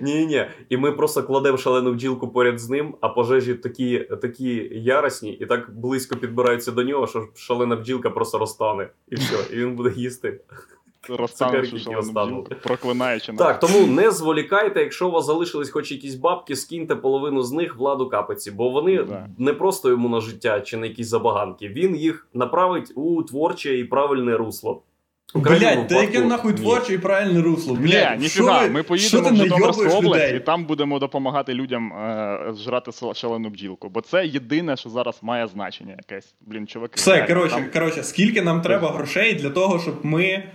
Ні, 0.00 0.26
ні. 0.26 0.46
І 0.68 0.76
ми 0.76 0.92
просто 0.92 1.22
кладемо 1.22 1.58
шалену 1.58 1.92
бджілку 1.92 2.28
поряд 2.28 2.58
з 2.58 2.70
ним, 2.70 2.94
а 3.00 3.08
пожежі 3.08 3.54
такі, 3.54 3.98
такі 3.98 4.68
яросні 4.72 5.32
і 5.32 5.46
так 5.46 5.70
близько 5.74 6.16
підбираються 6.16 6.72
до 6.72 6.82
нього, 6.84 7.06
що 7.06 7.28
шалена 7.34 7.76
бджілка 7.76 8.10
просто 8.10 8.38
розтане. 8.38 8.88
І 9.08 9.14
все, 9.14 9.36
і 9.52 9.56
він 9.56 9.76
буде 9.76 9.92
їсти. 9.96 10.40
Проклинаючи. 12.62 13.32
Так, 13.32 13.60
тому 13.60 13.86
не 13.86 14.10
зволікайте, 14.10 14.80
якщо 14.80 15.08
у 15.08 15.10
вас 15.10 15.26
залишились 15.26 15.70
хоч 15.70 15.92
якісь 15.92 16.14
бабки, 16.14 16.56
скиньте 16.56 16.96
половину 16.96 17.42
з 17.42 17.52
них 17.52 17.76
владу 17.76 18.08
капиці, 18.08 18.50
бо 18.50 18.70
вони 18.70 19.02
Да. 19.02 19.28
не 19.38 19.52
просто 19.54 19.88
йому 19.88 20.08
на 20.08 20.20
життя 20.20 20.60
чи 20.60 20.76
на 20.76 20.86
якісь 20.86 21.08
забаганки. 21.08 21.68
Він 21.68 21.96
їх 21.96 22.26
направить 22.34 22.92
у 22.94 23.22
творче 23.22 23.78
і 23.78 23.84
правильне 23.84 24.36
русло. 24.36 24.82
Блять, 25.34 25.88
та 25.88 26.02
яке 26.02 26.20
нахуй 26.20 26.52
творче 26.52 26.94
і 26.94 26.98
правильне 26.98 27.42
русло? 27.42 27.76
Ні, 27.76 27.80
Блять, 27.86 28.20
ніфіга, 28.20 28.68
ми 28.68 28.82
поїдемо 28.82 29.30
в 29.30 29.36
Житомирську 29.36 29.82
область 29.82 30.02
людей? 30.04 30.36
і 30.36 30.40
там 30.40 30.64
будемо 30.64 30.98
допомагати 30.98 31.54
людям 31.54 31.92
е, 31.92 32.54
жрати 32.64 33.14
шалену 33.14 33.50
бджілку. 33.50 33.88
Бо 33.88 34.00
це 34.00 34.26
єдине, 34.26 34.76
що 34.76 34.88
зараз 34.88 35.18
має 35.22 35.46
значення 35.46 35.94
якесь. 35.98 36.34
Блін, 36.40 36.66
чуваки. 36.66 36.92
Все, 36.96 37.26
коротше, 37.26 37.56
там- 37.56 37.70
коротше, 37.72 38.02
скільки 38.02 38.42
нам 38.42 38.62
треба 38.62 38.90
грошей 38.90 39.34
для 39.34 39.50
того, 39.50 39.78
щоб 39.78 39.94
ми 40.02 40.48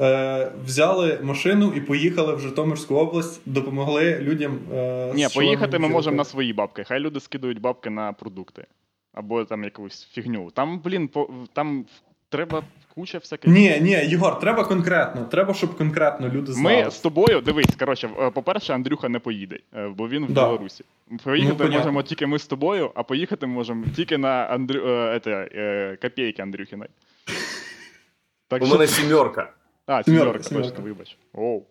е, 0.00 0.52
взяли 0.64 1.18
машину 1.22 1.72
і 1.76 1.80
поїхали 1.80 2.34
в 2.34 2.40
Житомирську 2.40 2.94
область, 2.94 3.40
допомогли 3.46 4.18
людям. 4.18 4.58
Е, 4.74 5.12
Ні, 5.14 5.26
поїхати 5.34 5.78
ми 5.78 5.88
можемо 5.88 6.16
на 6.16 6.24
свої 6.24 6.52
бабки. 6.52 6.84
Хай 6.84 7.00
люди 7.00 7.20
скидують 7.20 7.60
бабки 7.60 7.90
на 7.90 8.12
продукти. 8.12 8.66
Або 9.14 9.44
там 9.44 9.64
якусь 9.64 10.08
фігню. 10.12 10.50
Там, 10.50 10.80
блін, 10.84 11.08
по, 11.08 11.30
там 11.52 11.84
треба 12.28 12.62
куча 12.98 13.18
всяких. 13.18 13.50
Ні, 13.50 13.78
ні, 13.80 13.90
Єгор, 13.90 14.38
треба 14.38 14.64
конкретно. 14.64 15.24
Треба, 15.24 15.54
щоб 15.54 15.76
конкретно 15.76 16.28
люди 16.28 16.52
знали. 16.52 16.84
Ми 16.84 16.90
з 16.90 16.98
тобою, 16.98 17.40
дивись, 17.40 17.76
коротше, 17.78 18.10
е, 18.20 18.30
по-перше, 18.30 18.74
Андрюха 18.74 19.08
не 19.08 19.18
поїде, 19.18 19.58
е, 19.74 19.88
бо 19.88 20.08
він 20.08 20.26
в 20.26 20.32
Да. 20.32 20.46
Білорусі. 20.46 20.84
Поїхати 21.24 21.64
Ну, 21.64 21.70
можемо 21.70 22.02
тільки 22.02 22.26
ми 22.26 22.38
з 22.38 22.46
тобою, 22.46 22.90
а 22.94 23.02
поїхати 23.02 23.46
можемо 23.46 23.84
тільки 23.96 24.18
на 24.18 24.28
Андрю... 24.28 24.80
е, 24.88 25.20
е, 25.26 25.98
копійки 26.02 26.42
Андрюхіної. 26.42 26.90
Так 28.48 28.62
У 28.62 28.66
що- 28.66 28.74
мене 28.74 28.86
сімерка. 28.86 29.52
А, 29.86 30.02
Сімерка, 30.02 30.38
точно, 30.38 30.82
вибач. 30.82 31.16
Оу. 31.32 31.62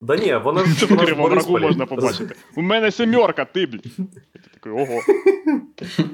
Да 0.00 0.16
ні, 0.16 0.36
вона 0.36 0.64
Це 0.64 0.86
в 0.86 0.88
в 0.88 1.14
врагу 1.16 1.58
можна 1.58 1.86
побачити. 1.86 2.34
У 2.56 2.62
мене 2.62 2.90
сімерка, 2.90 3.44
ти, 3.44 3.66
блін. 3.66 3.80
Такий, 4.54 4.72
ого. 4.72 5.00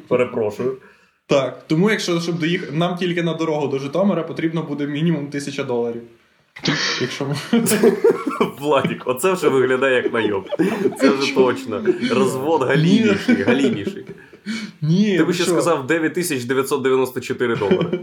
Перепрошую. 0.08 0.78
Так, 1.26 1.64
тому 1.66 1.90
якщо 1.90 2.20
щоб 2.20 2.38
доїхати, 2.38 2.72
нам 2.72 2.96
тільки 2.96 3.22
на 3.22 3.34
дорогу 3.34 3.68
до 3.68 3.78
Житомира 3.78 4.22
потрібно 4.22 4.62
буде 4.62 4.86
мінімум 4.86 5.26
тисяча 5.26 5.64
доларів. 5.64 6.02
Якщо 7.00 7.26
ми. 7.26 7.36
Владік, 8.58 9.02
оце 9.06 9.32
вже 9.32 9.48
виглядає 9.48 9.96
як 9.96 10.12
найоб. 10.12 10.48
Це 11.00 11.10
вже 11.10 11.34
точно. 11.34 11.84
Розвод 12.10 12.62
галіміший, 12.62 13.42
галіміший. 13.42 14.04
Ні, 14.82 15.18
Ти 15.18 15.24
би 15.24 15.32
ще 15.32 15.42
що? 15.42 15.52
сказав 15.52 15.86
9994 15.86 17.56
долари. 17.56 18.00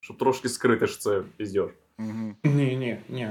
Щоб 0.00 0.18
трошки 0.18 0.48
скрити, 0.48 0.86
що 0.86 0.98
це 0.98 1.20
піздєш. 1.36 1.66
Мгм. 1.98 2.34
Ні, 2.44 2.76
ні, 2.76 2.96
ні. 3.08 3.28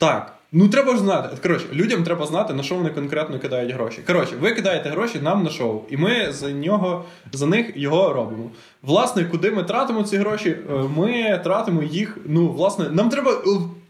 Так, 0.00 0.34
ну 0.52 0.68
треба 0.68 0.92
ж 0.92 0.98
знати. 0.98 1.36
Коротше, 1.42 1.66
людям 1.72 2.02
треба 2.04 2.26
знати, 2.26 2.54
на 2.54 2.62
що 2.62 2.74
вони 2.74 2.90
конкретно 2.90 3.38
кидають 3.38 3.72
гроші. 3.72 4.00
Коротше, 4.06 4.34
ви 4.40 4.52
кидаєте 4.52 4.88
гроші 4.88 5.20
нам 5.22 5.42
на 5.42 5.50
шоу, 5.50 5.80
і 5.90 5.96
ми 5.96 6.32
за 6.32 6.50
нього, 6.50 7.04
за 7.32 7.46
них 7.46 7.72
його 7.74 8.12
робимо. 8.12 8.50
Власне, 8.82 9.24
куди 9.24 9.50
ми 9.50 9.62
тратимо 9.62 10.02
ці 10.02 10.16
гроші? 10.16 10.56
Е, 10.70 10.84
Ми 10.96 11.40
тратимо 11.44 11.82
їх. 11.82 12.18
Ну, 12.26 12.48
власне, 12.52 12.88
нам 12.90 13.08
треба. 13.08 13.32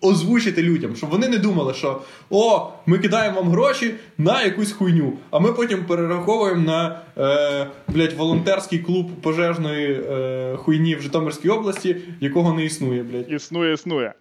озвучити 0.02 0.62
людям, 0.62 0.96
щоб 0.96 1.10
вони 1.10 1.28
не 1.28 1.38
думали, 1.38 1.74
що 1.74 2.00
о, 2.30 2.68
ми 2.86 2.98
кидаємо 2.98 3.40
вам 3.40 3.50
гроші 3.50 3.94
на 4.18 4.42
якусь 4.42 4.72
хуйню, 4.72 5.12
а 5.30 5.38
ми 5.38 5.52
потім 5.52 5.84
перераховуємо 5.84 6.62
на 6.62 7.00
е, 7.18 7.66
блядь, 7.88 8.12
волонтерський 8.12 8.78
клуб 8.78 9.10
пожежної 9.22 9.92
е, 10.10 10.56
хуйні 10.56 10.94
в 10.94 11.02
Житомирській 11.02 11.48
області, 11.48 11.96
якого 12.20 12.54
не 12.54 12.64
існує, 12.64 13.02
блядь. 13.02 13.32
Існує, 13.32 13.72
існує. 13.74 14.12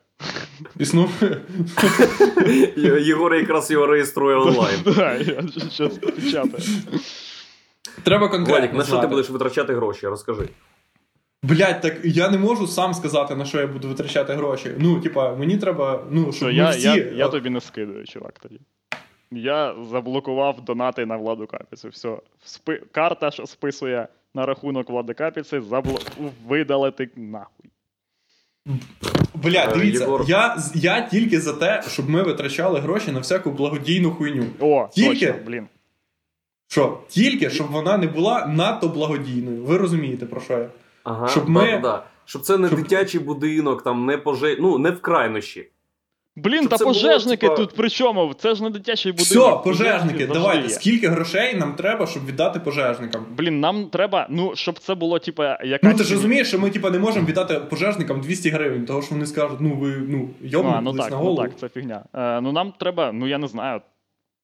Існує. 0.79 1.41
Єгор 3.01 3.35
якраз 3.35 3.71
його 3.71 3.87
реєструє 3.87 4.35
онлайн. 4.35 4.79
Да, 4.85 5.15
я 5.15 5.43
щас 5.71 5.97
печатаю. 5.97 6.63
Треба 8.03 8.27
конкретно. 8.27 8.77
На 8.77 8.85
що 8.85 8.97
ти 8.97 9.07
будеш 9.07 9.29
витрачати 9.29 9.75
гроші? 9.75 10.07
Розкажи. 10.07 10.49
Блять, 11.43 11.81
так 11.81 11.97
я 12.03 12.29
не 12.29 12.37
можу 12.37 12.67
сам 12.67 12.93
сказати, 12.93 13.35
на 13.35 13.45
що 13.45 13.59
я 13.59 13.67
буду 13.67 13.87
витрачати 13.87 14.33
гроші. 14.33 14.71
Ну, 14.77 15.01
типа, 15.01 15.35
мені 15.35 15.57
треба, 15.57 16.03
ну, 16.11 16.31
щоб 16.31 16.47
ми 16.47 16.53
я, 16.53 16.69
всі... 16.69 16.87
я, 16.87 16.95
я 16.95 17.27
тобі 17.27 17.49
не 17.49 17.61
скидаю, 17.61 18.05
чувак, 18.05 18.39
тоді. 18.39 18.59
Я 19.31 19.75
заблокував 19.91 20.61
донати 20.61 21.05
на 21.05 21.17
владу 21.17 21.47
капіцу. 21.47 21.89
Все. 21.89 22.17
Спи... 22.43 22.81
Карта, 22.91 23.31
що 23.31 23.47
списує 23.47 24.07
на 24.33 24.45
рахунок 24.45 24.89
влади 24.89 25.13
капіці, 25.13 25.59
забло... 25.59 25.99
видалити 26.47 27.09
нахуй. 27.15 27.69
Блядь, 29.35 29.69
Е, 29.71 29.73
дивіться, 29.79 30.03
Єгор. 30.03 30.25
я, 30.27 30.57
я 30.75 31.01
тільки 31.01 31.41
за 31.41 31.53
те, 31.53 31.83
щоб 31.87 32.09
ми 32.09 32.23
витрачали 32.23 32.79
гроші 32.79 33.11
на 33.11 33.19
всяку 33.19 33.51
благодійну 33.51 34.11
хуйню. 34.11 34.45
О, 34.59 34.89
Тільки? 34.93 35.25
точно, 35.27 35.41
блін. 35.45 35.67
Що? 36.67 36.99
Тільки, 37.07 37.49
щоб 37.49 37.67
вона 37.67 37.97
не 37.97 38.07
була 38.07 38.45
надто 38.47 38.87
благодійною. 38.87 39.63
Ви 39.63 39.77
розумієте, 39.77 40.25
про 40.25 40.41
що 40.41 40.53
я? 40.53 40.69
Ага, 41.03 41.27
Щоб 41.27 41.49
ми- 41.49 41.61
да, 41.65 41.71
да, 41.71 41.79
да. 41.81 42.03
Щоб 42.25 42.41
це 42.41 42.57
не 42.57 42.67
Щоб- 42.67 42.79
дитячий 42.81 43.19
будинок, 43.21 43.83
там 43.83 44.05
не 44.05 44.17
поже... 44.17 44.57
ну, 44.59 44.77
не 44.77 44.91
в 44.91 45.01
крайнощі. 45.01 45.69
Блін, 46.43 46.59
Щоб 46.59 46.69
та 46.69 46.77
це 46.77 46.83
було, 46.83 46.93
пожежники 46.93 47.49
тут 47.49 47.75
при 47.75 47.89
чому? 47.89 48.33
Це 48.33 48.55
ж 48.55 48.63
не 48.63 48.69
дитячий 48.69 49.11
будинок. 49.11 49.57
Все, 49.57 49.63
пожежники, 49.63 50.19
завжди 50.19 50.33
давайте. 50.33 50.63
є. 50.63 50.69
Скільки 50.69 51.07
грошей 51.07 51.55
нам 51.55 51.73
треба, 51.73 52.07
щоб 52.07 52.25
віддати 52.25 52.59
пожежникам? 52.59 53.25
Блін, 53.37 53.59
нам 53.59 53.85
треба, 53.85 54.27
ну, 54.29 54.51
щоб 54.55 54.79
це 54.79 54.95
було, 54.95 55.19
типа, 55.19 55.57
якась. 55.63 55.91
Ну 55.91 55.97
ти 55.97 56.03
ж 56.03 56.13
розумієш, 56.13 56.47
що 56.47 56.59
ми 56.59 56.69
типа 56.69 56.89
не 56.89 56.99
можемо 56.99 57.27
віддати 57.27 57.53
пожежникам 57.53 58.21
200 58.21 58.49
гривень, 58.49 58.85
тому 58.85 59.01
що 59.01 59.15
вони 59.15 59.25
скажуть, 59.25 59.61
ну 59.61 59.75
ви 59.75 59.97
ну 60.07 60.29
А, 60.65 60.81
ну 60.81 60.93
так, 60.93 61.11
на 61.11 61.17
ну 61.17 61.35
так, 61.35 61.51
це 61.59 61.69
фігня. 61.69 62.03
Е, 62.15 62.41
ну 62.41 62.51
нам 62.51 62.73
треба, 62.79 63.11
ну 63.11 63.27
я 63.27 63.37
не 63.37 63.47
знаю. 63.47 63.81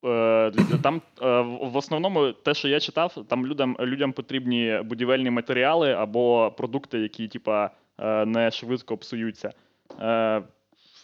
Е, 0.06 0.52
там 0.82 1.02
е, 1.22 1.42
в- 1.42 1.78
основному 1.78 2.32
те, 2.32 2.54
що 2.54 2.68
я 2.68 2.80
читав, 2.80 3.18
там 3.28 3.48
людям, 3.48 3.78
людям 3.80 4.12
потрібні 4.12 4.80
будівельні 4.84 5.30
матеріали 5.30 5.94
або 5.94 6.54
продукти, 6.58 7.00
які, 7.00 7.28
типа, 7.28 7.70
е, 8.00 8.26
не 8.26 8.52
швидко 8.52 8.98
псуються. 8.98 9.54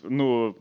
Ну, 0.10 0.56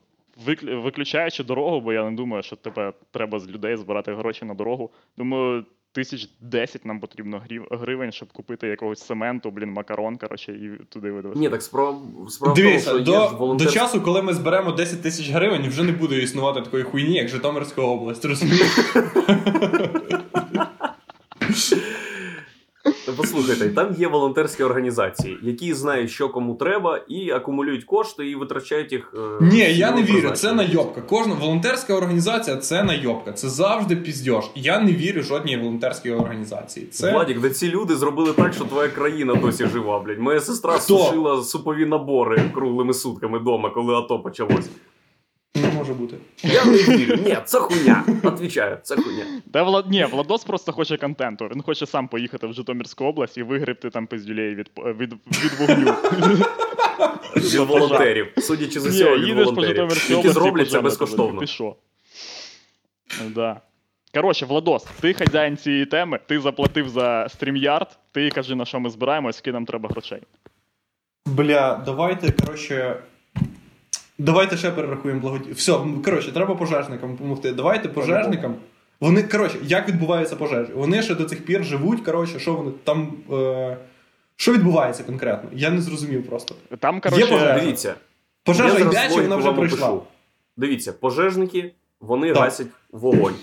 виключаючи 0.85 1.45
дорогу, 1.45 1.81
бо 1.81 1.93
я 1.93 2.11
не 2.11 2.17
думаю, 2.17 2.43
що 2.43 2.57
тебе 2.57 2.93
треба 3.11 3.39
з 3.41 3.49
людей 3.49 3.77
збирати 3.77 4.15
гроші 4.15 4.45
на 4.45 4.55
дорогу. 4.55 4.91
Думаю, 5.17 5.65
тисяч 5.93 6.29
десять 6.41 6.87
нам 6.87 7.01
потрібно 7.01 7.43
грів- 7.49 7.67
гривень, 7.71 8.13
щоб 8.13 8.33
купити 8.33 8.69
якогось 8.69 9.07
сементу, 9.07 9.51
блін, 9.51 9.71
макарон, 9.71 10.17
коротше, 10.17 10.53
і 10.53 10.85
туди 10.89 11.11
видавати. 11.11 11.41
Ні, 11.41 11.49
так 11.49 11.63
справа, 11.63 11.99
справа 12.29 12.55
Дивіться, 12.55 12.91
тому, 12.91 13.05
що 13.05 13.13
до, 13.13 13.29
ж 13.29 13.37
волонтерські... 13.37 13.79
до 13.79 13.81
часу, 13.81 14.01
коли 14.01 14.23
ми 14.23 14.35
зберемо 14.35 14.73
10 14.73 15.03
тисяч 15.03 15.31
гривень, 15.31 15.69
вже 15.69 15.83
не 15.83 15.93
буде 15.93 16.19
існувати 16.19 16.61
такої 16.61 16.83
хуйні, 16.85 17.15
як 17.17 17.29
Житомирська 17.29 17.83
область. 17.83 18.25
Розумієш? 18.25 18.79
Послухайте, 23.17 23.69
там 23.69 23.95
є 23.99 24.09
волонтерські 24.09 24.63
організації, 24.63 25.39
які 25.43 25.75
знають, 25.75 26.11
що 26.11 26.29
кому 26.29 26.55
треба, 26.55 27.01
і 27.09 27.31
акумулюють 27.31 27.85
кошти 27.85 28.31
і 28.31 28.35
витрачають 28.35 28.93
їх. 28.93 29.15
е, 29.15 29.45
Ні, 29.45 29.59
я 29.75 29.93
не 29.93 30.03
вірю. 30.03 30.31
Це 30.31 30.53
найобка. 30.53 31.01
Кожна 31.01 31.35
волонтерська 31.35 31.95
організація 31.95 32.57
це 32.57 32.83
найобка. 32.83 33.33
Це 33.33 33.49
завжди 33.49 33.97
піздьош. 33.97 34.45
Я 34.55 34.81
не 34.81 34.93
вірю 34.93 35.23
жодній 35.23 35.57
волонтерській 35.57 36.11
організації. 36.11 36.87
Це 36.87 37.13
Владік, 37.13 37.41
де 37.41 37.51
ці 37.51 37.69
люди 37.69 37.97
зробили 37.97 38.33
так, 38.33 38.53
що 38.55 38.65
твоя 38.65 38.89
країна 38.89 39.35
досі 39.35 39.67
жива, 39.67 39.99
блядь. 40.01 40.19
Моя 40.19 40.41
сестра 40.41 40.73
Хто? 40.73 40.99
сушила 40.99 41.43
супові 41.43 41.87
набори 41.87 42.43
круглими 42.55 42.95
сутками 42.95 43.39
вдома, 43.39 43.71
коли 43.71 43.95
АТО 43.95 44.19
почалось. 44.19 44.69
Може 45.91 46.01
бути. 46.01 46.17
Я 46.43 46.65
не 46.65 46.77
вірю. 46.77 47.17
Ні, 47.17 47.37
це 47.45 47.59
хуйня. 47.59 48.05
Отвічаю, 48.23 48.79
це 48.83 48.97
хуйня. 48.97 49.25
Та 49.53 49.63
Влад... 49.63 49.91
Ні, 49.91 50.05
Владос 50.05 50.45
просто 50.45 50.73
хоче 50.73 50.97
контенту. 50.97 51.49
Він 51.55 51.63
хоче 51.63 51.87
сам 51.87 52.09
поїхати 52.09 52.47
в 52.47 52.53
Житомирську 52.53 53.05
область 53.05 53.39
і 53.39 53.43
вигребти 53.43 53.91
там 53.91 54.07
пиздюлей 54.07 54.55
від, 54.55 54.71
від, 54.77 55.13
від 55.13 55.53
вогню. 55.61 55.95
Від 57.37 57.55
волонтерів. 57.55 58.33
Судячи 58.39 58.81
з 58.81 58.87
усього, 58.87 59.17
Ні, 59.17 59.25
від 59.25 59.37
волонтерів. 59.37 60.11
Які 60.11 60.29
зроблять 60.29 60.71
це 60.71 60.81
безкоштовно. 60.81 61.41
Ти 61.41 61.47
що? 61.47 61.77
Да. 63.29 63.61
Коротше, 64.15 64.47
Владос, 64.47 64.85
ти 65.01 65.13
хазяїн 65.13 65.57
цієї 65.57 65.87
теми, 65.87 66.21
ти 66.27 66.41
заплатив 66.41 66.89
за 66.89 67.29
стрімярд, 67.29 67.99
ти 68.13 68.31
кажи, 68.31 68.55
на 68.55 68.65
що 68.65 68.81
ми 68.81 68.91
збираємось, 68.91 69.37
скільки 69.37 69.53
нам 69.53 69.67
треба 69.67 69.89
грошей. 69.89 70.23
Бля, 71.27 71.83
давайте, 71.87 72.33
коротше. 72.33 72.97
Давайте 74.21 74.57
ще 74.57 74.71
перерахуємо 74.71 75.21
благоді. 75.21 75.53
Все, 75.53 75.79
коротше, 76.05 76.33
треба 76.33 76.55
пожежникам 76.55 77.13
допомогти. 77.13 77.53
Давайте 77.53 77.89
пожежникам. 77.89 78.55
Вони, 79.01 79.23
коротше, 79.23 79.59
як 79.63 79.89
відбуваються 79.89 80.37
пожежі? 80.37 80.73
Вони 80.75 81.03
ще 81.03 81.15
до 81.15 81.25
цих 81.25 81.45
пір 81.45 81.65
живуть, 81.65 82.01
коротше, 82.01 82.39
що 82.39 82.55
вони 82.55 82.71
там. 82.85 83.13
Е... 83.33 83.77
Що 84.37 84.53
відбувається 84.53 85.03
конкретно? 85.05 85.51
Я 85.53 85.71
не 85.71 85.81
зрозумів 85.81 86.27
просто. 86.27 86.55
Там, 86.79 87.01
коротше, 87.01 87.27
пожежа. 87.27 87.59
Дивіться, 87.61 87.95
Пожежа 88.45 88.79
йде, 88.79 89.09
чи 89.15 89.21
вона 89.21 89.37
вже 89.37 89.47
вам 89.47 89.57
пройшла? 89.57 89.89
опишу. 89.91 90.07
Дивіться, 90.57 90.93
пожежники 90.93 91.75
вони 92.01 92.33
Так. 92.33 92.43
гасять 92.43 92.67
вогонь. 92.91 93.35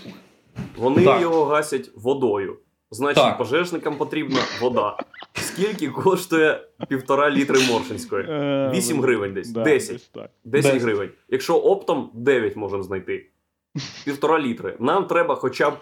Вони 0.77 1.05
Так. 1.05 1.21
його 1.21 1.45
гасять 1.45 1.89
водою. 1.95 2.57
Значить, 2.91 3.23
Так. 3.23 3.37
пожежникам 3.37 3.95
потрібна 3.97 4.39
вода. 4.61 4.97
Скільки 5.33 5.87
коштує 5.89 6.61
півтора 6.89 7.29
літри 7.29 7.59
Моршинської? 7.71 8.25
е, 8.29 8.71
8 8.75 9.01
гривень 9.01 9.33
десь. 9.33 9.49
да, 9.49 9.63
10. 9.63 9.91
10 9.93 10.31
Десять. 10.45 10.81
гривень. 10.81 11.09
Якщо 11.29 11.55
оптом 11.55 12.09
9 12.13 12.55
можемо 12.55 12.83
знайти. 12.83 13.29
Півтора 14.05 14.39
літри. 14.39 14.75
Нам 14.79 15.05
треба 15.07 15.35
хоча 15.35 15.69
б 15.69 15.73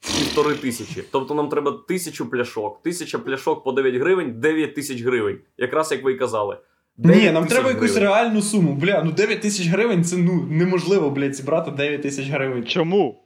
півтори 0.00 0.54
тисячі. 0.54 1.04
Тобто 1.12 1.34
нам 1.34 1.48
треба 1.48 1.72
тисячу 1.88 2.30
пляшок. 2.30 2.82
Тисяча 2.82 3.18
пляшок 3.18 3.64
по 3.64 3.72
9 3.72 3.94
гривень, 3.94 4.40
9 4.40 4.74
тисяч 4.74 5.02
гривень. 5.02 5.38
Якраз 5.58 5.92
як 5.92 6.04
ви 6.04 6.12
і 6.12 6.16
казали. 6.16 6.56
Ні, 6.98 7.30
нам 7.30 7.46
треба 7.46 7.68
якусь 7.68 7.90
гривень. 7.90 8.08
реальну 8.14 8.42
суму. 8.42 8.72
Бля, 8.72 9.02
ну 9.04 9.12
9 9.12 9.40
тисяч 9.42 9.66
гривень 9.68 10.04
це 10.04 10.16
ну 10.16 10.46
неможливо, 10.50 11.10
блядь, 11.10 11.34
зібрати 11.34 11.70
9 11.70 12.02
тисяч 12.02 12.28
гривень. 12.28 12.64
Чому? 12.64 13.23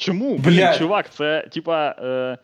Чому? 0.00 0.38
Блін, 0.38 0.68
чувак, 0.78 1.10
це 1.10 1.48
типа. 1.52 1.94
Е... 2.02 2.38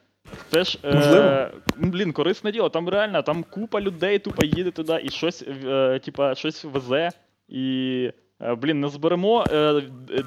Це 0.50 0.64
ж, 0.64 0.78
е, 0.84 1.50
блін, 1.76 2.12
корисне 2.12 2.52
діло. 2.52 2.68
Там 2.68 2.88
реально 2.88 3.22
там 3.22 3.44
купа 3.50 3.80
людей 3.80 4.18
тупо 4.18 4.44
їде 4.44 4.70
туди 4.70 5.00
і 5.04 5.10
щось, 5.10 5.44
е, 5.66 6.00
типа, 6.04 6.34
щось 6.34 6.64
везе. 6.64 7.10
І, 7.48 8.10
е, 8.40 8.54
блін, 8.54 8.80
не 8.80 8.88
зберемо 8.88 9.44
е, 9.52 9.82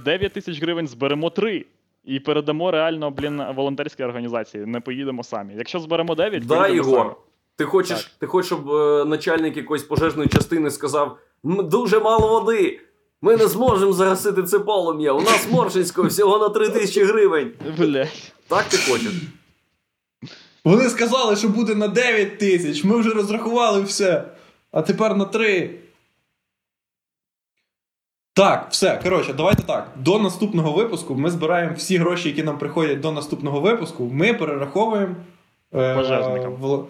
9 0.06 0.34
тисяч 0.34 0.62
гривень, 0.62 0.88
зберемо 0.88 1.30
3. 1.30 1.66
І 2.06 2.20
передамо 2.20 2.72
реально, 2.72 3.12
блін, 3.12 3.44
волонтерській 3.56 4.04
організації. 4.04 4.66
Не 4.66 4.80
поїдемо 4.80 5.24
самі. 5.24 5.54
Якщо 5.58 5.80
зберемо 5.80 6.16
9, 6.16 6.46
Да, 6.46 6.62
поїдемо 6.62 6.98
самі. 6.98 7.10
Ти 7.56 7.66
хочеш, 7.66 8.04
Так. 8.04 8.12
ти 8.20 8.28
хочеш, 8.28 8.48
щоб 8.48 8.72
е, 8.72 9.06
начальник 9.06 9.58
якоїсь 9.58 9.84
пожежної 9.84 10.30
частини 10.30 10.72
сказав: 10.72 11.18
дуже 11.44 12.00
мало 12.00 12.40
води. 12.40 12.80
Ми 13.22 13.38
не 13.38 13.48
зможемо 13.48 13.94
загасити 13.94 14.44
це 14.44 14.60
полум'я. 14.60 15.14
У 15.14 15.22
нас 15.22 15.48
Моршинського 15.52 16.08
всього 16.08 16.38
на 16.40 16.50
3 16.50 16.70
тисячі 16.70 17.04
гривень. 17.04 17.52
Блядь. 17.78 18.32
Так 18.48 18.64
ти 18.64 18.78
хочеш? 18.78 19.14
Вони 20.66 20.90
сказали, 20.90 21.36
що 21.36 21.50
буде 21.50 21.76
на 21.76 21.88
9 21.88 22.40
тисяч. 22.40 22.84
Ми 22.84 22.98
вже 23.00 23.10
розрахували 23.10 23.82
все. 23.82 24.26
А 24.72 24.82
тепер 24.82 25.16
на 25.16 25.26
3. 25.26 25.80
Так, 28.34 28.68
все. 28.72 29.00
Коротше, 29.04 29.34
давайте 29.34 29.64
так. 29.64 29.92
До 29.98 30.20
наступного 30.20 30.72
випуску 30.72 31.16
ми 31.16 31.32
збираємо 31.32 31.76
всі 31.78 31.98
гроші, 31.98 32.30
які 32.30 32.44
нам 32.44 32.58
приходять 32.58 33.00
до 33.00 33.12
наступного 33.12 33.60
випуску. 33.62 34.06
Ми 34.14 34.34
перераховуємо 34.34 35.16
е, 35.74 35.96
Пожежникам. 35.96 36.56
вол- 36.56 36.86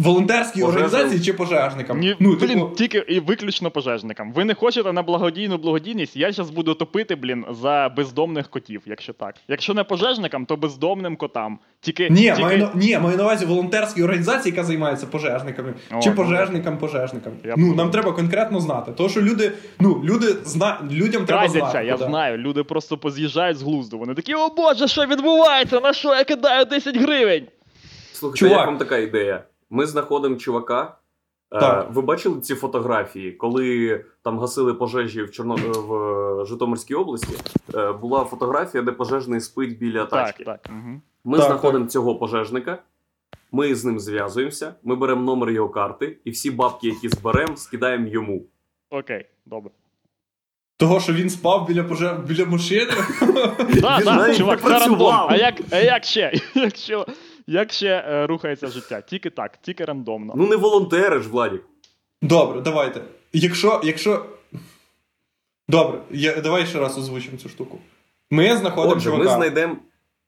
волонтерській 0.00 0.60
Пожежним. 0.60 0.84
організації 0.84 1.24
чи 1.24 1.32
пожежникам. 1.32 1.98
Ні, 1.98 2.16
ну, 2.18 2.36
блін, 2.36 2.48
типу, 2.48 2.70
тільки 2.76 2.98
і 2.98 3.20
виключно 3.20 3.70
пожежникам. 3.70 4.32
Ви 4.32 4.44
не 4.44 4.54
хочете 4.54 4.92
на 4.92 5.02
благодійну 5.02 5.58
благодійність, 5.58 6.16
я 6.16 6.32
зараз 6.32 6.50
буду 6.50 6.74
топити, 6.74 7.14
блін, 7.14 7.44
за 7.50 7.92
бездомних 7.96 8.48
котів, 8.48 8.82
якщо 8.86 9.12
так. 9.12 9.34
Якщо 9.48 9.74
не 9.74 9.84
пожежникам, 9.84 10.46
то 10.46 10.56
бездомним 10.56 11.16
котам. 11.16 11.58
Тільки, 11.80 12.10
Ні, 12.10 12.22
тільки... 12.22 12.42
маю, 12.42 12.68
ні, 12.74 12.98
маю 12.98 13.16
на 13.16 13.22
увазі 13.22 13.46
волонтерській 13.46 14.02
організації, 14.02 14.54
яка 14.54 14.66
займається 14.66 15.06
пожежниками. 15.06 15.74
О, 15.92 16.00
чи 16.00 16.10
ну, 16.10 16.16
пожежникам, 16.16 16.78
пожежникам. 16.78 17.32
Я 17.44 17.54
ну, 17.56 17.74
нам 17.74 17.90
треба 17.90 18.12
конкретно 18.12 18.60
знати. 18.60 18.92
То, 18.92 19.08
що 19.08 19.22
люди, 19.22 19.52
ну, 19.80 20.02
люди 20.04 20.26
зна... 20.44 20.80
людям 20.90 21.24
треба 21.24 21.48
знати. 21.48 21.84
я 21.86 21.92
куди. 21.92 22.04
знаю, 22.04 22.38
люди 22.38 22.62
просто 22.62 22.98
поз'їжджають 22.98 23.58
з 23.58 23.62
глузду. 23.62 23.98
Вони 23.98 24.14
такі, 24.14 24.34
о 24.34 24.48
боже, 24.56 24.88
що 24.88 25.06
відбувається? 25.06 25.80
На 25.80 25.92
що 25.92 26.14
я 26.14 26.24
кидаю 26.24 26.64
10 26.64 26.96
гривень? 26.96 27.46
Слухайте, 28.12 28.38
Чувак. 28.38 28.58
як 28.58 28.66
вам 28.66 28.78
така 28.78 28.98
ідея? 28.98 29.42
Ми 29.70 29.86
знаходимо 29.86 30.36
чувака, 30.36 30.96
Е, 31.52 31.60
Так. 31.60 31.90
Ви 31.90 32.02
бачили 32.02 32.40
ці 32.40 32.54
фотографії, 32.54 33.32
коли 33.32 34.04
там 34.22 34.38
гасили 34.38 34.74
пожежі 34.74 35.22
в 35.22 35.30
Чорно... 35.30 35.54
в 35.56 35.94
е, 36.40 36.46
Житомирській 36.46 36.94
області? 36.94 37.34
Е, 37.74 37.92
Була 37.92 38.24
фотографія, 38.24 38.82
де 38.82 38.92
пожежний 38.92 39.40
спить 39.40 39.78
біля 39.78 40.06
Так, 40.06 40.10
тачки. 40.26 40.44
так. 40.44 40.60
Угу. 40.70 41.00
Ми 41.24 41.38
Так, 41.38 41.46
знаходимо 41.46 41.86
цього 41.86 42.16
пожежника, 42.16 42.78
ми 43.52 43.74
з 43.74 43.84
ним 43.84 44.00
зв'язуємося, 44.00 44.74
ми 44.84 44.96
беремо 44.96 45.22
номер 45.22 45.50
його 45.50 45.68
карти, 45.68 46.16
і 46.24 46.30
всі 46.30 46.50
бабки, 46.50 46.88
які 46.88 47.08
зберемо, 47.08 47.56
скидаємо 47.56 48.06
йому. 48.08 48.42
Окей, 48.90 49.26
добре. 49.46 49.70
Того, 50.76 51.00
що 51.00 51.12
він 51.12 51.30
спав 51.30 51.66
біля 51.66 51.84
пожар 51.84 52.18
біля 52.18 52.44
машини. 52.44 52.92
Да, 53.80 54.00
навіть 54.00 54.36
чувак, 54.36 54.60
це 54.62 54.68
рандом. 54.68 55.14
А 55.28 55.36
як, 55.36 55.54
а 55.70 55.76
як 55.76 56.04
ще? 56.04 56.32
Як 56.54 56.76
ще, 56.76 57.04
як 57.50 57.72
ще 57.72 58.04
е, 58.08 58.26
рухається 58.26 58.66
життя? 58.68 59.00
Тільки 59.00 59.30
так, 59.30 59.56
тільки 59.62 59.84
рандомно. 59.84 60.34
Ну 60.36 60.46
не 60.46 60.56
волонтери 60.56 61.20
ж, 61.20 61.28
Владік. 61.28 61.62
Добре, 62.22 62.60
давайте. 62.60 63.02
Якщо. 63.32 63.80
якщо... 63.84 64.26
Добре, 65.68 65.98
я, 66.10 66.40
давай 66.40 66.66
ще 66.66 66.78
раз 66.78 66.98
озвучимо 66.98 67.38
цю 67.38 67.48
штуку. 67.48 67.78
Ми 68.30 68.56
знаходимо 68.56 68.96
Отже, 68.96 69.10
ми 69.10 69.28
знайдемо 69.28 69.76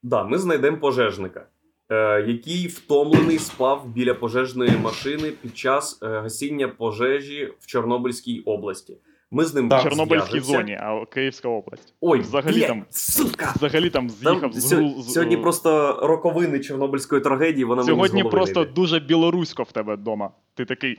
да, 0.03 0.25
ми 0.25 0.39
знайдемо 0.39 0.77
пожежника, 0.77 1.47
е, 1.89 2.23
який 2.23 2.67
втомлений 2.67 3.39
спав 3.39 3.89
біля 3.89 4.15
пожежної 4.15 4.71
машини 4.71 5.31
під 5.31 5.59
час 5.59 5.99
е, 6.03 6.07
гасіння 6.07 6.69
пожежі 6.69 7.53
в 7.61 7.67
Чорнобильській 7.67 8.41
області. 8.41 8.97
Ми 9.35 9.45
з 9.45 9.55
ним 9.55 9.69
в 9.69 9.83
Чорнобильській 9.83 10.41
зоні, 10.41 10.79
а 10.83 11.05
Київська 11.07 11.49
область. 11.49 11.95
Ой, 12.01 12.21
Взагалі 12.21 12.55
блядь, 12.57 12.69
там- 12.69 12.85
сука! 12.91 13.53
Взагалі 13.57 13.91
там 13.91 14.11
з'їхав 14.11 14.41
Там 14.41 14.53
з, 14.53 14.61
з 14.61 15.13
сьогодні 15.13 15.35
е, 15.35 15.39
просто 15.39 15.99
роковини 16.03 16.61
Чорнобильської 16.61 17.21
трагедії. 17.21 17.65
Вона 17.65 17.83
мені 17.83 17.87
з 17.87 17.95
Сьогодні 17.95 18.25
просто 18.25 18.61
не 18.61 18.67
йде. 18.67 18.73
дуже 18.75 19.01
білорусько 19.01 19.63
в 19.63 19.73
тебе 19.73 19.95
вдома. 19.95 20.31
Ти 20.55 20.65
такий. 20.65 20.97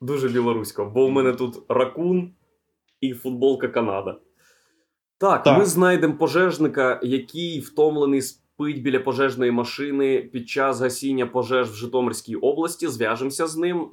дуже 0.00 0.28
білорусько, 0.28 0.84
бо 0.94 1.04
у 1.04 1.10
мене 1.10 1.32
тут 1.32 1.62
ракун 1.68 2.30
і 3.00 3.12
футболка 3.12 3.68
Канада. 3.68 4.18
Так, 5.18 5.42
Так. 5.42 5.58
ми 5.58 5.64
знайдемо 5.64 6.14
пожежника, 6.14 7.00
який 7.02 7.60
втомлений 7.60 8.22
спить 8.54 8.82
біля 8.82 9.00
пожежної 9.00 9.50
машини 9.50 10.18
під 10.32 10.48
час 10.48 10.80
гасіння 10.80 11.26
пожеж 11.26 11.70
в 11.70 11.74
Житомирській 11.74 12.36
області. 12.36 12.88
Зв'яжемося 12.88 13.46
з 13.46 13.56
ним, 13.56 13.86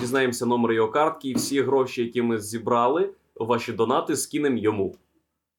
дізнаємося 0.00 0.46
номер 0.46 0.72
його 0.72 0.88
картки 0.88 1.28
і 1.28 1.34
всі 1.34 1.62
гроші, 1.62 2.02
які 2.02 2.22
ми 2.22 2.40
зібрали, 2.40 3.08
ваші 3.36 3.72
донати, 3.72 4.16
скинемо 4.16 4.58
йому. 4.58 4.94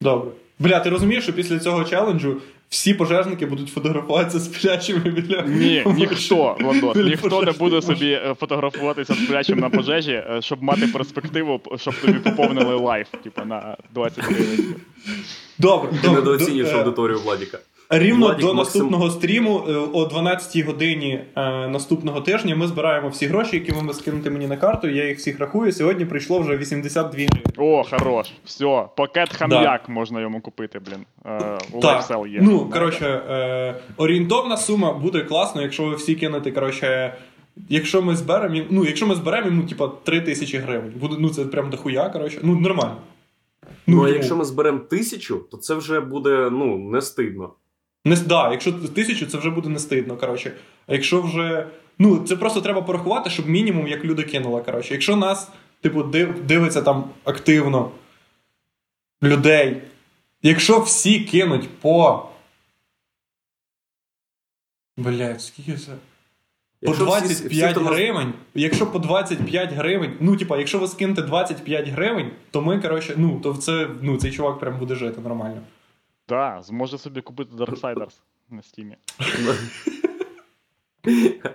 Добре. 0.00 0.30
Бля, 0.58 0.80
ти 0.80 0.90
розумієш, 0.90 1.24
що 1.24 1.32
після 1.32 1.58
цього 1.58 1.84
челенджу 1.84 2.36
всі 2.68 2.94
пожежники 2.94 3.46
будуть 3.46 3.68
фотографуватися 3.68 4.38
з 4.38 4.48
пляшами 4.48 5.10
біля. 5.10 5.42
Ні, 5.42 5.84
ніхто, 5.86 6.56
Владос, 6.60 6.96
ніхто 6.96 7.42
не 7.42 7.52
буде 7.52 7.82
собі 7.82 8.10
е, 8.10 8.34
фотографуватися 8.40 9.14
з 9.14 9.26
пляшем 9.26 9.58
на 9.58 9.70
пожежі, 9.70 10.12
е, 10.12 10.38
щоб 10.42 10.62
мати 10.62 10.86
перспективу, 10.86 11.60
щоб 11.76 11.94
тобі 11.94 12.18
поповнили 12.18 12.74
life, 12.74 13.08
типу, 13.22 13.44
на 13.44 13.76
20 13.94 14.24
гривень. 14.24 14.74
Добре, 15.58 15.90
Ти 15.90 15.96
добре. 16.02 16.20
недооцінюєш 16.20 16.68
е, 16.68 16.76
аудиторію 16.78 17.18
Владіка. 17.18 17.58
Рівно 17.90 18.26
Владик 18.26 18.40
до 18.40 18.46
Максим- 18.46 18.56
наступного 18.56 19.10
стріму 19.10 19.64
е, 19.68 19.76
о 19.92 20.04
12 20.04 20.66
годині 20.66 21.20
е, 21.36 21.68
наступного 21.68 22.20
тижня 22.20 22.56
ми 22.56 22.66
збираємо 22.66 23.08
всі 23.08 23.26
гроші, 23.26 23.56
які 23.56 23.72
ви 23.72 23.94
скинете 23.94 24.30
мені 24.30 24.46
на 24.46 24.56
карту. 24.56 24.88
Я 24.88 25.08
їх 25.08 25.18
всіх 25.18 25.40
рахую. 25.40 25.72
Сьогодні 25.72 26.04
прийшло 26.04 26.38
вже 26.38 26.56
82 26.56 27.10
гривні. 27.12 27.42
О, 27.56 27.84
хорош. 27.90 28.26
Все, 28.44 28.84
пакет 28.96 29.36
хам'як 29.36 29.88
можна 29.88 30.20
йому 30.20 30.40
купити, 30.40 30.78
блін. 30.78 31.06
Е, 31.26 31.58
у 31.72 31.80
Lifestyle 31.80 32.28
є. 32.28 32.38
Ну, 32.42 32.70
коротше, 32.70 33.06
е, 33.06 33.74
орієнтовна 33.96 34.56
сума 34.56 34.92
буде 34.92 35.20
класно, 35.20 35.62
якщо 35.62 35.84
ви 35.84 35.94
всі 35.94 36.14
кинете, 36.14 36.50
коротше. 36.50 37.14
Якщо 37.68 38.02
ми 38.02 38.16
зберемо, 38.16 38.62
ну, 38.70 38.84
якщо 38.84 39.06
ми 39.06 39.14
зберемо 39.14 39.46
йому, 39.46 39.62
типа, 39.62 39.90
3 40.04 40.20
тисячі 40.20 40.58
гривень. 40.58 40.92
Буде, 40.96 41.16
ну, 41.18 41.28
це 41.28 41.44
прям 41.44 41.70
дохуя, 41.70 42.08
коротше. 42.08 42.38
Ну, 42.42 42.60
нормально. 42.60 42.96
Ну, 43.86 43.96
а 43.96 44.00
йому. 44.00 44.14
якщо 44.14 44.36
ми 44.36 44.44
зберемо 44.44 44.78
тисячу, 44.78 45.40
то 45.50 45.56
це 45.56 45.74
вже 45.74 46.00
буде 46.00 46.48
ну, 46.52 46.78
не 46.78 47.02
стидно. 47.02 47.50
Не, 48.08 48.16
да, 48.16 48.50
якщо 48.50 48.72
тисячу, 48.72 49.26
це 49.26 49.38
вже 49.38 49.50
буде 49.50 49.68
не 49.68 49.78
стидно, 49.78 50.16
коротше. 50.16 50.52
А 50.86 50.92
якщо 50.92 51.22
вже. 51.22 51.66
Ну, 51.98 52.18
це 52.18 52.36
просто 52.36 52.60
треба 52.60 52.82
порахувати, 52.82 53.30
щоб 53.30 53.48
мінімум 53.48 53.88
як 53.88 54.04
люди 54.04 54.22
кинула. 54.22 54.60
Коротше. 54.60 54.94
Якщо 54.94 55.16
нас, 55.16 55.50
типу, 55.80 56.02
див, 56.02 56.46
дивиться 56.46 56.82
там 56.82 57.10
активно 57.24 57.90
людей. 59.22 59.82
Якщо 60.42 60.80
всі 60.80 61.20
кинуть 61.20 61.68
по. 61.80 62.28
Блять, 64.96 65.40
скільки 65.40 65.74
це? 65.76 65.92
По 66.80 66.86
Якщо 66.86 67.04
всі- 67.04 67.20
25 67.20 67.76
всі, 67.76 67.84
нас- 67.84 67.94
гривень, 67.94 68.32
якщо 68.54 68.86
по 68.86 68.98
25 68.98 69.72
гривень, 69.72 70.16
ну, 70.20 70.36
типа, 70.36 70.58
якщо 70.58 70.78
ви 70.78 70.88
скинете 70.88 71.22
25 71.22 71.88
гривень, 71.88 72.30
то 72.50 72.62
ми, 72.62 72.80
коротше, 72.80 73.14
ну, 73.16 73.40
то 73.40 73.54
це, 73.54 73.88
ну, 74.02 74.16
цей 74.16 74.32
чувак 74.32 74.58
прям 74.58 74.78
буде 74.78 74.94
жити 74.94 75.20
нормально. 75.20 75.60
Да, 76.28 76.62
зможе 76.62 76.98
собі 76.98 77.20
купити 77.20 77.50
Darksiders 77.56 78.14
на 78.50 78.62
стімі. 78.62 78.96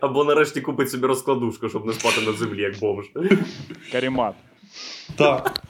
Або 0.02 0.24
нарешті 0.24 0.62
купить 0.62 0.92
собі 0.92 1.08
розкладушку, 1.08 1.70
щоб 1.70 1.86
не 1.86 1.94
спати 1.94 2.22
на 2.22 2.34
землі, 2.34 2.62
як 2.62 2.80
бомж. 2.80 3.06
Карімат. 3.92 4.36
Так. 5.16 5.62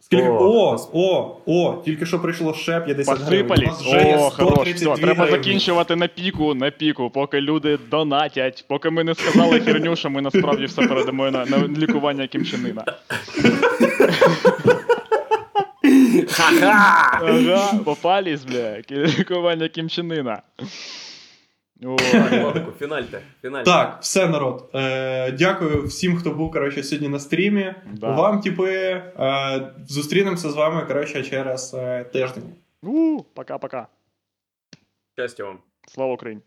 Скільки... 0.00 0.28
О, 0.28 0.76
О, 0.92 0.92
о, 0.92 1.36
о, 1.46 1.82
тільки 1.84 2.06
що 2.06 2.20
прийшло 2.20 2.54
ще 2.54 2.80
50 2.80 3.18
гривень. 3.18 3.48
Посипались? 3.48 4.16
О, 4.16 4.30
хорош. 4.30 4.52
132 4.52 4.94
Все, 4.94 5.02
треба 5.02 5.26
закінчувати 5.26 5.96
на 5.96 6.08
піку, 6.08 6.54
на 6.54 6.70
піку, 6.70 7.10
поки 7.10 7.40
люди 7.40 7.78
донатять, 7.90 8.64
поки 8.68 8.90
ми 8.90 9.04
не 9.04 9.14
сказали 9.14 9.60
херню, 9.60 9.96
що 9.96 10.10
ми 10.10 10.22
насправді 10.22 10.64
все 10.64 10.88
передамо 10.88 11.30
на, 11.30 11.46
на 11.46 11.68
лікування 11.68 12.26
кімчинина. 12.26 12.84
Ха-ха! 16.28 17.20
Ага, 17.22 17.78
попались, 17.84 18.44
бля, 18.44 18.82
лікування 18.90 19.68
кімчинина. 19.74 20.42
Фінальте. 22.78 23.22
фінальте. 23.42 23.64
Так, 23.70 23.98
все, 24.00 24.28
народ. 24.28 24.70
Е, 24.74 25.32
дякую 25.32 25.82
всім, 25.86 26.16
хто 26.16 26.30
був 26.30 26.52
коротше, 26.52 26.82
сьогодні 26.82 27.08
на 27.08 27.18
стрімі. 27.18 27.74
Да. 27.92 28.14
Вам, 28.14 28.40
типи, 28.40 28.72
е, 28.72 29.72
зустрінемося 29.88 30.50
з 30.50 30.54
вами 30.54 30.84
коротше, 30.86 31.22
через 31.22 31.74
е, 31.74 32.04
тиждень. 32.04 32.44
у, 32.82 33.22
пока-пока. 33.34 33.86
Щастя 35.18 35.44
вам. 35.44 35.58
Слава 35.88 36.12
Україні. 36.14 36.42